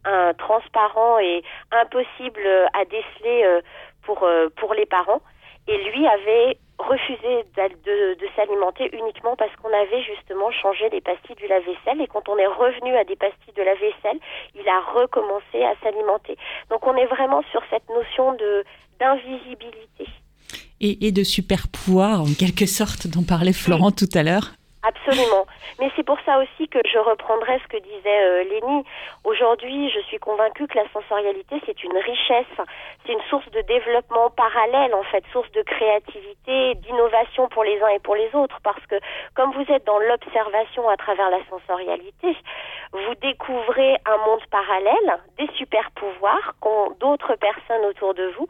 un, 0.06 0.34
transparent 0.34 1.20
et 1.20 1.44
impossible 1.72 2.42
à 2.74 2.86
déceler 2.86 3.44
euh, 3.46 3.62
pour, 4.04 4.24
euh, 4.24 4.50
pour 4.56 4.74
les 4.74 4.86
parents. 4.86 5.22
Et 5.68 5.78
lui 5.92 6.08
avait 6.08 6.58
refusé 6.80 7.46
de, 7.56 8.16
de 8.16 8.28
s'alimenter 8.36 8.90
uniquement 8.94 9.36
parce 9.36 9.56
qu'on 9.58 9.72
avait 9.72 10.02
justement 10.04 10.52
changé 10.52 10.90
les 10.90 11.02
pastilles 11.02 11.36
du 11.36 11.48
lave-vaisselle. 11.48 12.02
Et 12.02 12.08
quand 12.08 12.28
on 12.28 12.38
est 12.38 12.48
revenu 12.48 12.96
à 12.96 13.04
des 13.04 13.16
pastilles 13.16 13.54
de 13.56 13.62
lave-vaisselle, 13.62 14.20
il 14.56 14.68
a 14.68 14.82
recommencé 15.00 15.64
à 15.64 15.76
s'alimenter. 15.84 16.38
Donc 16.70 16.86
on 16.88 16.96
est 16.96 17.06
vraiment 17.06 17.44
sur 17.52 17.62
cette 17.70 17.88
notion 17.90 18.36
d'invisibilité. 19.00 20.08
Et, 20.80 21.08
et 21.08 21.12
de 21.12 21.24
super 21.24 21.68
pouvoir, 21.68 22.22
en 22.22 22.34
quelque 22.38 22.66
sorte, 22.66 23.06
dont 23.08 23.24
parlait 23.24 23.54
Florent 23.54 23.92
tout 23.92 24.10
à 24.16 24.24
l'heure. 24.24 24.54
Absolument. 24.84 25.46
Mais 25.80 25.92
c'est 25.96 26.04
pour 26.04 26.18
ça 26.26 26.40
aussi 26.40 26.68
que 26.68 26.80
je 26.92 26.98
reprendrai 26.98 27.60
ce 27.60 27.68
que 27.68 27.78
disait 27.78 28.24
euh. 28.24 28.42
Aujourd'hui, 29.24 29.90
je 29.92 30.00
suis 30.02 30.18
convaincue 30.18 30.68
que 30.68 30.78
la 30.78 30.90
sensorialité, 30.92 31.62
c'est 31.66 31.84
une 31.84 31.96
richesse. 31.98 32.58
C'est 33.06 33.14
une 33.14 33.22
source 33.30 33.50
de 33.52 33.62
développement 33.62 34.30
parallèle, 34.32 34.94
en 34.96 35.04
fait, 35.04 35.24
source 35.32 35.52
de 35.52 35.62
créativité, 35.62 36.76
d'innovation 36.76 37.48
pour 37.50 37.64
les 37.64 37.82
uns 37.82 37.90
et 37.90 38.00
pour 38.00 38.16
les 38.16 38.34
autres. 38.34 38.60
Parce 38.64 38.84
que 38.88 38.96
comme 39.36 39.52
vous 39.54 39.72
êtes 39.72 39.86
dans 39.86 40.00
l'observation 40.00 40.90
à 40.90 40.98
travers 40.98 41.30
la 41.30 41.40
sensorialité, 41.50 42.36
vous 42.94 43.16
découvrez 43.22 43.98
un 44.06 44.18
monde 44.26 44.44
parallèle, 44.50 45.20
des 45.38 45.50
super 45.56 45.92
pouvoirs 45.92 46.56
qu'ont 46.60 46.92
d'autres 47.00 47.36
personnes 47.36 47.86
autour 47.86 48.14
de 48.14 48.34
vous 48.38 48.48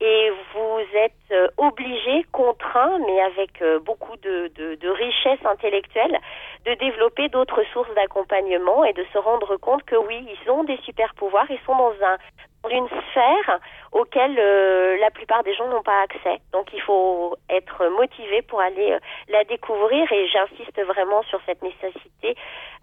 et 0.00 0.30
vous 0.54 0.80
êtes 0.94 1.12
euh, 1.32 1.48
obligé, 1.56 2.24
contraint, 2.32 2.98
mais 3.06 3.20
avec 3.20 3.62
euh, 3.62 3.78
beaucoup 3.78 4.16
de, 4.18 4.52
de, 4.54 4.74
de 4.74 4.88
richesse 4.90 5.44
intellectuelle, 5.44 6.18
de 6.66 6.74
développer 6.74 7.28
d'autres 7.28 7.62
sources 7.72 7.92
d'accompagnement 7.94 8.84
et 8.84 8.92
de 8.92 9.04
se 9.12 9.18
rendre 9.18 9.56
compte 9.56 9.84
que 9.84 9.96
oui, 9.96 10.26
ils 10.28 10.50
ont 10.50 10.64
des 10.64 10.76
super 10.78 11.14
pouvoirs, 11.14 11.46
ils 11.48 11.60
sont 11.64 11.76
dans 11.76 11.94
un 12.02 12.18
dans 12.62 12.70
une 12.70 12.88
sphère 12.88 13.60
auquel 13.92 14.36
euh, 14.38 14.96
la 14.98 15.10
plupart 15.10 15.42
des 15.44 15.54
gens 15.54 15.68
n'ont 15.68 15.82
pas 15.82 16.02
accès. 16.02 16.40
Donc 16.52 16.72
il 16.72 16.80
faut 16.82 17.36
être 17.48 17.86
motivé 17.96 18.42
pour 18.42 18.60
aller 18.60 18.92
euh, 18.92 18.98
la 19.28 19.44
découvrir 19.44 20.10
et 20.12 20.28
j'insiste 20.28 20.80
vraiment 20.82 21.22
sur 21.24 21.40
cette 21.46 21.62
nécessité 21.62 22.36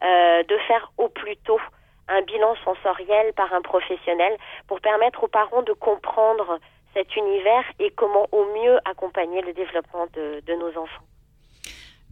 euh, 0.03 0.43
de 0.43 0.57
faire 0.59 0.91
au 0.97 1.09
plus 1.09 1.37
tôt 1.37 1.59
un 2.07 2.21
bilan 2.21 2.55
sensoriel 2.63 3.33
par 3.33 3.53
un 3.53 3.61
professionnel 3.61 4.37
pour 4.67 4.81
permettre 4.81 5.23
aux 5.23 5.27
parents 5.27 5.61
de 5.61 5.73
comprendre 5.73 6.59
cet 6.93 7.15
univers 7.15 7.63
et 7.79 7.91
comment 7.95 8.27
au 8.31 8.45
mieux 8.57 8.77
accompagner 8.85 9.41
le 9.41 9.53
développement 9.53 10.05
de, 10.15 10.41
de 10.45 10.53
nos 10.59 10.69
enfants. 10.81 11.03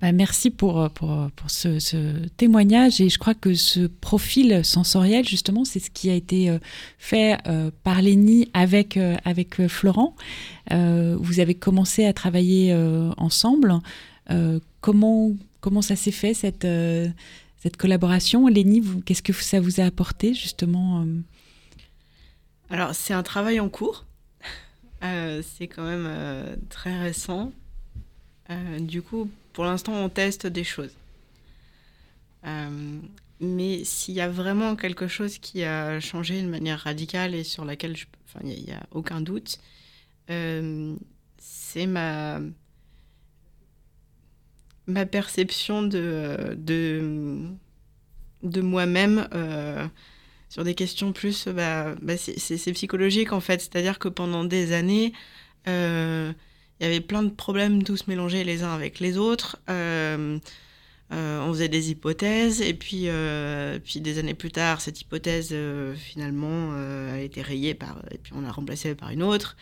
Bah, 0.02 0.12
merci 0.12 0.50
pour, 0.50 0.90
pour, 0.96 1.30
pour 1.36 1.52
ce, 1.52 1.78
ce 1.78 2.28
témoignage 2.30 3.00
et 3.00 3.10
je 3.10 3.20
crois 3.20 3.36
que 3.36 3.54
ce 3.54 3.86
profil 3.86 4.66
sensoriel, 4.66 5.28
justement, 5.28 5.64
c'est 5.64 5.80
ce 5.80 5.92
qui 5.92 6.10
a 6.10 6.16
été 6.16 6.50
euh, 6.50 6.58
fait 6.98 7.38
euh, 7.48 7.70
par 7.84 8.02
Lénie 8.02 8.50
avec, 8.56 8.98
euh, 8.98 9.16
avec 9.26 9.60
euh, 9.60 9.68
Florent. 9.68 10.16
Euh, 10.72 11.16
vous 11.20 11.40
avez 11.40 11.54
commencé 11.54 12.06
à 12.06 12.14
travailler 12.14 12.74
euh, 12.74 13.12
ensemble. 13.18 13.76
Euh, 14.32 14.60
comment, 14.82 15.32
comment 15.60 15.84
ça 15.84 15.96
s'est 15.96 16.10
fait, 16.10 16.34
cette, 16.34 16.66
euh, 16.66 17.08
cette 17.58 17.78
collaboration? 17.78 18.48
Lénie, 18.48 18.82
qu'est-ce 19.06 19.22
que 19.22 19.34
ça 19.34 19.60
vous 19.60 19.82
a 19.82 19.84
apporté, 19.84 20.34
justement 20.34 21.02
euh? 21.02 21.06
Alors, 22.72 22.96
c'est 22.96 23.14
un 23.14 23.22
travail 23.22 23.60
en 23.60 23.70
cours. 23.70 24.06
Euh, 25.04 25.41
c'est 25.43 25.68
quand 25.68 25.84
même 25.84 26.06
euh, 26.08 26.56
très 26.70 26.99
récent. 26.99 27.52
Euh, 28.49 28.80
du 28.80 29.02
coup, 29.02 29.30
pour 29.54 29.66
l'instant, 29.66 29.93
on 29.93 30.10
teste 30.10 30.47
des 30.47 30.64
choses. 30.64 30.95
Mais 33.39 33.84
s'il 33.84 34.14
y 34.14 34.22
a 34.22 34.30
vraiment 34.30 34.76
quelque 34.76 35.08
chose 35.08 35.38
qui 35.39 35.64
a 35.64 35.99
changé 35.99 36.41
de 36.43 36.47
manière 36.47 36.80
radicale 36.80 37.34
et 37.34 37.43
sur 37.43 37.66
laquelle 37.66 37.97
je- 37.97 38.06
enfin, 38.26 38.39
il 38.43 38.64
n'y 38.64 38.72
a, 38.72 38.84
aucun 38.91 39.22
doute, 39.22 39.60
c'est 41.38 41.86
ma, 41.88 42.39
ma 44.88 45.06
perception 45.06 45.84
de, 45.84 46.56
de, 46.58 47.41
de 48.43 48.62
moi-même 48.62 49.28
sur 50.52 50.66
des 50.66 50.76
questions 50.76 51.14
plus, 51.14 51.47
bah, 51.47 51.95
bah, 52.02 52.18
c'est- 52.18 52.74
psychologique 52.74 53.32
en 53.32 53.39
fait. 53.39 53.62
C'est-à-dire 53.62 53.99
que 53.99 54.10
pendant 54.10 54.43
des 54.43 54.74
années, 54.74 55.14
euh, 55.70 56.34
il 56.80 56.84
y 56.84 56.88
avait 56.88 56.99
plein 56.99 57.24
de 57.24 57.30
problèmes 57.30 57.84
tous 57.84 58.06
mélangés 58.08 58.43
les 58.43 58.62
uns 58.62 58.74
avec 58.74 58.99
les 58.99 59.18
autres. 59.18 59.58
Euh, 59.70 60.38
euh, 61.14 61.39
on 61.41 61.54
faisait 61.54 61.70
des 61.70 61.91
hypothèses 61.91 62.62
et 62.62 62.74
puis, 62.74 63.04
euh, 63.08 63.80
puis 63.80 64.02
des 64.02 64.20
années 64.20 64.34
plus 64.34 64.52
tard, 64.52 64.82
cette 64.82 64.99
hypothèse 64.99 65.49
euh, 65.54 65.95
finalement 65.95 66.72
euh, 66.74 67.16
a 67.16 67.20
été 67.22 67.41
rayée 67.41 67.74
par, 67.74 68.02
et 68.12 68.18
puis 68.18 68.34
on 68.36 68.41
l'a 68.41 68.52
remplacée 68.52 68.93
par 68.93 69.10
une 69.12 69.24
autre. 69.24 69.56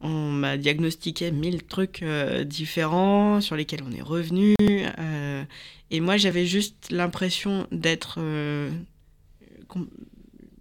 On 0.00 0.30
m'a 0.30 0.56
diagnostiqué 0.58 1.30
mille 1.30 1.62
trucs 1.62 2.02
euh, 2.02 2.44
différents 2.44 3.40
sur 3.40 3.56
lesquels 3.56 3.82
on 3.86 3.92
est 3.92 4.02
revenu. 4.02 4.54
euh, 4.60 5.44
et 5.90 6.00
moi, 6.00 6.16
j'avais 6.16 6.46
juste 6.46 6.90
l'impression 6.90 7.66
d'être 7.72 8.16
euh, 8.18 8.70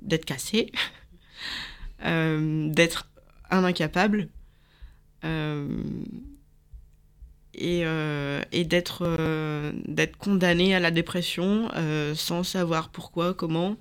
d'être 0.01 0.25
cassé, 0.25 0.71
euh, 2.05 2.69
d'être 2.69 3.07
un 3.49 3.63
incapable. 3.63 4.29
et, 7.55 7.83
et 8.51 8.63
d'être 8.65 9.17
d'être 9.87 10.17
condamné 10.17 10.75
à 10.75 10.79
la 10.79 10.91
dépression 10.91 11.69
sans 12.15 12.43
savoir 12.43 12.89
pourquoi, 12.89 13.33
comment, 13.33 13.77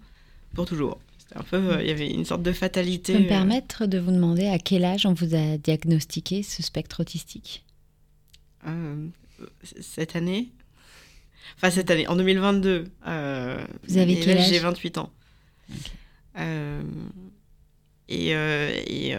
pour 0.55 0.67
toujours. 0.67 1.01
Un 1.35 1.43
peu, 1.43 1.57
euh, 1.57 1.83
il 1.83 1.89
y 1.89 1.91
avait 1.91 2.11
une 2.11 2.25
sorte 2.25 2.43
de 2.43 2.53
fatalité. 2.53 3.13
Je 3.13 3.19
peux 3.19 3.25
me 3.25 3.29
euh, 3.29 3.31
permettre 3.31 3.87
de 3.87 3.99
vous 3.99 4.11
demander 4.11 4.47
à 4.47 4.59
quel 4.59 4.85
âge 4.85 5.07
on 5.07 5.15
vous 5.15 5.35
a 5.35 5.57
diagnostiqué 5.57 6.43
ce 6.43 6.63
spectre 6.63 7.01
autistique? 7.01 7.65
Euh, 8.67 9.07
cette 9.81 10.17
année? 10.17 10.51
Enfin, 11.57 11.71
cette 11.71 11.91
année, 11.91 12.07
en 12.07 12.17
2022. 12.17 12.85
euh, 13.07 13.65
Vous 13.89 13.99
avez 13.99 14.19
quel 14.21 14.39
âge? 14.39 14.49
J'ai 14.49 14.59
28 14.59 14.99
ans. 14.99 15.11
Et 18.09 18.35
euh, 18.35 18.71
et, 18.87 19.17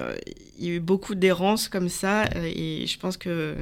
il 0.60 0.66
y 0.66 0.70
a 0.70 0.74
eu 0.74 0.80
beaucoup 0.80 1.16
d'errances 1.16 1.68
comme 1.68 1.90
ça. 1.90 2.26
Et 2.36 2.86
je 2.88 3.00
pense 3.00 3.18
que 3.18 3.56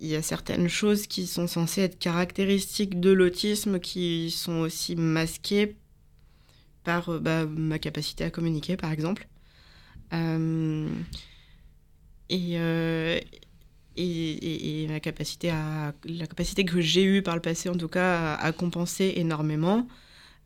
il 0.00 0.08
y 0.08 0.16
a 0.16 0.22
certaines 0.22 0.68
choses 0.68 1.06
qui 1.06 1.28
sont 1.28 1.46
censées 1.46 1.82
être 1.82 1.98
caractéristiques 1.98 2.98
de 2.98 3.10
l'autisme 3.10 3.78
qui 3.78 4.32
sont 4.32 4.58
aussi 4.58 4.96
masquées 4.96 5.76
par 6.84 7.08
euh, 7.10 7.18
bah, 7.18 7.46
ma 7.46 7.78
capacité 7.78 8.24
à 8.24 8.30
communiquer, 8.30 8.76
par 8.76 8.92
exemple. 8.92 9.28
Euh, 10.12 10.88
et, 12.28 12.58
euh, 12.58 13.18
et, 13.96 14.82
et- 14.84 14.88
ma 14.88 15.00
capacité 15.00 15.50
à 15.50 15.94
la 16.04 16.26
capacité 16.26 16.64
que 16.64 16.80
j'ai 16.80 17.04
eue 17.04 17.22
par 17.22 17.34
le 17.34 17.42
passé 17.42 17.68
en 17.68 17.76
tout 17.76 17.88
cas 17.88 18.34
à, 18.34 18.52
compenser 18.52 19.14
énormément 19.16 19.86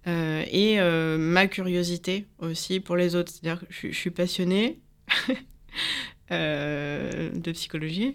et 0.06 0.78
ma 1.18 1.46
curiosité 1.48 2.26
aussi 2.38 2.80
pour 2.80 2.96
les 2.96 3.14
autres 3.16 3.32
c'est-à-dire 3.32 3.60
que 3.60 3.66
je, 3.70 3.76
suis- 3.76 3.92
je 3.92 3.98
suis 3.98 4.10
passionnée 4.10 4.80
de 6.30 7.52
psychologie 7.52 8.14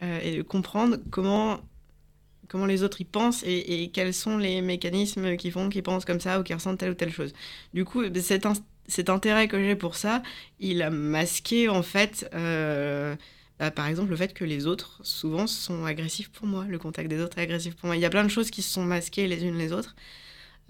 et 0.00 0.36
de 0.36 0.42
comprendre 0.42 0.98
comment, 1.10 1.60
comment 2.48 2.66
les 2.66 2.82
autres 2.82 3.00
y 3.00 3.04
pensent 3.04 3.42
et, 3.46 3.90
quels 3.92 4.14
sont 4.14 4.38
les 4.38 4.60
mécanismes 4.62 5.36
qui 5.36 5.50
font 5.50 5.68
qu'ils 5.68 5.82
pensent 5.82 6.04
comme 6.04 6.20
ça 6.20 6.40
ou 6.40 6.42
qu'ils 6.42 6.56
ressentent 6.56 6.78
telle 6.78 6.90
ou 6.90 6.94
telle 6.94 7.12
chose. 7.12 7.32
Du 7.74 7.84
coup, 7.84 8.02
ben, 8.08 8.22
cet, 8.22 9.10
intérêt 9.10 9.48
que 9.48 9.62
j'ai 9.62 9.76
pour 9.76 9.96
ça, 9.96 10.22
il 10.60 10.82
a 10.82 10.90
masqué 10.90 11.68
en 11.68 11.82
fait, 11.82 12.28
euh, 12.34 13.16
bah, 13.58 13.70
par 13.70 13.86
exemple, 13.86 14.10
le 14.10 14.16
fait 14.16 14.34
que 14.34 14.44
les 14.44 14.66
autres 14.66 15.00
souvent 15.02 15.46
sont 15.46 15.84
agressifs 15.84 16.30
pour 16.30 16.46
moi, 16.46 16.64
le 16.68 16.78
contact 16.78 17.08
des 17.08 17.20
autres 17.20 17.38
est 17.38 17.42
agressif 17.42 17.74
pour 17.76 17.86
moi. 17.86 17.96
Il 17.96 18.00
y 18.00 18.06
a 18.06 18.10
plein 18.10 18.24
de 18.24 18.28
choses 18.30 18.50
qui 18.50 18.62
se 18.62 18.70
sont 18.72 18.84
masquées 18.84 19.26
les 19.26 19.44
unes 19.44 19.58
les 19.58 19.72
autres. 19.72 19.94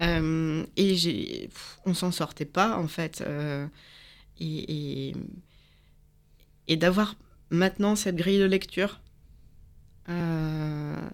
Euh, 0.01 0.65
et 0.77 0.95
j'ai, 0.95 1.49
on 1.85 1.93
s'en 1.93 2.11
sortait 2.11 2.45
pas 2.45 2.77
en 2.77 2.87
fait. 2.87 3.21
euh, 3.25 3.67
et, 4.39 5.15
d'avoir 6.77 7.15
maintenant 7.49 7.95
cette 7.95 8.15
grille 8.15 8.39
de 8.39 8.45
lecture, 8.45 9.01
euh, 10.09 11.09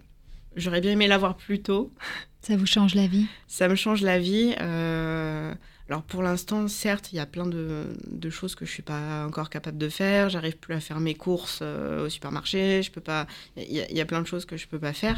j'aurais 0.55 0.81
bien 0.81 0.91
aimé 0.91 1.07
l'avoir 1.07 1.35
plus 1.37 1.61
tôt. 1.61 1.93
Ça 2.41 2.55
vous 2.57 2.65
change 2.65 2.95
la 2.95 3.07
vie? 3.07 3.27
Ça 3.47 3.67
me 3.67 3.75
change 3.75 4.01
la 4.01 4.19
vie. 4.19 4.55
euh, 4.61 5.53
alors 5.89 6.03
pour 6.03 6.21
l'instant, 6.23 6.67
certes, 6.67 7.11
il 7.11 7.15
y 7.15 7.19
a 7.19 7.25
plein 7.25 7.45
de, 7.47 7.85
de 8.07 8.29
choses 8.29 8.55
que 8.55 8.65
je 8.65 8.71
suis 8.71 8.83
pas 8.83 9.25
encore 9.25 9.49
capable 9.49 9.77
de 9.77 9.89
faire. 9.89 10.29
J'arrive 10.29 10.57
plus 10.57 10.73
à 10.73 10.79
faire 10.79 10.99
mes 10.99 11.15
courses 11.15 11.59
euh, 11.61 12.05
au 12.05 12.09
supermarché. 12.09 12.81
Je 12.83 12.91
peux 12.91 13.01
pas. 13.01 13.27
Il 13.57 13.71
y, 13.71 13.95
y 13.95 14.01
a 14.01 14.05
plein 14.05 14.21
de 14.21 14.27
choses 14.27 14.45
que 14.45 14.57
je 14.57 14.67
peux 14.67 14.79
pas 14.79 14.93
faire. 14.93 15.17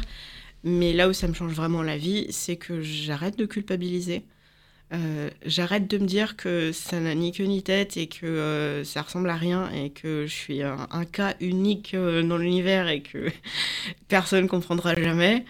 Mais 0.64 0.92
là 0.92 1.08
où 1.08 1.12
ça 1.12 1.28
me 1.28 1.34
change 1.34 1.52
vraiment 1.52 1.82
la 1.82 1.96
vie, 1.96 2.26
c'est 2.30 2.56
que 2.56 2.80
j'arrête 2.82 3.38
de 3.38 3.46
culpabiliser. 3.46 4.24
Euh, 4.94 5.28
j'arrête 5.44 5.86
de 5.86 5.98
me 5.98 6.06
dire 6.06 6.36
que 6.36 6.72
ça 6.72 6.98
n'a 6.98 7.14
ni 7.14 7.32
queue 7.32 7.44
ni 7.44 7.62
tête 7.62 7.98
et 7.98 8.06
que 8.06 8.24
euh, 8.24 8.84
ça 8.84 9.02
ressemble 9.02 9.28
à 9.28 9.36
rien 9.36 9.70
et 9.70 9.90
que 9.90 10.24
je 10.26 10.32
suis 10.32 10.62
un, 10.62 11.04
cas 11.04 11.34
unique 11.40 11.92
euh, 11.92 12.22
dans 12.22 12.38
l'univers 12.38 12.88
et 12.88 13.02
que 13.02 13.28
personne 14.08 14.48
comprendra 14.48 14.94
jamais. 14.94 15.44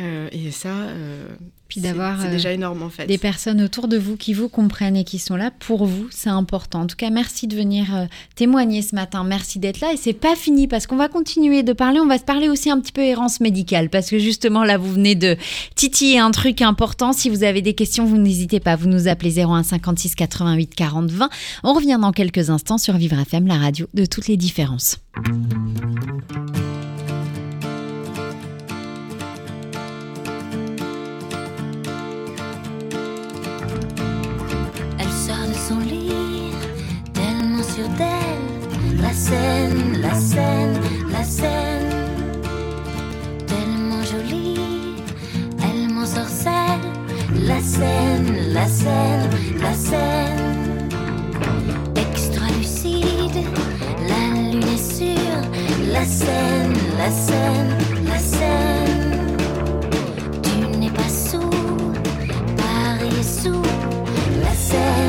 Euh, 0.00 0.28
et 0.30 0.52
ça, 0.52 0.68
euh, 0.68 1.26
Puis 1.66 1.80
c'est- 1.80 1.88
d'avoir, 1.88 2.20
c'est 2.20 2.28
euh, 2.28 2.30
déjà 2.30 2.52
énorme 2.52 2.84
en 2.84 2.88
fait. 2.88 3.06
Des 3.06 3.18
personnes 3.18 3.60
autour 3.60 3.88
de 3.88 3.98
vous 3.98 4.16
qui 4.16 4.32
vous 4.32 4.48
comprennent 4.48 4.96
et 4.96 5.02
qui 5.02 5.18
sont 5.18 5.34
là 5.34 5.50
pour 5.58 5.86
vous, 5.86 6.06
c'est 6.12 6.30
important. 6.30 6.82
En 6.82 6.86
tout 6.86 6.94
cas, 6.94 7.10
merci 7.10 7.48
de 7.48 7.56
venir 7.56 7.86
euh, 7.96 8.06
témoigner 8.36 8.80
ce 8.82 8.94
matin. 8.94 9.24
Merci 9.24 9.58
d'être 9.58 9.80
là. 9.80 9.92
Et 9.92 9.96
c'est 9.96 10.12
pas 10.12 10.36
fini 10.36 10.68
parce 10.68 10.86
qu'on 10.86 10.94
va 10.96 11.08
continuer 11.08 11.64
de 11.64 11.72
parler. 11.72 11.98
On 11.98 12.06
va 12.06 12.16
se 12.18 12.22
parler 12.24 12.48
aussi 12.48 12.70
un 12.70 12.78
petit 12.80 12.92
peu 12.92 13.00
errance 13.02 13.40
médicale 13.40 13.90
parce 13.90 14.08
que 14.08 14.20
justement 14.20 14.62
là, 14.62 14.78
vous 14.78 14.92
venez 14.92 15.16
de 15.16 15.36
titiller 15.74 16.20
un 16.20 16.30
truc 16.30 16.62
important. 16.62 17.12
Si 17.12 17.28
vous 17.28 17.42
avez 17.42 17.60
des 17.60 17.74
questions, 17.74 18.04
vous 18.06 18.18
n'hésitez 18.18 18.60
pas. 18.60 18.76
Vous 18.76 18.86
nous 18.88 19.08
appelez 19.08 19.40
01 19.40 19.64
56 19.64 20.14
88 20.14 20.74
40 20.76 21.10
20. 21.10 21.28
On 21.64 21.72
revient 21.74 21.98
dans 22.00 22.12
quelques 22.12 22.50
instants 22.50 22.78
sur 22.78 22.96
Vivre 22.96 23.18
FM, 23.18 23.48
la 23.48 23.58
radio 23.58 23.86
de 23.94 24.06
toutes 24.06 24.28
les 24.28 24.36
différences. 24.36 24.98
La 37.78 39.12
scène, 39.12 40.00
la 40.00 40.14
scène, 40.14 40.80
la 41.12 41.22
scène. 41.22 41.90
Tellement 43.46 44.02
jolie, 44.02 44.96
elle 45.62 45.88
m'en 45.94 46.04
sorcelle. 46.04 46.80
La 47.46 47.60
scène, 47.60 48.52
la 48.52 48.66
scène, 48.66 49.30
la 49.60 49.72
scène. 49.74 50.88
Extra 51.94 52.46
lucide, 52.58 53.44
la 54.08 54.34
lune 54.34 54.64
est 54.64 54.94
sûre. 54.96 55.42
La 55.92 56.04
scène, 56.04 56.74
la 56.98 57.10
scène, 57.10 57.76
la 58.04 58.18
scène. 58.18 59.36
Tu 60.42 60.78
n'es 60.78 60.90
pas 60.90 61.08
sous, 61.08 61.50
Paris 62.56 63.20
est 63.20 63.42
sous. 63.42 63.62
La 64.42 64.54
scène, 64.54 65.07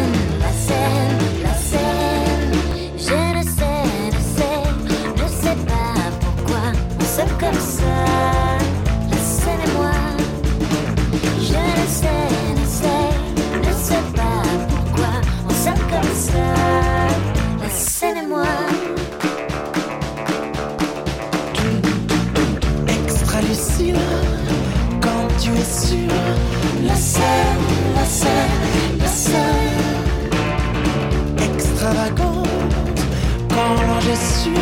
extravagante 31.80 32.48
quand 33.50 33.82
l'ange 33.88 34.08
est 34.08 34.44
sûr. 34.44 34.54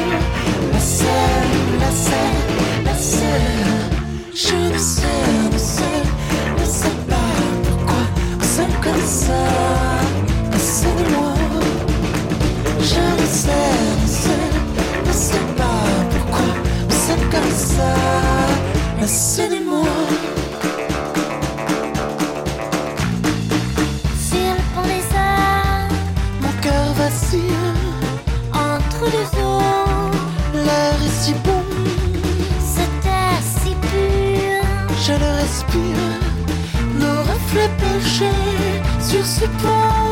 La 0.72 0.80
scène, 0.80 1.04
la 1.04 1.04
scène, 1.06 1.80
la 1.80 1.92
scène. 1.92 2.37
Je 4.40 4.54
ne 4.54 4.78
sais, 4.78 5.02
ne 5.52 5.58
sais, 5.58 5.82
ne 6.60 6.64
sais 6.64 6.98
pas 7.10 7.16
pourquoi 7.64 8.04
s'aime 8.46 8.72
comme 8.84 9.02
ça. 9.04 9.34
La 10.52 10.60
scène 10.60 11.00
et 11.00 11.10
moi. 11.10 11.34
Je 12.80 13.00
ne 13.20 13.28
sais, 13.28 13.50
ne 14.00 14.08
sais, 14.08 14.48
ne 15.08 15.12
sais 15.12 15.46
pas 15.58 15.82
pourquoi 16.12 16.46
s'aime 16.88 17.28
comme 17.32 17.52
ça. 17.52 17.96
La 19.02 19.08
respire. 35.78 35.98
Nos 37.00 37.22
reflets 37.22 37.70
penchés 37.80 38.82
sur 39.00 39.26
ce 39.26 39.46
pont. 39.62 40.07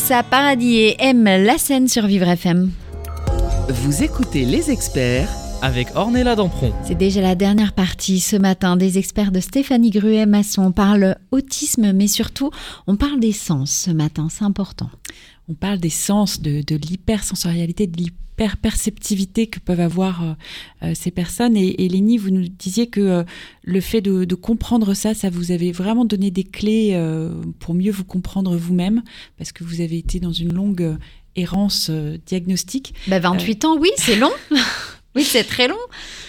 Vanessa 0.00 0.22
Paradis 0.22 0.76
et 0.76 0.96
M. 0.98 1.24
La 1.24 1.58
scène 1.58 1.86
sur 1.86 2.06
Vivre 2.06 2.26
FM. 2.26 2.70
Vous 3.68 4.02
écoutez 4.02 4.46
les 4.46 4.70
experts 4.70 5.28
avec 5.60 5.88
Ornella 5.94 6.36
Dampron. 6.36 6.72
C'est 6.84 6.94
déjà 6.94 7.20
la 7.20 7.34
dernière 7.34 7.74
partie 7.74 8.18
ce 8.18 8.36
matin 8.36 8.76
des 8.76 8.96
experts 8.96 9.30
de 9.30 9.40
Stéphanie 9.40 9.90
Gruet-Masson. 9.90 10.62
On 10.62 10.72
parle 10.72 11.16
autisme, 11.32 11.92
mais 11.92 12.06
surtout, 12.06 12.50
on 12.86 12.96
parle 12.96 13.20
des 13.20 13.32
sens 13.32 13.70
ce 13.70 13.90
matin, 13.90 14.28
c'est 14.30 14.44
important. 14.44 14.88
On 15.50 15.54
parle 15.54 15.78
des 15.80 15.90
sens, 15.90 16.40
de, 16.40 16.62
de 16.62 16.76
l'hypersensorialité, 16.76 17.88
de 17.88 17.96
l'hyperperceptivité 17.96 19.48
que 19.48 19.58
peuvent 19.58 19.80
avoir 19.80 20.22
euh, 20.22 20.32
euh, 20.84 20.92
ces 20.94 21.10
personnes. 21.10 21.56
Et, 21.56 21.84
et 21.84 21.88
Lénie, 21.88 22.18
vous 22.18 22.30
nous 22.30 22.46
disiez 22.48 22.86
que 22.86 23.00
euh, 23.00 23.24
le 23.64 23.80
fait 23.80 24.00
de, 24.00 24.24
de 24.24 24.34
comprendre 24.36 24.94
ça, 24.94 25.12
ça 25.12 25.28
vous 25.28 25.50
avait 25.50 25.72
vraiment 25.72 26.04
donné 26.04 26.30
des 26.30 26.44
clés 26.44 26.90
euh, 26.94 27.34
pour 27.58 27.74
mieux 27.74 27.90
vous 27.90 28.04
comprendre 28.04 28.56
vous-même, 28.56 29.02
parce 29.38 29.50
que 29.52 29.64
vous 29.64 29.80
avez 29.80 29.98
été 29.98 30.20
dans 30.20 30.32
une 30.32 30.52
longue 30.52 30.96
errance 31.36 31.90
diagnostique. 32.26 32.94
Bah, 33.08 33.18
28 33.18 33.64
ans, 33.64 33.76
oui, 33.78 33.90
c'est 33.96 34.16
long. 34.16 34.30
oui, 35.16 35.24
c'est 35.24 35.44
très 35.44 35.66
long. 35.68 35.76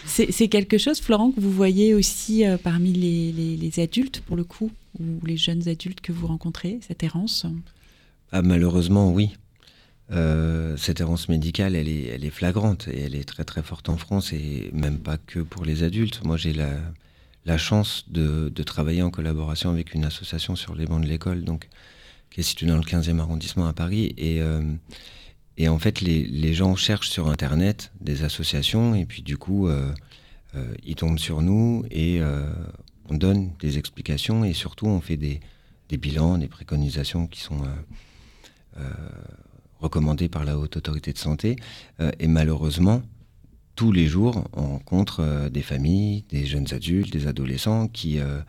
C'est 0.05 0.47
quelque 0.49 0.77
chose, 0.77 0.99
Florent, 0.99 1.31
que 1.31 1.39
vous 1.39 1.51
voyez 1.51 1.93
aussi 1.93 2.43
parmi 2.63 2.91
les, 2.91 3.31
les- 3.31 3.55
les 3.55 3.79
adultes, 3.79 4.21
pour 4.21 4.35
le 4.35 4.43
coup, 4.43 4.71
ou 4.99 5.25
les 5.25 5.37
jeunes 5.37 5.67
adultes 5.69 6.01
que 6.01 6.11
vous 6.11 6.27
rencontrez, 6.27 6.79
cette 6.87 7.03
errance? 7.03 7.45
Ah, 8.31 8.41
malheureusement, 8.41 9.11
oui. 9.11 9.35
Euh, 10.11 10.75
cette 10.77 10.99
errance 10.99 11.29
médicale, 11.29 11.75
elle 11.75 11.87
est, 11.87 12.07
elle 12.07 12.25
est 12.25 12.29
flagrante 12.31 12.87
et 12.89 13.01
elle 13.01 13.15
est 13.15 13.23
très 13.23 13.45
très 13.45 13.63
forte 13.63 13.87
en 13.87 13.97
France 13.97 14.33
et 14.33 14.69
même 14.73 14.99
pas 14.99 15.17
que 15.17 15.39
pour 15.39 15.63
les 15.63 15.83
adultes. 15.83 16.23
Moi, 16.23 16.37
j'ai 16.37 16.53
la, 16.53 16.71
la 17.45 17.57
chance 17.57 18.05
de, 18.09 18.49
de 18.49 18.63
travailler 18.63 19.03
en 19.03 19.09
collaboration 19.09 19.69
avec 19.69 19.93
une 19.93 20.03
association 20.05 20.55
sur 20.55 20.75
les 20.75 20.85
bancs 20.85 21.01
de 21.01 21.07
l'école, 21.07 21.43
donc 21.43 21.69
qui 22.29 22.41
est 22.41 22.43
située 22.43 22.67
dans 22.67 22.77
le 22.77 22.83
15e 22.83 23.19
arrondissement 23.19 23.67
à 23.67 23.73
Paris. 23.73 24.13
Et, 24.17 24.41
euh, 24.41 24.61
et 25.57 25.69
en 25.69 25.79
fait, 25.79 26.01
les, 26.01 26.23
les 26.23 26.53
gens 26.53 26.75
cherchent 26.75 27.09
sur 27.09 27.29
Internet 27.29 27.91
des 28.01 28.23
associations 28.23 28.95
et 28.95 29.05
puis 29.05 29.21
du 29.21 29.37
coup, 29.37 29.67
euh, 29.67 29.93
euh, 30.55 30.73
ils 30.83 30.95
tombent 30.95 31.19
sur 31.19 31.41
nous 31.41 31.85
et 31.91 32.19
euh, 32.19 32.51
on 33.09 33.15
donne 33.15 33.51
des 33.59 33.77
explications 33.77 34.43
et 34.43 34.53
surtout 34.53 34.87
on 34.87 34.99
fait 34.99 35.17
des, 35.17 35.39
des 35.89 35.97
bilans, 35.97 36.37
des 36.37 36.47
préconisations 36.47 37.27
qui 37.27 37.41
sont 37.41 37.61
euh, 37.61 37.67
recommandées 39.81 40.29
par 40.29 40.45
la 40.45 40.57
Haute 40.57 40.77
Autorité 40.77 41.11
de 41.11 41.17
Santé. 41.17 41.55
Euh, 41.99 42.11
et 42.19 42.27
malheureusement, 42.27 43.01
tous 43.75 43.91
les 43.91 44.07
jours, 44.07 44.47
on 44.53 44.67
rencontre 44.67 45.21
euh, 45.21 45.49
des 45.49 45.63
familles, 45.63 46.23
des 46.29 46.45
jeunes 46.45 46.67
adultes, 46.71 47.11
des 47.11 47.27
adolescents 47.27 47.87
qui, 47.87 48.19
euh, 48.19 48.41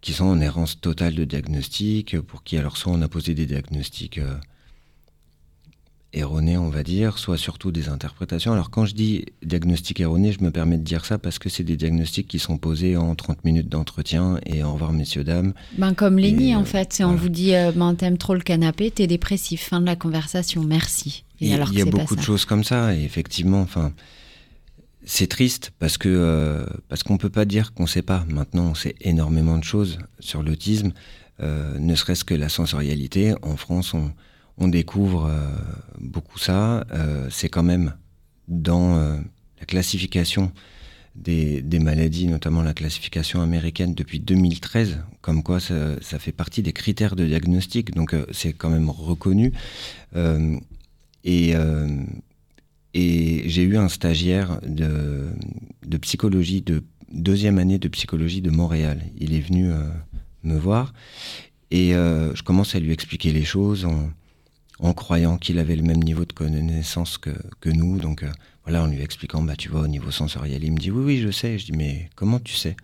qui 0.00 0.12
sont 0.12 0.24
en 0.24 0.40
errance 0.40 0.80
totale 0.80 1.14
de 1.14 1.24
diagnostic, 1.24 2.18
pour 2.20 2.42
qui 2.42 2.56
alors 2.56 2.76
soit 2.76 2.92
on 2.92 3.02
a 3.02 3.08
posé 3.08 3.34
des 3.34 3.46
diagnostics 3.46 4.20
euh, 6.14 6.18
erronés, 6.18 6.56
on 6.56 6.68
va 6.68 6.82
dire, 6.82 7.18
soit 7.18 7.36
surtout 7.36 7.72
des 7.72 7.88
interprétations. 7.88 8.52
Alors 8.52 8.70
quand 8.70 8.86
je 8.86 8.94
dis 8.94 9.26
diagnostic 9.42 10.00
erroné, 10.00 10.32
je 10.32 10.42
me 10.42 10.50
permets 10.50 10.78
de 10.78 10.82
dire 10.82 11.04
ça 11.04 11.18
parce 11.18 11.38
que 11.38 11.48
c'est 11.48 11.64
des 11.64 11.76
diagnostics 11.76 12.28
qui 12.28 12.38
sont 12.38 12.58
posés 12.58 12.96
en 12.96 13.14
30 13.14 13.44
minutes 13.44 13.68
d'entretien 13.68 14.38
et 14.46 14.62
au 14.62 14.72
revoir 14.72 14.92
messieurs, 14.92 15.24
dames. 15.24 15.52
Ben, 15.76 15.94
comme 15.94 16.18
Lénie, 16.18 16.50
Et, 16.50 16.56
en 16.56 16.62
euh, 16.62 16.64
fait. 16.64 16.92
Si 16.92 17.04
on 17.04 17.14
vous 17.14 17.28
dit, 17.28 17.54
euh, 17.54 17.72
ben, 17.72 17.94
t'aimes 17.94 18.18
trop 18.18 18.34
le 18.34 18.40
canapé, 18.40 18.90
t'es 18.90 19.06
dépressif. 19.06 19.68
Fin 19.68 19.80
de 19.80 19.86
la 19.86 19.96
conversation. 19.96 20.62
Merci. 20.64 21.24
Et 21.40 21.48
Il 21.48 21.52
alors 21.54 21.68
il 21.72 21.74
que 21.74 21.78
y 21.78 21.82
a 21.82 21.90
beaucoup 21.90 22.16
de 22.16 22.22
choses 22.22 22.44
comme 22.44 22.64
ça, 22.64 22.94
et 22.94 23.04
effectivement, 23.04 23.60
enfin, 23.60 23.92
c'est 25.04 25.26
triste 25.28 25.72
parce 25.78 25.96
que 25.96 26.08
euh, 26.08 26.66
parce 26.88 27.02
qu'on 27.02 27.16
peut 27.16 27.30
pas 27.30 27.44
dire 27.44 27.72
qu'on 27.72 27.86
sait 27.86 28.02
pas. 28.02 28.24
Maintenant, 28.28 28.70
on 28.70 28.74
sait 28.74 28.94
énormément 29.00 29.56
de 29.56 29.64
choses 29.64 29.98
sur 30.20 30.42
l'autisme, 30.42 30.92
euh, 31.40 31.78
ne 31.78 31.94
serait-ce 31.94 32.24
que 32.24 32.34
la 32.34 32.48
sensorialité. 32.48 33.34
En 33.42 33.56
France, 33.56 33.94
on, 33.94 34.10
on 34.58 34.68
découvre 34.68 35.26
euh, 35.26 35.48
beaucoup 36.00 36.38
ça. 36.38 36.86
Euh, 36.92 37.28
c'est 37.30 37.48
quand 37.48 37.62
même 37.62 37.94
dans 38.48 38.96
euh, 38.96 39.16
la 39.60 39.66
classification 39.66 40.52
des, 41.14 41.62
maladies, 41.80 42.28
notamment 42.28 42.62
la 42.62 42.74
classification 42.74 43.40
américaine 43.42 43.94
depuis 43.94 44.20
2013, 44.20 45.00
comme 45.20 45.42
quoi 45.42 45.58
ça, 45.58 46.18
fait 46.20 46.30
partie 46.32 46.62
des 46.62 46.72
critères 46.72 47.16
de 47.16 47.26
diagnostic, 47.26 47.92
donc 47.92 48.14
c'est 48.30 48.52
quand 48.52 48.70
même 48.70 48.88
reconnu. 48.88 49.52
Et, 51.24 51.54
j'ai 52.94 53.62
eu 53.62 53.76
un 53.76 53.88
stagiaire 53.88 54.60
de, 54.64 55.32
psychologie, 56.00 56.62
de 56.62 56.84
deuxième 57.12 57.58
année 57.58 57.80
de 57.80 57.88
psychologie 57.88 58.40
de 58.40 58.50
Montréal. 58.50 59.02
Il 59.18 59.34
est 59.34 59.40
venu 59.40 59.72
me 60.44 60.56
voir 60.56 60.92
et 61.72 61.94
je 61.94 62.42
commence 62.44 62.76
à 62.76 62.78
lui 62.78 62.92
expliquer 62.92 63.32
les 63.32 63.44
choses 63.44 63.88
en 64.80 64.92
croyant 64.92 65.38
qu'il 65.38 65.58
avait 65.58 65.76
le 65.76 65.82
même 65.82 66.02
niveau 66.02 66.24
de 66.24 66.32
connaissance 66.32 67.18
que, 67.18 67.30
que 67.60 67.70
nous. 67.70 67.98
Donc 67.98 68.22
euh, 68.22 68.30
voilà, 68.64 68.82
en 68.82 68.86
lui 68.86 69.00
expliquant, 69.00 69.42
bah 69.42 69.56
tu 69.56 69.68
vois, 69.68 69.82
au 69.82 69.88
niveau 69.88 70.10
sensoriel, 70.10 70.62
il 70.64 70.72
me 70.72 70.78
dit 70.78 70.90
oui, 70.90 71.04
oui, 71.04 71.20
je 71.20 71.30
sais. 71.30 71.58
Je 71.58 71.66
dis 71.66 71.72
mais 71.72 72.10
comment 72.14 72.38
tu 72.38 72.54
sais? 72.54 72.76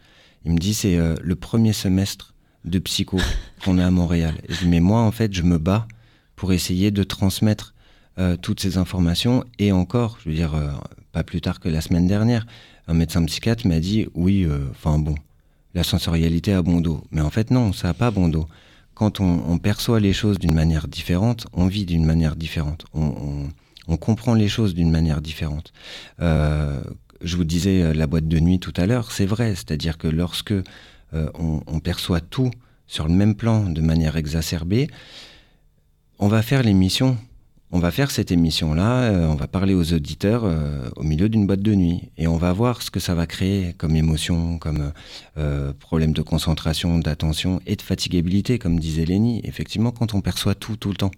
Il 0.44 0.52
me 0.52 0.58
dit 0.58 0.74
c'est 0.74 0.96
euh, 0.96 1.14
le 1.22 1.36
premier 1.36 1.72
semestre 1.72 2.34
de 2.64 2.78
psycho 2.78 3.18
qu'on 3.64 3.78
a 3.78 3.86
à 3.86 3.90
Montréal. 3.90 4.34
Et 4.48 4.52
je 4.52 4.60
dis 4.60 4.68
mais 4.68 4.80
moi 4.80 5.00
en 5.00 5.12
fait, 5.12 5.32
je 5.32 5.42
me 5.42 5.58
bats 5.58 5.86
pour 6.36 6.52
essayer 6.52 6.90
de 6.90 7.02
transmettre 7.04 7.74
euh, 8.18 8.36
toutes 8.36 8.60
ces 8.60 8.76
informations. 8.76 9.44
Et 9.58 9.72
encore, 9.72 10.18
je 10.22 10.28
veux 10.28 10.34
dire, 10.34 10.54
pas 11.12 11.22
plus 11.22 11.40
tard 11.40 11.60
que 11.60 11.68
la 11.68 11.80
semaine 11.80 12.06
dernière, 12.06 12.46
un 12.88 12.94
médecin 12.94 13.24
psychiatre 13.24 13.66
m'a 13.66 13.80
dit 13.80 14.06
oui, 14.14 14.46
enfin 14.72 14.98
bon, 14.98 15.14
la 15.74 15.84
sensorialité 15.84 16.52
a 16.52 16.62
bon 16.62 16.80
dos. 16.80 17.04
Mais 17.12 17.20
en 17.20 17.30
fait, 17.30 17.50
non, 17.50 17.72
ça 17.72 17.88
n'a 17.88 17.94
pas 17.94 18.10
bon 18.10 18.28
dos. 18.28 18.48
Quand 18.94 19.20
on, 19.20 19.58
perçoit 19.58 19.98
les 19.98 20.12
choses 20.12 20.38
d'une 20.38 20.54
manière 20.54 20.86
différente, 20.86 21.46
on 21.52 21.66
vit 21.66 21.84
d'une 21.84 22.04
manière 22.04 22.36
différente. 22.36 22.86
On, 22.94 23.96
comprend 23.96 24.34
les 24.34 24.48
choses 24.48 24.74
d'une 24.74 24.90
manière 24.90 25.20
différente. 25.20 25.72
Euh, 26.20 26.80
je 27.22 27.36
vous 27.36 27.44
disais 27.44 27.82
euh, 27.82 27.92
la 27.92 28.06
boîte 28.06 28.28
de 28.28 28.38
nuit 28.38 28.58
tout 28.58 28.72
à 28.76 28.86
l'heure, 28.86 29.12
c'est 29.12 29.26
vrai. 29.26 29.54
C'est-à-dire 29.54 29.98
que 29.98 30.08
lorsque 30.08 30.52
euh, 30.52 30.62
on, 31.12 31.60
on 31.66 31.80
perçoit 31.80 32.20
tout 32.20 32.50
sur 32.86 33.08
le 33.08 33.14
même 33.14 33.34
plan 33.34 33.64
de 33.68 33.80
manière 33.80 34.16
exacerbée, 34.16 34.88
on 36.18 36.28
va 36.28 36.42
faire 36.42 36.62
l'émission. 36.62 37.16
On 37.72 37.80
va 37.80 37.90
faire 37.90 38.10
cette 38.12 38.30
émission-là, 38.30 39.02
euh, 39.04 39.26
on 39.26 39.34
va 39.34 39.48
parler 39.48 39.74
aux 39.74 39.92
auditeurs 39.92 40.42
euh, 40.44 40.88
au 40.94 41.02
milieu 41.02 41.28
d'une 41.28 41.44
boîte 41.46 41.62
de 41.62 41.74
nuit 41.74 42.02
et 42.16 42.28
on 42.28 42.36
va 42.36 42.52
voir 42.52 42.82
ce 42.82 42.90
que 42.90 43.00
ça 43.00 43.14
va 43.16 43.26
créer 43.26 43.72
comme 43.78 43.96
émotion, 43.96 44.58
comme 44.58 44.92
euh, 45.38 45.72
problème 45.72 46.12
de 46.12 46.22
concentration, 46.22 46.98
d'attention 46.98 47.60
et 47.66 47.74
de 47.74 47.82
fatigabilité, 47.82 48.58
comme 48.60 48.78
disait 48.78 49.04
Lénie. 49.06 49.40
Effectivement, 49.42 49.90
quand 49.90 50.14
on 50.14 50.20
perçoit 50.20 50.54
tout 50.54 50.76
tout 50.76 50.90
le 50.90 50.94
temps, 50.96 51.10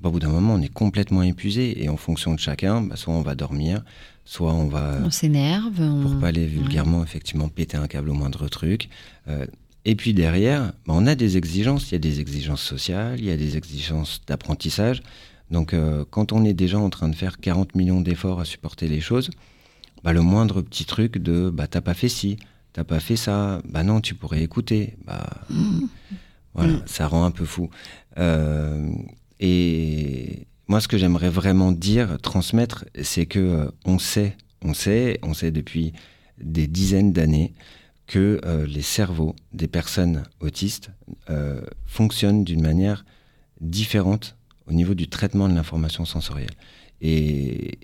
bah, 0.00 0.08
au 0.08 0.12
bout 0.12 0.20
d'un 0.20 0.28
moment, 0.28 0.54
on 0.54 0.60
est 0.62 0.72
complètement 0.72 1.22
épuisé 1.24 1.82
et 1.82 1.88
en 1.88 1.96
fonction 1.96 2.32
de 2.34 2.38
chacun, 2.38 2.80
bah, 2.82 2.94
soit 2.94 3.14
on 3.14 3.22
va 3.22 3.34
dormir, 3.34 3.82
soit 4.24 4.52
on 4.52 4.66
va 4.68 4.98
On 5.04 5.10
s'énerve. 5.10 5.74
pour 5.74 6.12
on- 6.12 6.20
pas 6.20 6.28
aller 6.28 6.46
vulgairement, 6.46 7.02
effectivement, 7.02 7.48
péter 7.48 7.76
un 7.76 7.88
câble 7.88 8.10
au 8.10 8.14
moindre 8.14 8.46
truc. 8.48 8.88
Euh, 9.26 9.46
et 9.84 9.96
puis 9.96 10.14
derrière, 10.14 10.66
bah, 10.86 10.94
on 10.94 11.08
a 11.08 11.16
des 11.16 11.36
exigences. 11.38 11.90
Il 11.90 11.94
y 11.94 11.96
a 11.96 11.98
des 11.98 12.20
exigences 12.20 12.62
sociales, 12.62 13.16
il 13.18 13.24
y 13.24 13.32
a 13.32 13.36
des 13.36 13.56
exigences 13.56 14.20
d'apprentissage. 14.28 15.02
Donc, 15.52 15.74
euh, 15.74 16.04
quand 16.10 16.32
on 16.32 16.44
est 16.44 16.54
déjà 16.54 16.78
en 16.78 16.90
train 16.90 17.08
de 17.08 17.14
faire 17.14 17.38
40 17.38 17.76
millions 17.76 18.00
d'efforts 18.00 18.40
à 18.40 18.44
supporter 18.44 18.88
les 18.88 19.00
choses, 19.00 19.30
bah, 20.02 20.12
le 20.12 20.22
moindre 20.22 20.62
petit 20.62 20.84
truc 20.84 21.18
de 21.18 21.50
bah, 21.50 21.68
t'as 21.68 21.82
pas 21.82 21.94
fait 21.94 22.08
ci, 22.08 22.38
t'as 22.72 22.84
pas 22.84 23.00
fait 23.00 23.16
ça, 23.16 23.60
bah 23.68 23.82
non, 23.82 24.00
tu 24.00 24.14
pourrais 24.14 24.42
écouter. 24.42 24.96
Bah, 25.06 25.28
voilà, 26.54 26.74
ça 26.86 27.06
rend 27.06 27.24
un 27.24 27.30
peu 27.30 27.44
fou. 27.44 27.70
Euh, 28.18 28.90
et 29.40 30.46
moi, 30.68 30.80
ce 30.80 30.88
que 30.88 30.98
j'aimerais 30.98 31.30
vraiment 31.30 31.72
dire, 31.72 32.18
transmettre, 32.20 32.84
c'est 33.02 33.26
que 33.26 33.38
euh, 33.38 33.70
on 33.84 33.98
sait, 33.98 34.36
on 34.62 34.74
sait, 34.74 35.18
on 35.22 35.34
sait 35.34 35.50
depuis 35.50 35.92
des 36.38 36.66
dizaines 36.66 37.12
d'années 37.12 37.54
que 38.06 38.40
euh, 38.44 38.66
les 38.66 38.82
cerveaux 38.82 39.34
des 39.52 39.68
personnes 39.68 40.24
autistes 40.40 40.90
fonctionnent 41.86 42.44
d'une 42.44 42.62
manière 42.62 43.04
différente 43.60 44.36
au 44.66 44.72
niveau 44.72 44.94
du 44.94 45.08
traitement 45.08 45.48
de 45.48 45.54
l'information 45.54 46.04
sensorielle. 46.04 46.54
Et, 47.00 47.78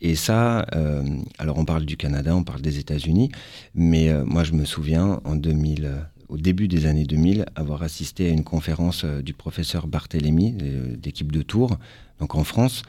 et 0.00 0.16
ça, 0.16 0.66
euh, 0.74 1.04
alors 1.38 1.58
on 1.58 1.64
parle 1.64 1.84
du 1.84 1.96
Canada, 1.96 2.34
on 2.34 2.42
parle 2.42 2.60
des 2.60 2.78
États-Unis, 2.78 3.30
mais 3.74 4.08
euh, 4.08 4.24
moi 4.24 4.42
je 4.42 4.52
me 4.52 4.64
souviens 4.64 5.20
en 5.24 5.36
2000, 5.36 5.84
euh, 5.84 6.00
au 6.28 6.36
début 6.36 6.66
des 6.66 6.86
années 6.86 7.04
2000, 7.04 7.46
avoir 7.54 7.82
assisté 7.82 8.28
à 8.28 8.32
une 8.32 8.42
conférence 8.42 9.04
du 9.04 9.32
professeur 9.32 9.86
Barthélémy, 9.86 10.52
d'équipe 10.96 11.30
de 11.30 11.42
Tours, 11.42 11.78
donc 12.18 12.34
en 12.34 12.42
France, 12.42 12.82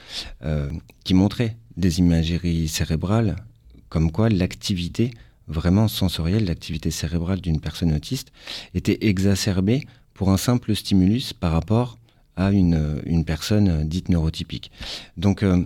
qui 1.04 1.14
montrait 1.14 1.58
des 1.76 2.00
imageries 2.00 2.68
cérébrales 2.68 3.36
comme 3.90 4.12
quoi 4.12 4.30
l'activité 4.30 5.12
vraiment 5.48 5.88
sensorielle, 5.88 6.46
l'activité 6.46 6.90
cérébrale 6.90 7.42
d'une 7.42 7.60
personne 7.60 7.94
autiste 7.94 8.32
était 8.74 9.06
exacerbée 9.08 9.86
pour 10.14 10.32
un 10.32 10.38
simple 10.38 10.76
stimulus 10.76 11.34
par 11.34 11.52
rapport 11.52 11.98
à 12.36 12.52
une, 12.52 13.02
une 13.06 13.26
personne 13.26 13.88
dite 13.88 14.10
neurotypique. 14.10 14.72
Donc, 15.18 15.44
euh, 15.44 15.64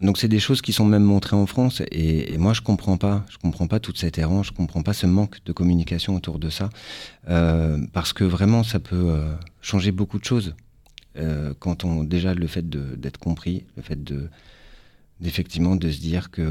donc 0.00 0.16
c'est 0.18 0.28
des 0.28 0.38
choses 0.38 0.62
qui 0.62 0.72
sont 0.72 0.86
même 0.86 1.02
montrées 1.02 1.36
en 1.36 1.46
France 1.46 1.82
et, 1.90 2.36
moi 2.38 2.54
je 2.54 2.62
comprends 2.62 2.96
pas, 2.96 3.24
je 3.28 3.36
comprends 3.36 3.66
pas 3.66 3.80
toute 3.80 3.98
cette 3.98 4.18
errance, 4.18 4.46
je 4.46 4.52
comprends 4.52 4.82
pas 4.82 4.94
ce 4.94 5.06
manque 5.06 5.44
de 5.44 5.52
communication 5.52 6.14
autour 6.14 6.38
de 6.38 6.48
ça 6.48 6.70
euh, 7.28 7.78
parce 7.92 8.14
que 8.14 8.24
vraiment 8.24 8.62
ça 8.62 8.80
peut 8.80 9.10
euh, 9.10 9.34
changer 9.60 9.92
beaucoup 9.92 10.18
de 10.18 10.24
choses 10.24 10.54
quand 11.58 11.84
on 11.84 12.04
déjà 12.04 12.34
le 12.34 12.46
fait 12.46 12.70
d'être 12.70 13.18
compris, 13.18 13.64
le 13.76 13.82
fait 13.82 14.02
de 14.02 14.30
d'effectivement 15.20 15.74
de 15.74 15.90
se 15.90 16.00
dire 16.00 16.30
que 16.30 16.48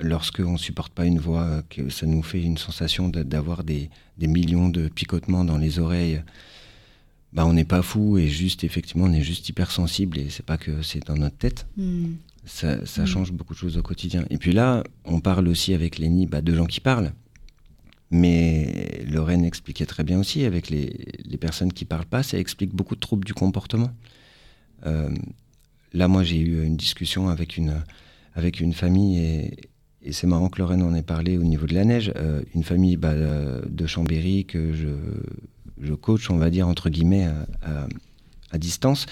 lorsque 0.00 0.40
on 0.40 0.56
supporte 0.56 0.92
pas 0.92 1.04
une 1.04 1.18
voix, 1.18 1.62
que 1.68 1.90
ça 1.90 2.06
nous 2.06 2.22
fait 2.22 2.42
une 2.42 2.56
sensation 2.56 3.08
d'avoir 3.08 3.64
des, 3.64 3.90
des 4.16 4.26
millions 4.26 4.70
de 4.70 4.88
picotements 4.88 5.44
dans 5.44 5.58
les 5.58 5.78
oreilles. 5.78 6.22
Bah, 7.32 7.44
on 7.46 7.52
n'est 7.52 7.64
pas 7.64 7.82
fou 7.82 8.16
et 8.18 8.26
juste 8.26 8.64
effectivement 8.64 9.04
on 9.04 9.12
est 9.12 9.20
juste 9.22 9.48
hypersensible 9.48 10.18
et 10.18 10.30
c'est 10.30 10.44
pas 10.46 10.56
que 10.56 10.80
c'est 10.82 11.06
dans 11.06 11.16
notre 11.16 11.36
tête 11.36 11.66
Hmm. 11.76 12.12
ça, 12.46 12.84
ça 12.86 13.02
Mm. 13.02 13.06
change 13.06 13.32
beaucoup 13.32 13.52
de 13.52 13.58
choses 13.58 13.76
au 13.76 13.82
quotidien. 13.82 14.24
Et 14.30 14.38
puis 14.38 14.52
là, 14.52 14.82
on 15.04 15.20
parle 15.20 15.46
aussi 15.48 15.74
avec 15.74 15.98
Lénie 15.98 16.26
bah, 16.26 16.40
de 16.40 16.54
gens 16.54 16.64
qui 16.66 16.80
parlent. 16.80 17.12
Mais 18.10 19.04
Lorraine 19.06 19.44
expliquait 19.44 19.84
très 19.84 20.02
bien 20.04 20.18
aussi, 20.18 20.44
avec 20.44 20.70
les, 20.70 20.96
les 21.24 21.36
personnes 21.36 21.72
qui 21.72 21.84
parlent 21.84 22.06
pas, 22.06 22.22
ça 22.22 22.38
explique 22.38 22.74
beaucoup 22.74 22.94
de 22.94 23.00
troubles 23.00 23.24
du 23.26 23.34
comportement. 23.34 23.90
Euh, 24.86 25.10
là, 25.92 26.08
moi, 26.08 26.22
j'ai 26.22 26.38
eu 26.38 26.64
une 26.64 26.76
discussion 26.78 27.28
avec 27.28 27.58
une, 27.58 27.82
avec 28.34 28.60
une 28.60 28.72
famille, 28.72 29.18
et, 29.18 29.54
et 30.02 30.12
c'est 30.12 30.26
marrant 30.26 30.48
que 30.48 30.58
Lorraine 30.58 30.82
en 30.82 30.94
ait 30.94 31.02
parlé 31.02 31.36
au 31.36 31.44
niveau 31.44 31.66
de 31.66 31.74
la 31.74 31.84
neige. 31.84 32.10
Euh, 32.16 32.40
une 32.54 32.64
famille 32.64 32.96
bah, 32.96 33.10
euh, 33.10 33.60
de 33.68 33.86
Chambéry 33.86 34.46
que 34.46 34.72
je, 34.72 34.88
je 35.82 35.94
coach, 35.94 36.30
on 36.30 36.36
va 36.36 36.50
dire, 36.50 36.68
entre 36.68 36.90
guillemets, 36.90 37.28
à, 37.62 38.58
distance 38.58 39.06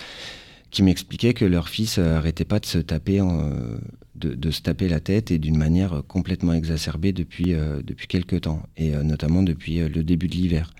qui 0.71 0.83
m'expliquaient 0.83 1.35
que 1.35 1.45
leur 1.45 1.69
fils 1.69 1.99
euh, 1.99 2.17
arrêtait 2.17 2.45
pas 2.45 2.61
de 2.61 2.67
se 2.67 2.79
taper 2.79 3.21
euh, 3.21 3.79
de, 4.14 4.51
se 4.51 4.61
taper 4.61 4.89
la 4.89 5.01
tête 5.01 5.31
et 5.31 5.39
d'une 5.39 5.57
manière 5.57 5.95
euh, 5.95 6.03
complètement 6.03 6.53
exacerbée 6.53 7.12
depuis 7.12 7.55
depuis 7.85 8.07
quelques 8.07 8.43
temps 8.43 8.62
et 8.77 8.91
notamment 8.97 9.43
depuis 9.43 9.79
le 9.79 10.05
début 10.05 10.29
de 10.29 10.35
l'hiver. 10.35 10.71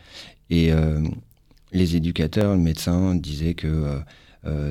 Et 0.51 0.71
les 1.73 1.97
éducateurs, 1.97 2.55
le 2.55 2.61
médecin 2.61 3.15
disaient 3.15 3.55
que 3.55 3.99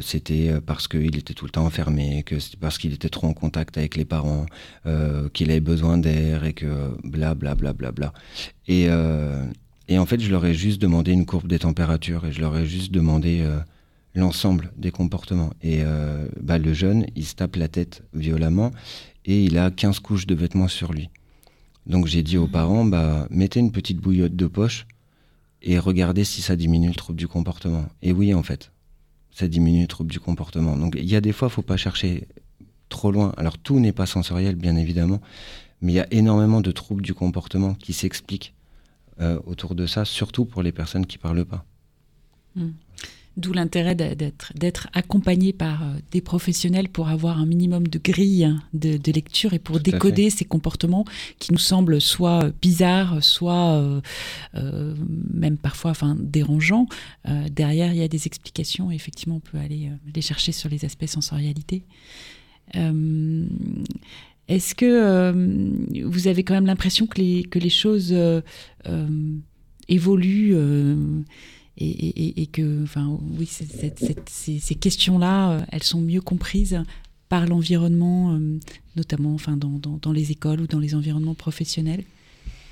c'était 0.02 0.54
parce 0.66 0.88
qu'il 0.88 1.18
était 1.18 1.34
tout 1.34 1.46
le 1.46 1.52
temps 1.52 1.66
enfermé, 1.66 2.24
que 2.24 2.40
c'était 2.40 2.58
parce 2.58 2.78
qu'il 2.78 2.94
était 2.94 3.10
trop 3.10 3.28
en 3.28 3.34
contact 3.34 3.78
avec 3.78 3.98
les 3.98 4.06
parents, 4.06 4.46
qu'il 5.34 5.52
avait 5.52 5.60
besoin 5.60 5.98
d'air 5.98 6.46
et 6.46 6.54
que 6.54 6.96
bla 7.04 7.36
bla 7.36 7.56
bla 7.56 7.74
bla 7.74 7.92
bla. 7.92 8.14
Et, 8.68 8.88
et 9.88 10.00
en 10.00 10.06
fait, 10.06 10.20
je 10.20 10.32
leur 10.32 10.46
ai 10.46 10.54
juste 10.54 10.82
demandé 10.82 11.12
une 11.12 11.26
courbe 11.26 11.48
des 11.48 11.60
températures 11.60 12.26
et 12.26 12.32
je 12.32 12.42
leur 12.42 12.58
ai 12.58 12.66
juste 12.66 12.92
demandé 12.92 13.42
euh, 13.42 13.60
l'ensemble 14.16 14.72
des 14.78 14.92
comportements. 14.92 15.52
Et 15.62 15.82
euh, 15.84 16.28
bah, 16.42 16.58
le 16.58 16.74
jeune, 16.74 17.06
il 17.16 17.26
se 17.26 17.36
tape 17.36 17.56
la 17.56 17.68
tête 17.68 18.04
violemment 18.14 18.72
et 19.26 19.44
il 19.44 19.58
a 19.58 19.70
15 19.70 20.00
couches 20.00 20.26
de 20.26 20.34
vêtements 20.34 20.68
sur 20.68 20.92
lui. 20.92 21.10
Donc 21.86 22.08
j'ai 22.08 22.24
dit 22.24 22.38
aux 22.38 22.48
parents, 22.48 22.84
bah, 22.84 23.28
mettez 23.30 23.60
une 23.60 23.72
petite 23.72 23.98
bouillotte 23.98 24.36
de 24.36 24.48
poche 24.48 24.88
et 25.62 25.78
regardez 25.78 26.24
si 26.24 26.42
ça 26.42 26.56
diminue 26.56 26.88
le 26.88 26.96
trouble 26.96 27.20
du 27.20 27.28
comportement. 27.28 27.86
Et 28.02 28.12
oui, 28.12 28.34
en 28.34 28.42
fait, 28.42 28.72
ça 29.30 29.48
diminue 29.48 29.82
le 29.82 29.88
trouble 29.88 30.12
du 30.12 30.20
comportement. 30.20 30.78
Donc 30.78 30.96
il 30.98 31.06
y 31.06 31.16
a 31.16 31.22
des 31.22 31.32
fois, 31.32 31.50
faut 31.50 31.62
pas 31.62 31.78
chercher 31.78 32.28
trop 32.90 33.12
loin. 33.12 33.34
Alors 33.38 33.60
tout 33.60 33.80
n'est 33.80 33.92
pas 33.92 34.08
sensoriel, 34.08 34.56
bien 34.56 34.78
évidemment, 34.78 35.22
mais 35.82 35.92
il 35.92 35.96
y 35.96 36.00
a 36.00 36.08
énormément 36.12 36.62
de 36.62 36.72
troubles 36.72 37.04
du 37.04 37.14
comportement 37.14 37.76
qui 37.76 37.94
s'expliquent 37.94 38.55
euh, 39.22 39.40
autour 39.46 39.76
de 39.76 39.86
ça, 39.86 40.06
surtout 40.06 40.46
pour 40.46 40.64
les 40.64 40.72
personnes 40.72 41.06
qui 41.06 41.18
parlent 41.18 41.46
pas. 41.46 41.66
D'où 43.38 43.52
l'intérêt 43.52 43.96
d'être 43.96 44.88
accompagné 44.94 45.52
par 45.52 45.84
euh, 45.84 45.98
des 46.12 46.22
professionnels 46.22 46.88
pour 46.88 47.10
avoir 47.10 47.38
un 47.38 47.46
minimum 47.46 47.86
de 47.86 48.00
grille 48.00 48.56
de, 48.74 48.96
de 48.96 49.12
lecture 49.12 49.54
et 49.54 49.60
pour 49.60 49.76
Tout 49.76 49.92
décoder 49.92 50.30
ces 50.30 50.46
comportements 50.46 51.04
qui 51.38 51.52
nous 51.52 51.60
semblent 51.60 52.00
soit 52.00 52.52
bizarres, 52.62 53.22
soit 53.22 53.74
euh, 53.74 54.00
euh, 54.56 54.96
même 55.34 55.58
parfois 55.58 55.92
enfin, 55.92 56.16
dérangeants. 56.18 56.88
Euh, 57.28 57.50
derrière, 57.50 57.92
il 57.92 57.98
y 57.98 58.04
a 58.04 58.08
des 58.08 58.26
explications 58.26 58.90
et 58.90 58.96
effectivement, 58.96 59.36
on 59.36 59.42
peut 59.42 59.58
aller 59.58 59.92
les 60.14 60.22
chercher 60.22 60.54
sur 60.54 60.70
les 60.70 60.86
aspects 60.86 61.06
sensorialité. 61.06 61.84
Est-ce 64.48 64.76
que 64.76 64.86
euh, 64.86 65.70
vous 66.06 66.28
avez 66.28 66.44
quand 66.44 66.54
même 66.54 66.68
l'impression 66.68 67.08
que 67.08 67.20
les, 67.20 67.44
que 67.44 67.58
les 67.60 67.70
choses 67.70 68.10
euh, 68.12 68.42
euh, 68.88 69.08
évoluent 69.88 70.54
euh, 70.56 70.96
et, 71.78 71.88
et- 71.90 72.42
et- 72.44 72.48
que, 72.48 72.84
enfin, 72.84 73.18
oui, 73.38 73.48
c'est- 73.48 73.66
c'est- 73.70 74.00
c'est- 74.00 74.30
ces, 74.30 74.60
ces 74.60 74.76
questions-là, 74.76 75.52
euh, 75.52 75.62
elles 75.72 75.84
sont 75.84 76.00
mieux 76.00 76.22
comprises 76.22 76.80
par 77.28 77.48
l'environnement, 77.48 78.36
euh, 78.36 78.60
notamment, 78.96 79.34
enfin, 79.34 79.58
dans, 79.58 79.70
dans- 79.80 79.98
dans 80.02 80.12
les 80.12 80.32
écoles 80.32 80.62
ou 80.62 80.68
dans 80.68 80.80
les 80.80 80.94
environnements 80.96 81.34
professionnels? 81.36 82.04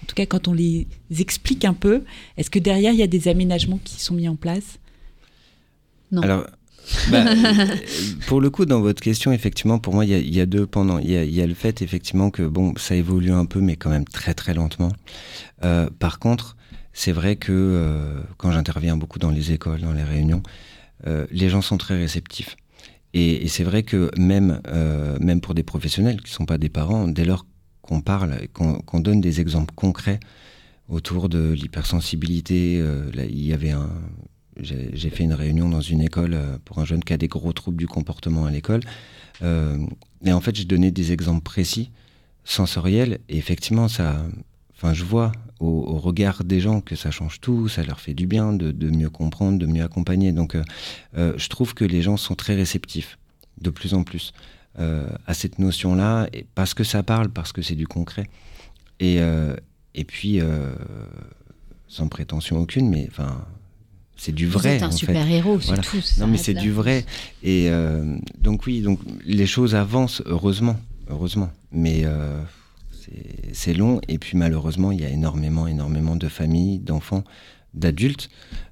En 0.03 0.05
tout 0.05 0.15
cas, 0.15 0.25
quand 0.25 0.47
on 0.47 0.53
les 0.53 0.87
explique 1.17 1.65
un 1.65 1.73
peu, 1.73 2.03
est-ce 2.37 2.49
que 2.49 2.59
derrière 2.59 2.93
il 2.93 2.99
y 2.99 3.03
a 3.03 3.07
des 3.07 3.27
aménagements 3.27 3.79
qui 3.83 3.99
sont 4.01 4.13
mis 4.13 4.27
en 4.29 4.35
place? 4.35 4.77
Non. 6.11 6.21
Alors, 6.21 6.47
bah, 7.11 7.25
euh, 7.27 7.75
pour 8.27 8.41
le 8.41 8.49
coup, 8.49 8.65
dans 8.65 8.81
votre 8.81 9.01
question, 9.01 9.31
effectivement, 9.31 9.79
pour 9.79 9.93
moi, 9.93 10.05
il 10.05 10.11
y 10.11 10.13
a, 10.13 10.17
il 10.17 10.33
y 10.33 10.41
a 10.41 10.45
deux 10.45 10.65
pendant. 10.65 10.99
Il 10.99 11.09
y 11.09 11.17
a, 11.17 11.23
il 11.23 11.33
y 11.33 11.41
a 11.41 11.47
le 11.47 11.53
fait, 11.53 11.81
effectivement, 11.81 12.29
que 12.29 12.43
bon, 12.43 12.73
ça 12.77 12.95
évolue 12.95 13.31
un 13.31 13.45
peu, 13.45 13.61
mais 13.61 13.75
quand 13.75 13.89
même 13.89 14.05
très 14.05 14.33
très 14.33 14.53
lentement. 14.53 14.91
Euh, 15.63 15.89
par 15.99 16.19
contre, 16.19 16.55
c'est 16.93 17.11
vrai 17.11 17.35
que 17.35 17.51
euh, 17.51 18.21
quand 18.37 18.51
j'interviens 18.51 18.97
beaucoup 18.97 19.19
dans 19.19 19.31
les 19.31 19.51
écoles, 19.51 19.81
dans 19.81 19.93
les 19.93 20.03
réunions, 20.03 20.43
euh, 21.07 21.25
les 21.31 21.49
gens 21.49 21.61
sont 21.61 21.77
très 21.77 21.97
réceptifs. 21.97 22.55
Et, 23.13 23.43
et 23.43 23.47
c'est 23.47 23.63
vrai 23.63 23.83
que 23.83 24.09
même, 24.17 24.59
même 25.19 25.39
pour 25.39 25.53
des 25.53 25.61
professionnels 25.61 26.19
qui 26.19 26.31
ne 26.31 26.35
sont 26.35 26.45
pas 26.47 26.57
des 26.57 26.69
parents, 26.69 27.07
dès 27.07 27.25
lors 27.25 27.45
qu'on 27.83 28.01
parle, 28.01 28.47
qu'on 28.53 28.99
donne 28.99 29.21
des 29.21 29.39
exemples 29.39 29.75
concrets 29.75 30.19
autour 30.89 31.29
de 31.29 31.51
l'hypersensibilité, 31.51 32.83
il 33.13 33.45
y 33.45 33.53
avait 33.53 33.69
un, 33.69 33.87
j'ai 34.59 35.09
fait 35.09 35.23
une 35.23 35.33
réunion 35.33 35.69
dans 35.69 35.81
une 35.81 36.01
école 36.01 36.33
euh, 36.33 36.57
pour 36.65 36.79
un 36.79 36.85
jeune 36.85 37.03
qui 37.03 37.13
a 37.13 37.17
des 37.17 37.27
gros 37.27 37.53
troubles 37.53 37.77
du 37.77 37.87
comportement 37.87 38.45
à 38.45 38.51
l'école. 38.51 38.81
Euh, 39.41 39.77
et 40.23 40.31
en 40.31 40.41
fait, 40.41 40.55
j'ai 40.55 40.65
donné 40.65 40.91
des 40.91 41.11
exemples 41.11 41.43
précis, 41.43 41.91
sensoriels. 42.43 43.19
Et 43.29 43.37
effectivement, 43.37 43.87
ça, 43.87 44.25
enfin, 44.75 44.93
je 44.93 45.03
vois 45.03 45.31
au, 45.59 45.97
regard 45.97 46.43
des 46.43 46.59
gens 46.59 46.81
que 46.81 46.95
ça 46.95 47.09
change 47.11 47.39
tout, 47.39 47.69
ça 47.69 47.83
leur 47.83 47.99
fait 47.99 48.13
du 48.13 48.27
bien 48.27 48.53
de, 48.53 48.89
mieux 48.89 49.09
comprendre, 49.09 49.57
de 49.57 49.65
mieux 49.65 49.83
accompagner. 49.83 50.31
Donc, 50.31 50.55
euh, 50.55 50.63
euh, 51.17 51.33
je 51.37 51.47
trouve 51.47 51.73
que 51.73 51.85
les 51.85 52.01
gens 52.01 52.17
sont 52.17 52.35
très 52.35 52.55
réceptifs, 52.55 53.17
de 53.61 53.69
plus 53.69 53.93
en 53.93 54.03
plus, 54.03 54.33
à 54.75 55.35
cette 55.35 55.59
notion-là, 55.59 56.27
parce 56.55 56.73
que 56.73 56.83
ça 56.83 57.03
parle, 57.03 57.29
parce 57.29 57.51
que 57.51 57.61
c'est 57.61 57.75
du 57.75 57.85
concret. 57.85 58.27
Et, 58.99 59.19
et 59.93 60.03
puis, 60.03 60.39
sans 61.87 62.07
prétention 62.07 62.57
aucune, 62.57 62.89
mais 62.89 63.07
enfin, 63.07 63.45
c'est 64.23 64.31
du 64.31 64.47
vrai. 64.47 64.75
êtes 64.77 64.83
un 64.83 64.87
en 64.87 64.91
fait. 64.91 64.97
super 64.97 65.29
héros, 65.29 65.59
c'est 65.59 65.67
Voilà. 65.67 65.83
tout. 65.83 66.01
Non, 66.19 66.27
mais 66.27 66.37
c'est 66.37 66.53
du 66.53 66.71
vrai. 66.71 67.05
Et 67.43 67.67
euh, 67.69 68.17
donc 68.39 68.65
oui, 68.65 68.81
donc 68.81 68.99
les 69.25 69.45
choses 69.45 69.75
avancent 69.75 70.21
heureusement, 70.25 70.77
heureusement. 71.09 71.49
Mais 71.71 72.01
euh, 72.05 72.41
c'est- 72.91 73.53
c'est 73.53 73.73
long. 73.73 73.99
Et 74.07 74.17
puis 74.17 74.37
malheureusement, 74.37 74.91
il 74.91 75.01
y 75.01 75.05
a 75.05 75.09
énormément, 75.09 75.67
énormément 75.67 76.15
de 76.15 76.27
familles, 76.29 76.79
d'enfants, 76.79 77.23
d'adultes 77.73 78.29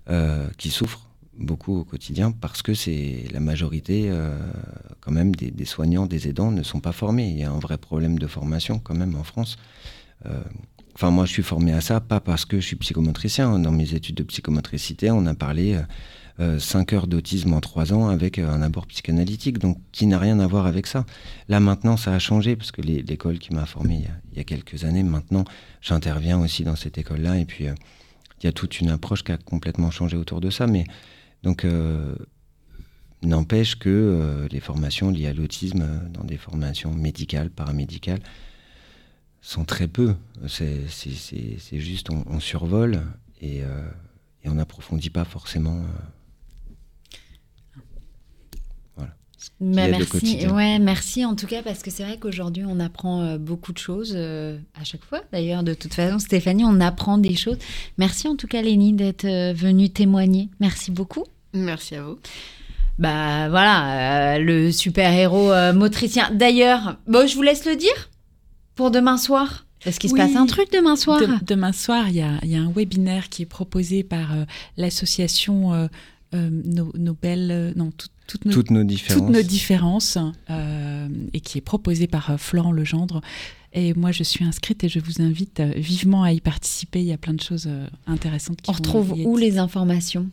euh, 0.09 0.47
qui 0.57 0.69
souffrent 0.69 1.07
beaucoup 1.37 1.75
au 1.79 1.83
quotidien 1.83 2.31
parce 2.31 2.61
que 2.61 2.73
c'est 2.73 3.25
la 3.33 3.39
majorité 3.39 4.05
euh, 4.09 4.37
quand 4.99 5.11
même 5.11 5.33
des, 5.35 5.49
des 5.51 5.65
soignants, 5.65 6.05
des 6.05 6.27
aidants 6.27 6.51
ne 6.51 6.63
sont 6.63 6.79
pas 6.79 6.91
formés. 6.91 7.29
Il 7.29 7.37
y 7.39 7.43
a 7.43 7.51
un 7.51 7.59
vrai 7.59 7.77
problème 7.77 8.19
de 8.19 8.27
formation 8.27 8.79
quand 8.79 8.93
même 8.95 9.15
en 9.15 9.23
France. 9.23 9.57
Euh, 10.27 10.39
Enfin, 10.95 11.09
moi, 11.11 11.25
je 11.25 11.31
suis 11.31 11.43
formé 11.43 11.73
à 11.73 11.81
ça, 11.81 11.99
pas 11.99 12.19
parce 12.19 12.45
que 12.45 12.59
je 12.59 12.65
suis 12.65 12.75
psychomotricien. 12.75 13.59
Dans 13.59 13.71
mes 13.71 13.93
études 13.93 14.15
de 14.15 14.23
psychomotricité, 14.23 15.09
on 15.11 15.25
a 15.25 15.33
parlé 15.33 15.79
euh, 16.39 16.59
5 16.59 16.93
heures 16.93 17.07
d'autisme 17.07 17.53
en 17.53 17.61
3 17.61 17.93
ans 17.93 18.09
avec 18.09 18.39
euh, 18.39 18.49
un 18.49 18.61
abord 18.61 18.87
psychanalytique, 18.87 19.57
donc 19.57 19.77
qui 19.91 20.05
n'a 20.05 20.19
rien 20.19 20.39
à 20.39 20.47
voir 20.47 20.65
avec 20.65 20.87
ça. 20.87 21.05
Là, 21.47 21.59
maintenant, 21.59 21.97
ça 21.97 22.13
a 22.13 22.19
changé, 22.19 22.55
parce 22.55 22.71
que 22.71 22.81
l'école 22.81 23.39
qui 23.39 23.53
m'a 23.53 23.65
formé 23.65 24.03
il 24.31 24.37
y, 24.37 24.41
a, 24.41 24.43
quelques 24.43 24.83
années, 24.83 25.03
maintenant, 25.03 25.45
j'interviens 25.81 26.39
aussi 26.39 26.63
dans 26.63 26.75
cette 26.75 26.97
école-là, 26.97 27.37
et 27.37 27.45
puis 27.45 27.67
euh, 27.67 27.73
il 28.41 28.45
y 28.45 28.49
a 28.49 28.51
toute 28.51 28.79
une 28.79 28.89
approche 28.89 29.23
qui 29.23 29.31
a 29.31 29.37
complètement 29.37 29.91
changé 29.91 30.17
autour 30.17 30.41
de 30.41 30.49
ça. 30.49 30.67
Mais 30.67 30.85
donc, 31.43 31.65
euh, 31.65 32.15
n'empêche 33.23 33.75
que 33.75 33.89
euh, 33.89 34.47
les 34.51 34.59
formations 34.59 35.11
liées 35.11 35.27
à 35.27 35.33
l'autisme, 35.33 35.81
euh, 35.81 36.09
dans 36.09 36.23
des 36.23 36.37
formations 36.37 36.93
médicales, 36.93 37.49
paramédicales, 37.49 38.19
sont 39.41 39.65
très 39.65 39.87
peu. 39.87 40.15
C'est 40.47 40.87
juste, 41.73 42.09
on, 42.11 42.23
on 42.27 42.39
survole 42.39 43.01
et, 43.41 43.63
euh, 43.63 43.89
et 44.43 44.49
on 44.49 44.53
n'approfondit 44.53 45.09
pas 45.09 45.25
forcément. 45.25 45.77
euh, 45.77 45.83
Bah, 49.59 49.83
a 49.83 49.87
de 49.87 49.91
merci. 49.91 50.47
Ouais, 50.47 50.77
merci 50.77 51.25
en 51.25 51.35
tout 51.35 51.47
cas 51.47 51.63
parce 51.63 51.81
que 51.81 51.89
c'est 51.89 52.03
vrai 52.03 52.17
qu'aujourd'hui 52.19 52.63
on 52.67 52.79
apprend 52.79 53.21
euh, 53.21 53.37
beaucoup 53.39 53.73
de 53.73 53.79
choses 53.79 54.13
euh, 54.15 54.59
à 54.79 54.83
chaque 54.83 55.03
fois. 55.03 55.21
D'ailleurs, 55.31 55.63
de 55.63 55.73
toute 55.73 55.95
façon, 55.95 56.19
Stéphanie, 56.19 56.63
on 56.63 56.79
apprend 56.79 57.17
des 57.17 57.35
choses. 57.35 57.57
Merci 57.97 58.27
en 58.27 58.35
tout 58.35 58.45
cas, 58.47 58.61
Lénie, 58.61 58.93
d'être 58.93 59.25
venue 59.53 59.89
témoigner. 59.89 60.49
Merci 60.59 60.91
beaucoup. 60.91 61.23
Merci 61.53 61.95
à 61.95 62.03
vous. 62.03 62.19
Bah 62.99 63.49
voilà, 63.49 64.35
euh, 64.35 64.39
le 64.39 64.71
super-héros 64.71 65.51
euh, 65.51 65.73
motricien. 65.73 66.29
D'ailleurs, 66.31 66.97
bon, 67.07 67.27
je 67.27 67.35
vous 67.35 67.41
laisse 67.41 67.65
le 67.65 67.75
dire 67.75 68.10
pour 68.81 68.89
demain 68.89 69.17
soir? 69.17 69.67
Est-ce 69.85 69.99
qu'il 69.99 70.09
se 70.09 70.15
passe 70.15 70.35
un 70.35 70.47
truc 70.47 70.71
demain 70.73 70.95
soir? 70.95 71.19
De- 71.19 71.45
demain 71.45 71.71
soir, 71.71 72.09
il 72.09 72.15
y 72.15 72.21
a, 72.21 72.39
il 72.41 72.49
y 72.49 72.55
a 72.55 72.61
un 72.61 72.71
webinaire 72.71 73.29
qui 73.29 73.43
est 73.43 73.45
proposé 73.45 74.03
par 74.03 74.33
euh, 74.33 74.45
l'association 74.75 75.73
euh, 75.73 75.87
euh, 76.33 76.49
nos, 76.51 76.91
nos 76.97 77.13
belles, 77.13 77.51
euh, 77.51 77.73
non, 77.75 77.91
tout- 77.91 78.07
toutes 78.25 78.45
nos, 78.45 78.53
Toutes 78.53 78.71
nos 78.71 78.83
différences. 78.83 79.21
toutes 79.21 79.29
nos 79.35 79.41
différences, 79.43 80.17
euh, 80.49 81.07
et 81.33 81.41
qui 81.41 81.59
est 81.59 81.61
proposé 81.61 82.07
par 82.07 82.31
euh, 82.31 82.37
Florent 82.37 82.71
Legendre. 82.71 83.21
Et 83.73 83.93
moi, 83.93 84.11
je 84.11 84.23
suis 84.23 84.43
inscrite 84.45 84.83
et 84.83 84.89
je 84.89 84.99
vous 84.99 85.21
invite 85.21 85.59
euh, 85.59 85.73
vivement 85.75 86.23
à 86.23 86.31
y 86.31 86.39
participer. 86.41 87.01
Il 87.01 87.07
y 87.07 87.13
a 87.13 87.17
plein 87.17 87.33
de 87.35 87.41
choses 87.41 87.65
euh, 87.67 87.85
intéressantes 88.07 88.61
qui 88.61 88.69
On 88.69 88.73
vont 88.73 88.77
retrouve 88.79 89.13
y 89.19 89.25
où 89.25 89.37
les 89.37 89.59
informations? 89.59 90.27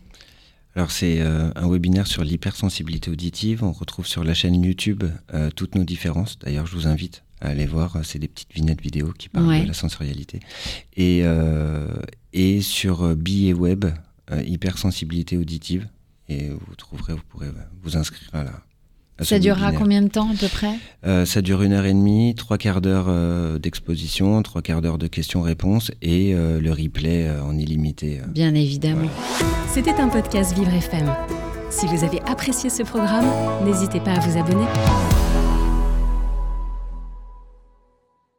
Alors 0.75 0.91
c'est 0.93 1.21
euh, 1.21 1.51
un 1.57 1.69
webinaire 1.69 2.07
sur 2.07 2.23
l'hypersensibilité 2.25 3.11
auditive. 3.11 3.63
On 3.65 3.73
retrouve 3.73 4.07
sur 4.07 4.23
la 4.25 4.33
chaîne 4.33 4.63
YouTube 4.63 5.03
euh, 5.35 5.51
toutes 5.55 5.75
nos 5.75 5.85
différences. 5.85 6.39
D'ailleurs, 6.39 6.67
je 6.67 6.75
vous 6.77 6.87
invite 6.87 7.25
à 7.41 7.49
aller 7.49 7.67
voir. 7.67 7.97
euh, 7.97 8.01
C'est 8.03 8.19
des 8.19 8.29
petites 8.29 8.53
vignettes 8.55 8.81
vidéo 8.81 9.13
qui 9.19 9.29
parlent 9.29 9.47
Ouais. 9.47 9.63
de 9.63 9.69
la 9.69 9.75
sensorialité. 9.75 10.41
Et, 10.97 11.21
euh, 11.25 11.87
et 12.33 12.61
sur 12.61 13.03
euh, 13.05 13.15
billet 13.15 13.53
web, 13.53 13.85
euh, 14.31 14.43
hypersensibilité 14.43 15.37
auditive. 15.37 15.89
Et 16.29 16.49
vous 16.51 16.75
trouverez, 16.77 17.15
vous 17.15 17.23
pourrez 17.29 17.49
vous 17.83 17.97
inscrire 17.97 18.29
à 18.35 18.45
la. 18.45 18.53
Ça 19.21 19.41
durera 19.41 19.61
webinaire. 19.73 19.81
combien 19.81 20.03
de 20.03 20.09
temps 20.09 20.31
à 20.31 20.35
peu 20.35 20.47
près? 20.47 20.75
Euh, 21.05 21.25
ça 21.25 21.43
dure 21.43 21.63
une 21.63 21.73
heure 21.73 21.87
et 21.87 21.93
demie, 21.93 22.35
trois 22.37 22.57
quarts 22.57 22.81
d'heure 22.81 23.07
euh, 23.09 23.59
d'exposition, 23.59 24.41
trois 24.43 24.63
quarts 24.63 24.81
d'heure 24.81 24.99
de 24.99 25.09
questions-réponses 25.09 25.91
et 26.03 26.35
euh, 26.35 26.61
le 26.61 26.71
replay 26.71 27.27
euh, 27.27 27.43
en 27.43 27.57
illimité. 27.59 28.21
euh. 28.21 28.27
Bien 28.29 28.55
évidemment. 28.55 29.09
C'était 29.73 29.95
un 29.95 30.09
podcast 30.09 30.55
Vivre 30.57 30.73
FM. 30.73 31.13
Si 31.71 31.87
vous 31.87 32.05
avez 32.05 32.21
apprécié 32.29 32.71
ce 32.71 32.83
programme, 32.85 33.27
n'hésitez 33.65 33.99
pas 33.99 34.13
à 34.13 34.21
vous 34.21 34.39
abonner. 34.39 35.58